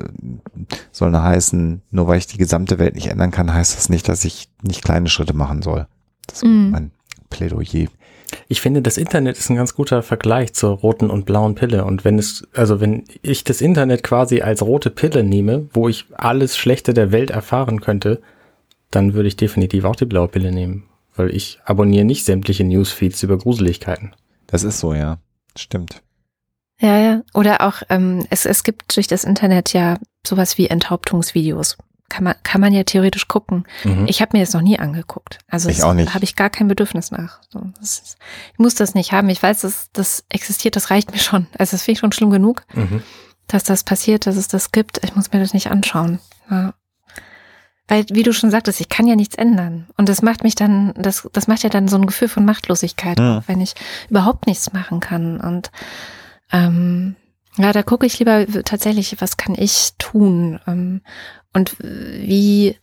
soll 0.92 1.11
nur 1.11 1.23
heißen, 1.23 1.83
nur 1.90 2.07
weil 2.09 2.18
ich 2.18 2.27
die 2.27 2.38
gesamte 2.38 2.79
Welt 2.79 2.94
nicht 2.94 3.09
ändern 3.09 3.31
kann, 3.31 3.53
heißt 3.53 3.77
das 3.77 3.88
nicht, 3.88 4.09
dass 4.09 4.25
ich 4.25 4.49
nicht 4.62 4.83
kleine 4.85 5.09
Schritte 5.09 5.35
machen 5.35 5.62
soll. 5.62 5.87
Das 6.27 6.37
ist 6.42 6.44
Mm. 6.49 6.70
mein 6.70 6.90
Plädoyer. 7.31 7.88
Ich 8.49 8.61
finde, 8.61 8.83
das 8.83 8.96
Internet 8.96 9.37
ist 9.38 9.51
ein 9.51 9.57
ganz 9.57 9.75
guter 9.75 10.03
Vergleich 10.03 10.53
zur 10.53 10.70
roten 10.79 11.11
und 11.11 11.27
blauen 11.27 11.55
Pille. 11.57 11.85
Und 11.85 12.05
wenn 12.05 12.18
es, 12.18 12.46
also 12.55 12.81
wenn 12.81 13.05
ich 13.23 13.42
das 13.44 13.61
Internet 13.61 14.03
quasi 14.05 14.40
als 14.40 14.62
rote 14.62 14.90
Pille 14.90 15.25
nehme, 15.25 15.68
wo 15.73 15.88
ich 15.88 16.07
alles 16.14 16.57
Schlechte 16.57 16.94
der 16.94 17.11
Welt 17.12 17.31
erfahren 17.31 17.81
könnte, 17.81 18.20
dann 18.90 19.14
würde 19.14 19.29
ich 19.29 19.37
definitiv 19.37 19.85
auch 19.85 19.96
die 19.96 20.05
blaue 20.05 20.29
Pille 20.29 20.53
nehmen. 20.53 20.85
Weil 21.16 21.35
ich 21.35 21.59
abonniere 21.64 22.05
nicht 22.05 22.25
sämtliche 22.25 22.64
Newsfeeds 22.64 23.23
über 23.25 23.37
Gruseligkeiten. 23.37 24.12
Das 24.46 24.62
ist 24.62 24.79
so, 24.79 24.94
ja. 24.94 25.18
Stimmt. 25.57 26.03
Ja, 26.81 26.99
ja. 26.99 27.21
Oder 27.35 27.61
auch, 27.61 27.83
ähm, 27.90 28.27
es, 28.31 28.47
es 28.47 28.64
gibt 28.64 28.97
durch 28.97 29.07
das 29.07 29.25
Internet 29.25 29.73
ja 29.73 29.99
sowas 30.27 30.57
wie 30.59 30.66
Enthauptungsvideos. 30.69 31.77
Kann 32.09 32.25
man, 32.25 32.35
kann 32.43 32.61
man 32.61 32.73
ja 32.73 32.83
theoretisch 32.83 33.29
gucken. 33.29 33.64
Mhm. 33.85 34.07
Ich 34.09 34.21
habe 34.21 34.37
mir 34.37 34.45
das 34.45 34.53
noch 34.53 34.62
nie 34.62 34.79
angeguckt. 34.81 35.38
Also 35.49 35.69
Ich 35.69 35.85
auch 35.85 35.95
nicht. 35.95 36.12
habe 36.12 36.25
ich 36.25 36.35
gar 36.35 36.51
kein 36.51 36.66
Bedürfnis 36.66 37.12
nach. 37.12 37.40
So, 37.51 37.62
ist, 37.81 38.16
ich 38.53 38.59
muss 38.59 38.75
das 38.75 38.95
nicht 38.95 39.12
haben. 39.12 39.29
Ich 39.29 39.40
weiß, 39.40 39.61
dass 39.61 39.90
das 39.93 40.25
existiert, 40.29 40.75
das 40.75 40.90
reicht 40.90 41.12
mir 41.12 41.19
schon. 41.19 41.47
Also 41.57 41.73
das 41.73 41.83
finde 41.83 41.93
ich 41.93 41.99
schon 42.01 42.11
schlimm 42.12 42.31
genug, 42.31 42.64
Mhm. 42.75 43.03
dass 43.47 43.62
das 43.62 43.85
passiert, 43.85 44.27
dass 44.27 44.37
es 44.37 44.49
das 44.49 44.73
gibt. 44.73 45.05
Ich 45.05 45.14
muss 45.14 45.31
mir 45.33 45.38
das 45.38 45.55
nicht 45.55 45.71
anschauen. 45.71 46.19
Ja. 46.51 46.75
Weil, 47.87 48.05
wie 48.11 48.23
du 48.25 48.33
schon 48.33 48.51
sagtest, 48.51 48.81
ich 48.81 48.88
kann 48.88 49.07
ja 49.07 49.16
nichts 49.16 49.35
ändern. 49.37 49.87
Und 49.97 50.09
das 50.09 50.23
macht 50.23 50.43
mich 50.45 50.55
dann, 50.55 50.95
das, 50.97 51.29
das 51.33 51.47
macht 51.49 51.62
ja 51.64 51.69
dann 51.71 51.88
so 51.88 51.97
ein 51.97 52.07
Gefühl 52.07 52.29
von 52.29 52.45
Machtlosigkeit, 52.45 53.21
auch 53.21 53.43
wenn 53.47 53.61
ich 53.61 53.75
überhaupt 54.09 54.47
nichts 54.47 54.73
machen 54.73 55.01
kann. 55.01 55.40
Und 55.40 55.71
ähm, 56.52 57.16
ja, 57.56 57.72
da 57.72 57.82
gucke 57.82 58.06
ich 58.06 58.18
lieber 58.18 58.46
tatsächlich, 58.64 59.20
was 59.20 59.36
kann 59.36 59.54
ich 59.58 59.90
tun? 59.98 60.60
Ähm, 60.66 61.00
und 61.52 61.76
wie, 61.80 62.76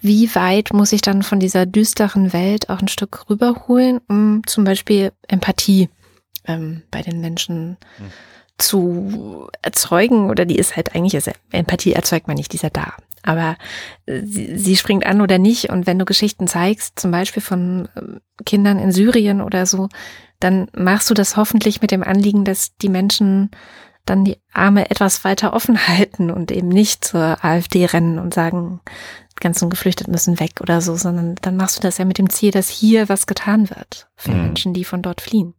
wie 0.00 0.34
weit 0.34 0.72
muss 0.72 0.92
ich 0.92 1.00
dann 1.00 1.22
von 1.22 1.38
dieser 1.40 1.64
düsteren 1.66 2.32
Welt 2.32 2.70
auch 2.70 2.80
ein 2.80 2.88
Stück 2.88 3.30
rüberholen, 3.30 4.00
um 4.08 4.42
zum 4.46 4.64
Beispiel 4.64 5.12
Empathie 5.28 5.88
ähm, 6.46 6.82
bei 6.90 7.02
den 7.02 7.20
Menschen 7.20 7.76
Mhm. 7.98 8.10
zu 8.58 9.48
erzeugen? 9.62 10.28
Oder 10.28 10.44
die 10.44 10.56
ist 10.56 10.76
halt 10.76 10.94
eigentlich, 10.94 11.14
ist, 11.14 11.30
Empathie 11.52 11.92
erzeugt 11.92 12.26
man 12.26 12.36
nicht, 12.36 12.52
die 12.52 12.56
ist 12.56 12.62
ja 12.62 12.70
da. 12.70 12.94
Aber 13.22 13.56
äh, 14.06 14.22
sie, 14.24 14.56
sie 14.58 14.76
springt 14.76 15.06
an 15.06 15.20
oder 15.20 15.38
nicht. 15.38 15.70
Und 15.70 15.86
wenn 15.86 15.98
du 15.98 16.04
Geschichten 16.04 16.48
zeigst, 16.48 16.98
zum 16.98 17.10
Beispiel 17.10 17.42
von 17.42 17.88
ähm, 17.96 18.20
Kindern 18.44 18.78
in 18.78 18.92
Syrien 18.92 19.40
oder 19.40 19.66
so, 19.66 19.88
dann 20.40 20.68
machst 20.74 21.08
du 21.10 21.14
das 21.14 21.36
hoffentlich 21.36 21.82
mit 21.82 21.90
dem 21.90 22.02
Anliegen, 22.02 22.44
dass 22.44 22.76
die 22.76 22.88
Menschen 22.88 23.50
dann 24.06 24.24
die 24.24 24.38
Arme 24.52 24.90
etwas 24.90 25.24
weiter 25.24 25.52
offen 25.52 25.86
halten 25.88 26.30
und 26.30 26.50
eben 26.50 26.68
nicht 26.68 27.04
zur 27.04 27.44
AfD 27.44 27.84
rennen 27.86 28.18
und 28.18 28.34
sagen, 28.34 28.80
die 29.32 29.40
ganzen 29.40 29.70
Geflüchteten 29.70 30.12
müssen 30.12 30.40
weg 30.40 30.60
oder 30.60 30.80
so, 30.80 30.96
sondern 30.96 31.36
dann 31.42 31.56
machst 31.56 31.78
du 31.78 31.82
das 31.82 31.98
ja 31.98 32.04
mit 32.04 32.18
dem 32.18 32.30
Ziel, 32.30 32.50
dass 32.50 32.68
hier 32.68 33.08
was 33.08 33.26
getan 33.26 33.70
wird 33.70 34.08
für 34.16 34.32
Mhm. 34.32 34.42
Menschen, 34.42 34.74
die 34.74 34.84
von 34.84 35.02
dort 35.02 35.20
fliehen. 35.20 35.54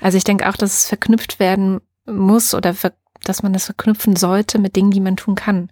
Also 0.00 0.16
ich 0.16 0.24
denke 0.24 0.48
auch, 0.48 0.56
dass 0.56 0.78
es 0.78 0.88
verknüpft 0.88 1.38
werden 1.38 1.80
muss 2.06 2.54
oder 2.54 2.74
dass 3.24 3.42
man 3.42 3.52
das 3.52 3.66
verknüpfen 3.66 4.16
sollte 4.16 4.58
mit 4.58 4.74
Dingen, 4.74 4.90
die 4.90 5.00
man 5.00 5.16
tun 5.16 5.36
kann. 5.36 5.70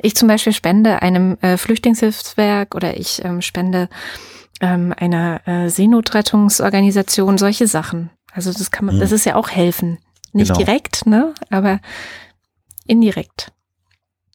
Ich 0.00 0.16
zum 0.16 0.28
Beispiel 0.28 0.54
spende 0.54 1.02
einem 1.02 1.36
äh, 1.42 1.56
Flüchtlingshilfswerk 1.56 2.74
oder 2.74 2.96
ich 2.96 3.22
ähm, 3.24 3.42
spende 3.42 3.88
ähm, 4.60 4.94
einer 4.96 5.46
äh, 5.46 5.68
Seenotrettungsorganisation, 5.68 7.38
solche 7.38 7.66
Sachen. 7.66 8.10
Also 8.32 8.52
das 8.52 8.70
kann 8.70 8.86
man, 8.86 8.96
Mhm. 8.96 9.00
das 9.00 9.12
ist 9.12 9.24
ja 9.24 9.34
auch 9.36 9.48
helfen. 9.50 9.98
Nicht 10.32 10.48
Genau. 10.48 10.58
direkt, 10.58 11.06
ne? 11.06 11.34
Aber 11.50 11.80
indirekt. 12.86 13.52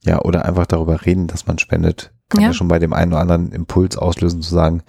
Ja, 0.03 0.21
oder 0.21 0.45
einfach 0.45 0.65
darüber 0.65 1.05
reden, 1.05 1.27
dass 1.27 1.47
man 1.47 1.59
spendet. 1.59 2.11
Kann 2.29 2.41
ja, 2.41 2.47
Ja. 2.47 2.53
schon 2.53 2.67
bei 2.67 2.79
dem 2.79 2.93
einen 2.93 3.13
oder 3.13 3.21
anderen 3.21 3.51
Impuls 3.51 3.97
auslösen 3.97 4.41
zu 4.41 4.53
sagen, 4.53 4.81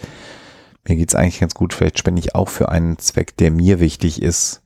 mir 0.86 0.96
geht's 0.96 1.14
eigentlich 1.14 1.40
ganz 1.40 1.54
gut, 1.54 1.72
vielleicht 1.72 1.98
spende 1.98 2.20
ich 2.20 2.34
auch 2.34 2.48
für 2.48 2.68
einen 2.68 2.98
Zweck, 2.98 3.36
der 3.36 3.50
mir 3.50 3.80
wichtig 3.80 4.20
ist. 4.22 4.62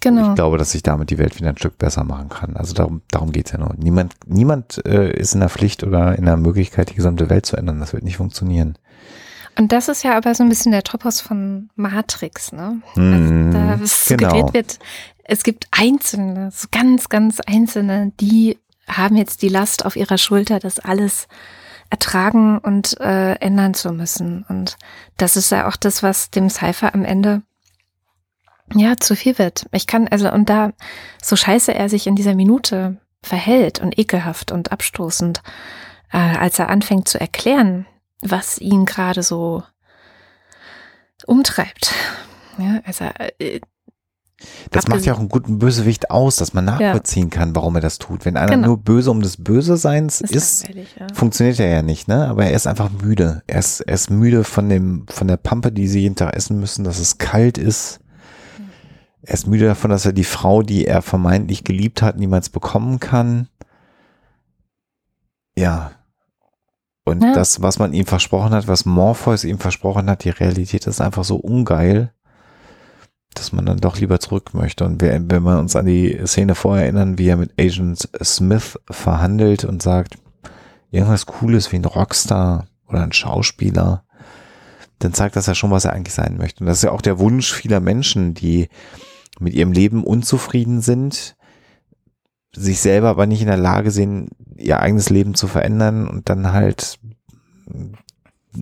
Genau. 0.00 0.28
Ich 0.30 0.34
glaube, 0.36 0.58
dass 0.58 0.74
ich 0.76 0.84
damit 0.84 1.10
die 1.10 1.18
Welt 1.18 1.36
wieder 1.38 1.48
ein 1.48 1.56
Stück 1.58 1.76
besser 1.76 2.04
machen 2.04 2.28
kann. 2.28 2.56
Also 2.56 2.72
darum, 2.72 3.02
darum 3.10 3.32
geht's 3.32 3.50
ja 3.50 3.58
nur. 3.58 3.74
Niemand, 3.76 4.14
niemand 4.26 4.80
äh, 4.86 5.10
ist 5.12 5.34
in 5.34 5.40
der 5.40 5.48
Pflicht 5.48 5.82
oder 5.82 6.16
in 6.16 6.24
der 6.24 6.36
Möglichkeit, 6.36 6.90
die 6.90 6.94
gesamte 6.94 7.28
Welt 7.28 7.46
zu 7.46 7.56
ändern. 7.56 7.80
Das 7.80 7.92
wird 7.92 8.04
nicht 8.04 8.16
funktionieren. 8.18 8.78
Und 9.58 9.72
das 9.72 9.88
ist 9.88 10.04
ja 10.04 10.16
aber 10.16 10.34
so 10.34 10.44
ein 10.44 10.48
bisschen 10.48 10.72
der 10.72 10.84
Topos 10.84 11.20
von 11.20 11.68
Matrix, 11.74 12.52
ne? 12.52 12.80
Hm, 12.94 13.50
da 13.52 13.78
es 13.82 14.06
suggeriert 14.06 14.32
genau. 14.32 14.54
wird, 14.54 14.78
es 15.24 15.42
gibt 15.42 15.66
Einzelne, 15.72 16.50
so 16.52 16.68
ganz, 16.70 17.08
ganz 17.08 17.40
Einzelne, 17.40 18.12
die 18.20 18.58
haben 18.88 19.16
jetzt 19.16 19.42
die 19.42 19.48
Last 19.48 19.84
auf 19.84 19.96
ihrer 19.96 20.16
Schulter, 20.16 20.60
das 20.60 20.78
alles 20.78 21.26
ertragen 21.90 22.58
und 22.58 23.00
äh, 23.00 23.34
ändern 23.34 23.74
zu 23.74 23.92
müssen. 23.92 24.44
Und 24.48 24.76
das 25.16 25.36
ist 25.36 25.50
ja 25.50 25.68
auch 25.68 25.76
das, 25.76 26.02
was 26.02 26.30
dem 26.30 26.48
Cypher 26.48 26.94
am 26.94 27.04
Ende 27.04 27.42
ja 28.74 28.96
zu 28.96 29.16
viel 29.16 29.38
wird. 29.38 29.66
Ich 29.72 29.86
kann 29.86 30.06
also 30.08 30.30
und 30.30 30.48
da 30.48 30.72
so 31.22 31.34
scheiße 31.34 31.74
er 31.74 31.88
sich 31.88 32.06
in 32.06 32.14
dieser 32.14 32.34
Minute 32.34 32.98
verhält 33.22 33.80
und 33.80 33.98
ekelhaft 33.98 34.52
und 34.52 34.70
abstoßend, 34.70 35.42
äh, 36.12 36.18
als 36.18 36.58
er 36.58 36.68
anfängt 36.68 37.08
zu 37.08 37.18
erklären, 37.18 37.86
was 38.22 38.58
ihn 38.58 38.84
gerade 38.86 39.22
so 39.22 39.62
umtreibt. 41.26 41.92
Ja, 42.58 42.80
also 42.84 43.04
äh, 43.38 43.60
Das 44.70 44.86
macht 44.88 45.04
ja 45.04 45.14
auch 45.14 45.18
einen 45.18 45.28
guten 45.28 45.58
Bösewicht 45.58 46.10
aus, 46.10 46.36
dass 46.36 46.54
man 46.54 46.64
nachvollziehen 46.64 47.28
kann, 47.30 47.54
warum 47.56 47.74
er 47.76 47.80
das 47.80 47.98
tut. 47.98 48.24
Wenn 48.24 48.36
einer 48.36 48.52
Genau. 48.52 48.68
nur 48.68 48.78
böse 48.78 49.10
um 49.10 49.20
des 49.20 49.36
Böse-Seins 49.42 50.20
ist 50.20 50.34
ist, 50.34 50.68
ja. 50.68 51.06
funktioniert 51.12 51.58
er 51.60 51.68
ja 51.68 51.82
nicht, 51.82 52.06
ne? 52.08 52.28
Aber 52.28 52.44
er 52.46 52.52
ist 52.52 52.66
einfach 52.66 52.90
müde. 52.90 53.42
Er 53.46 53.58
ist, 53.58 53.80
er 53.80 53.94
ist 53.94 54.10
müde 54.10 54.44
von 54.44 54.68
dem, 54.68 55.06
von 55.08 55.26
der 55.28 55.36
Pampe, 55.38 55.72
die 55.72 55.88
sie 55.88 56.00
jeden 56.00 56.14
Tag 56.16 56.34
essen 56.36 56.58
müssen, 56.60 56.84
dass 56.84 56.98
es 57.00 57.18
kalt 57.18 57.58
ist. 57.58 58.00
Er 59.22 59.34
ist 59.34 59.46
müde 59.46 59.66
davon, 59.66 59.90
dass 59.90 60.06
er 60.06 60.12
die 60.12 60.24
Frau, 60.24 60.62
die 60.62 60.86
er 60.86 61.02
vermeintlich 61.02 61.64
geliebt 61.64 62.00
hat, 62.02 62.16
niemals 62.16 62.48
bekommen 62.48 62.98
kann. 63.00 63.48
Ja. 65.56 65.90
Und 67.08 67.22
Ja. 67.22 67.32
das, 67.32 67.62
was 67.62 67.78
man 67.78 67.92
ihm 67.92 68.06
versprochen 68.06 68.50
hat, 68.52 68.68
was 68.68 68.84
Morpheus 68.84 69.44
ihm 69.44 69.58
versprochen 69.58 70.08
hat, 70.10 70.24
die 70.24 70.30
Realität 70.30 70.86
ist 70.86 71.00
einfach 71.00 71.24
so 71.24 71.36
ungeil, 71.36 72.12
dass 73.34 73.52
man 73.52 73.66
dann 73.66 73.78
doch 73.78 73.98
lieber 73.98 74.20
zurück 74.20 74.54
möchte. 74.54 74.84
Und 74.84 75.00
wir- 75.00 75.12
wenn 75.12 75.42
wir 75.42 75.58
uns 75.58 75.76
an 75.76 75.86
die 75.86 76.18
Szene 76.26 76.54
vorher 76.54 76.84
erinnern, 76.84 77.18
wie 77.18 77.28
er 77.28 77.36
mit 77.36 77.52
Agent 77.60 78.08
Smith 78.22 78.78
verhandelt 78.90 79.64
und 79.64 79.82
sagt, 79.82 80.18
irgendwas 80.90 81.26
Cooles 81.26 81.70
wie 81.72 81.76
ein 81.76 81.84
Rockstar 81.84 82.66
oder 82.88 83.02
ein 83.02 83.12
Schauspieler, 83.12 84.04
dann 84.98 85.12
zeigt 85.14 85.36
das 85.36 85.46
ja 85.46 85.54
schon, 85.54 85.70
was 85.70 85.84
er 85.84 85.92
eigentlich 85.92 86.14
sein 86.14 86.36
möchte. 86.38 86.60
Und 86.60 86.66
das 86.66 86.78
ist 86.78 86.82
ja 86.84 86.90
auch 86.90 87.02
der 87.02 87.18
Wunsch 87.18 87.52
vieler 87.52 87.80
Menschen, 87.80 88.34
die 88.34 88.68
mit 89.38 89.54
ihrem 89.54 89.70
Leben 89.72 90.02
unzufrieden 90.02 90.80
sind, 90.80 91.36
sich 92.54 92.80
selber 92.80 93.08
aber 93.08 93.26
nicht 93.26 93.40
in 93.40 93.48
der 93.48 93.56
Lage 93.56 93.90
sehen, 93.90 94.28
ihr 94.56 94.80
eigenes 94.80 95.10
Leben 95.10 95.34
zu 95.34 95.46
verändern 95.46 96.08
und 96.08 96.28
dann 96.28 96.52
halt 96.52 96.98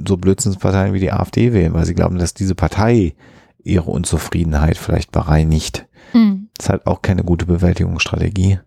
so 0.07 0.17
Blödsinnsparteien 0.17 0.93
wie 0.93 1.01
die 1.01 1.13
AfD 1.13 1.53
wählen, 1.53 1.73
weil 1.73 1.87
sie 1.87 1.95
glauben, 1.95 2.19
dass 2.19 2.35
diese 2.35 2.55
Partei 2.55 3.15
ihre 3.63 3.91
Unzufriedenheit 3.91 4.77
vielleicht 4.77 5.13
bereinigt. 5.13 5.87
Hm. 6.13 6.49
Das 6.57 6.67
ist 6.67 6.71
halt 6.71 6.87
auch 6.87 7.03
keine 7.03 7.25
gute 7.25 7.47
Bewältigungsstrategie. 7.47 8.61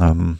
Ähm, 0.00 0.38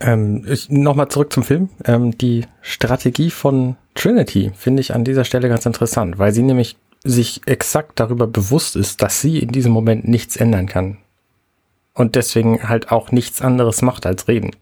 Ähm, 0.00 0.46
Nochmal 0.68 1.08
zurück 1.08 1.32
zum 1.32 1.42
Film. 1.42 1.68
Ähm, 1.84 2.16
die 2.16 2.46
Strategie 2.62 3.30
von 3.30 3.76
Trinity 3.94 4.50
finde 4.56 4.80
ich 4.80 4.94
an 4.94 5.04
dieser 5.04 5.24
Stelle 5.24 5.48
ganz 5.48 5.66
interessant, 5.66 6.18
weil 6.18 6.32
sie 6.32 6.42
nämlich 6.42 6.76
sich 7.04 7.42
exakt 7.46 8.00
darüber 8.00 8.26
bewusst 8.26 8.76
ist, 8.76 9.02
dass 9.02 9.20
sie 9.20 9.38
in 9.38 9.50
diesem 9.50 9.72
Moment 9.72 10.08
nichts 10.08 10.36
ändern 10.36 10.66
kann. 10.66 10.98
Und 11.94 12.14
deswegen 12.14 12.68
halt 12.68 12.90
auch 12.92 13.12
nichts 13.12 13.42
anderes 13.42 13.82
macht 13.82 14.06
als 14.06 14.28
reden. 14.28 14.52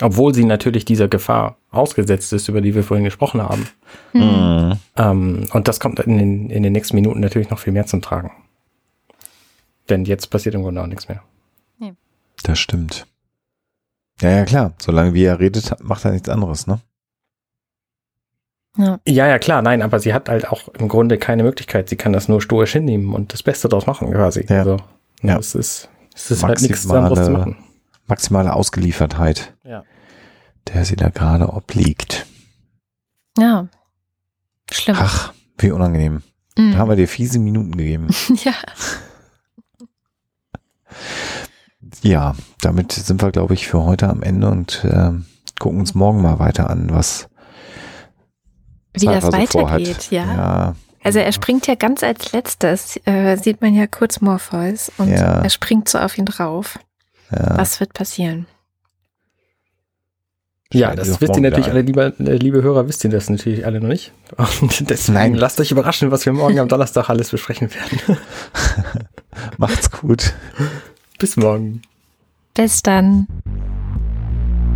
Obwohl 0.00 0.34
sie 0.34 0.44
natürlich 0.44 0.84
dieser 0.84 1.08
Gefahr 1.08 1.56
ausgesetzt 1.70 2.32
ist, 2.32 2.48
über 2.48 2.60
die 2.60 2.74
wir 2.74 2.82
vorhin 2.82 3.04
gesprochen 3.04 3.42
haben. 3.42 3.68
Mhm. 4.12 4.78
Ähm, 4.96 5.46
und 5.52 5.68
das 5.68 5.78
kommt 5.78 6.00
in 6.00 6.18
den, 6.18 6.50
in 6.50 6.62
den 6.62 6.72
nächsten 6.72 6.96
Minuten 6.96 7.20
natürlich 7.20 7.50
noch 7.50 7.58
viel 7.58 7.72
mehr 7.72 7.86
zum 7.86 8.02
Tragen. 8.02 8.32
Denn 9.88 10.04
jetzt 10.04 10.30
passiert 10.30 10.54
im 10.54 10.62
Grunde 10.62 10.82
auch 10.82 10.86
nichts 10.86 11.08
mehr. 11.08 11.22
Das 12.42 12.58
stimmt. 12.58 13.06
Ja, 14.20 14.30
ja, 14.30 14.44
klar. 14.44 14.72
Solange 14.78 15.14
wie 15.14 15.24
er 15.24 15.40
redet, 15.40 15.74
macht 15.82 16.04
er 16.04 16.12
nichts 16.12 16.28
anderes, 16.28 16.66
ne? 16.66 16.80
Ja. 18.76 18.98
Ja, 19.06 19.28
ja, 19.28 19.38
klar, 19.38 19.62
nein, 19.62 19.82
aber 19.82 20.00
sie 20.00 20.12
hat 20.12 20.28
halt 20.28 20.48
auch 20.48 20.68
im 20.68 20.88
Grunde 20.88 21.16
keine 21.16 21.44
Möglichkeit. 21.44 21.88
Sie 21.88 21.96
kann 21.96 22.12
das 22.12 22.28
nur 22.28 22.42
stoisch 22.42 22.72
hinnehmen 22.72 23.14
und 23.14 23.32
das 23.32 23.42
Beste 23.42 23.68
draus 23.68 23.86
machen, 23.86 24.10
quasi. 24.10 24.44
Ja. 24.48 24.58
Also, 24.58 24.78
Ja. 25.22 25.38
Es 25.38 25.54
ist, 25.54 25.88
es 26.14 26.30
ist 26.30 26.42
halt 26.42 26.60
nichts 26.62 26.86
Maximale- 26.86 27.06
anderes 27.08 27.26
zu 27.26 27.32
machen. 27.32 27.56
Maximale 28.06 28.52
Ausgeliefertheit, 28.52 29.54
Ja. 29.64 29.82
der 30.68 30.84
sie 30.84 30.96
da 30.96 31.08
gerade 31.10 31.52
obliegt. 31.52 32.26
ja. 33.38 33.68
Schlimm. 34.70 34.96
Ach, 34.98 35.34
wie 35.58 35.70
unangenehm. 35.72 36.22
Mhm. 36.56 36.72
Da 36.72 36.78
haben 36.78 36.88
wir 36.88 36.96
dir 36.96 37.06
fiese 37.08 37.38
Minuten 37.38 37.76
gegeben. 37.76 38.08
ja. 38.44 38.54
Ja, 42.02 42.34
damit 42.60 42.92
sind 42.92 43.22
wir, 43.22 43.30
glaube 43.30 43.54
ich, 43.54 43.66
für 43.68 43.82
heute 43.82 44.08
am 44.08 44.22
Ende 44.22 44.48
und 44.50 44.86
ähm, 44.90 45.26
gucken 45.58 45.80
uns 45.80 45.94
morgen 45.94 46.22
mal 46.22 46.38
weiter 46.38 46.70
an, 46.70 46.90
was 46.90 47.28
Wie 48.98 49.06
das 49.06 49.24
so 49.24 49.30
vorhat. 49.30 49.52
weitergeht, 49.52 50.10
ja. 50.10 50.24
ja. 50.24 50.76
Also 51.04 51.18
er 51.20 51.32
springt 51.32 51.66
ja 51.66 51.74
ganz 51.74 52.02
als 52.02 52.32
letztes, 52.32 52.98
äh, 53.04 53.36
sieht 53.36 53.60
man 53.60 53.74
ja 53.74 53.86
kurz 53.86 54.20
Morpheus 54.20 54.90
und 54.98 55.10
Ja. 55.10 55.42
er 55.42 55.50
springt 55.50 55.88
so 55.88 55.98
auf 55.98 56.16
ihn 56.18 56.24
drauf. 56.24 56.78
Ja, 57.30 57.58
Was 57.58 57.78
wird 57.78 57.92
passieren? 57.92 58.46
Ja, 60.72 60.94
das 60.96 61.20
wisst 61.20 61.36
ihr 61.36 61.42
natürlich 61.42 61.68
alle, 61.68 61.82
liebe, 61.82 62.14
äh, 62.18 62.36
liebe 62.36 62.62
Hörer, 62.62 62.88
wisst 62.88 63.04
ihr 63.04 63.10
das 63.10 63.30
natürlich 63.30 63.64
alle 63.64 63.80
noch 63.80 63.88
nicht. 63.88 64.12
Und 64.60 64.90
deswegen 64.90 65.14
Nein. 65.14 65.34
lasst 65.34 65.60
euch 65.60 65.70
überraschen, 65.70 66.10
was 66.10 66.26
wir 66.26 66.32
morgen 66.32 66.58
am 66.58 66.66
Donnerstag 66.68 67.08
alles 67.10 67.30
besprechen 67.30 67.70
werden. 67.72 68.18
Macht's 69.58 69.90
gut. 69.92 70.32
Bis 71.18 71.36
morgen. 71.36 71.82
Bis 72.54 72.82
dann. 72.82 73.28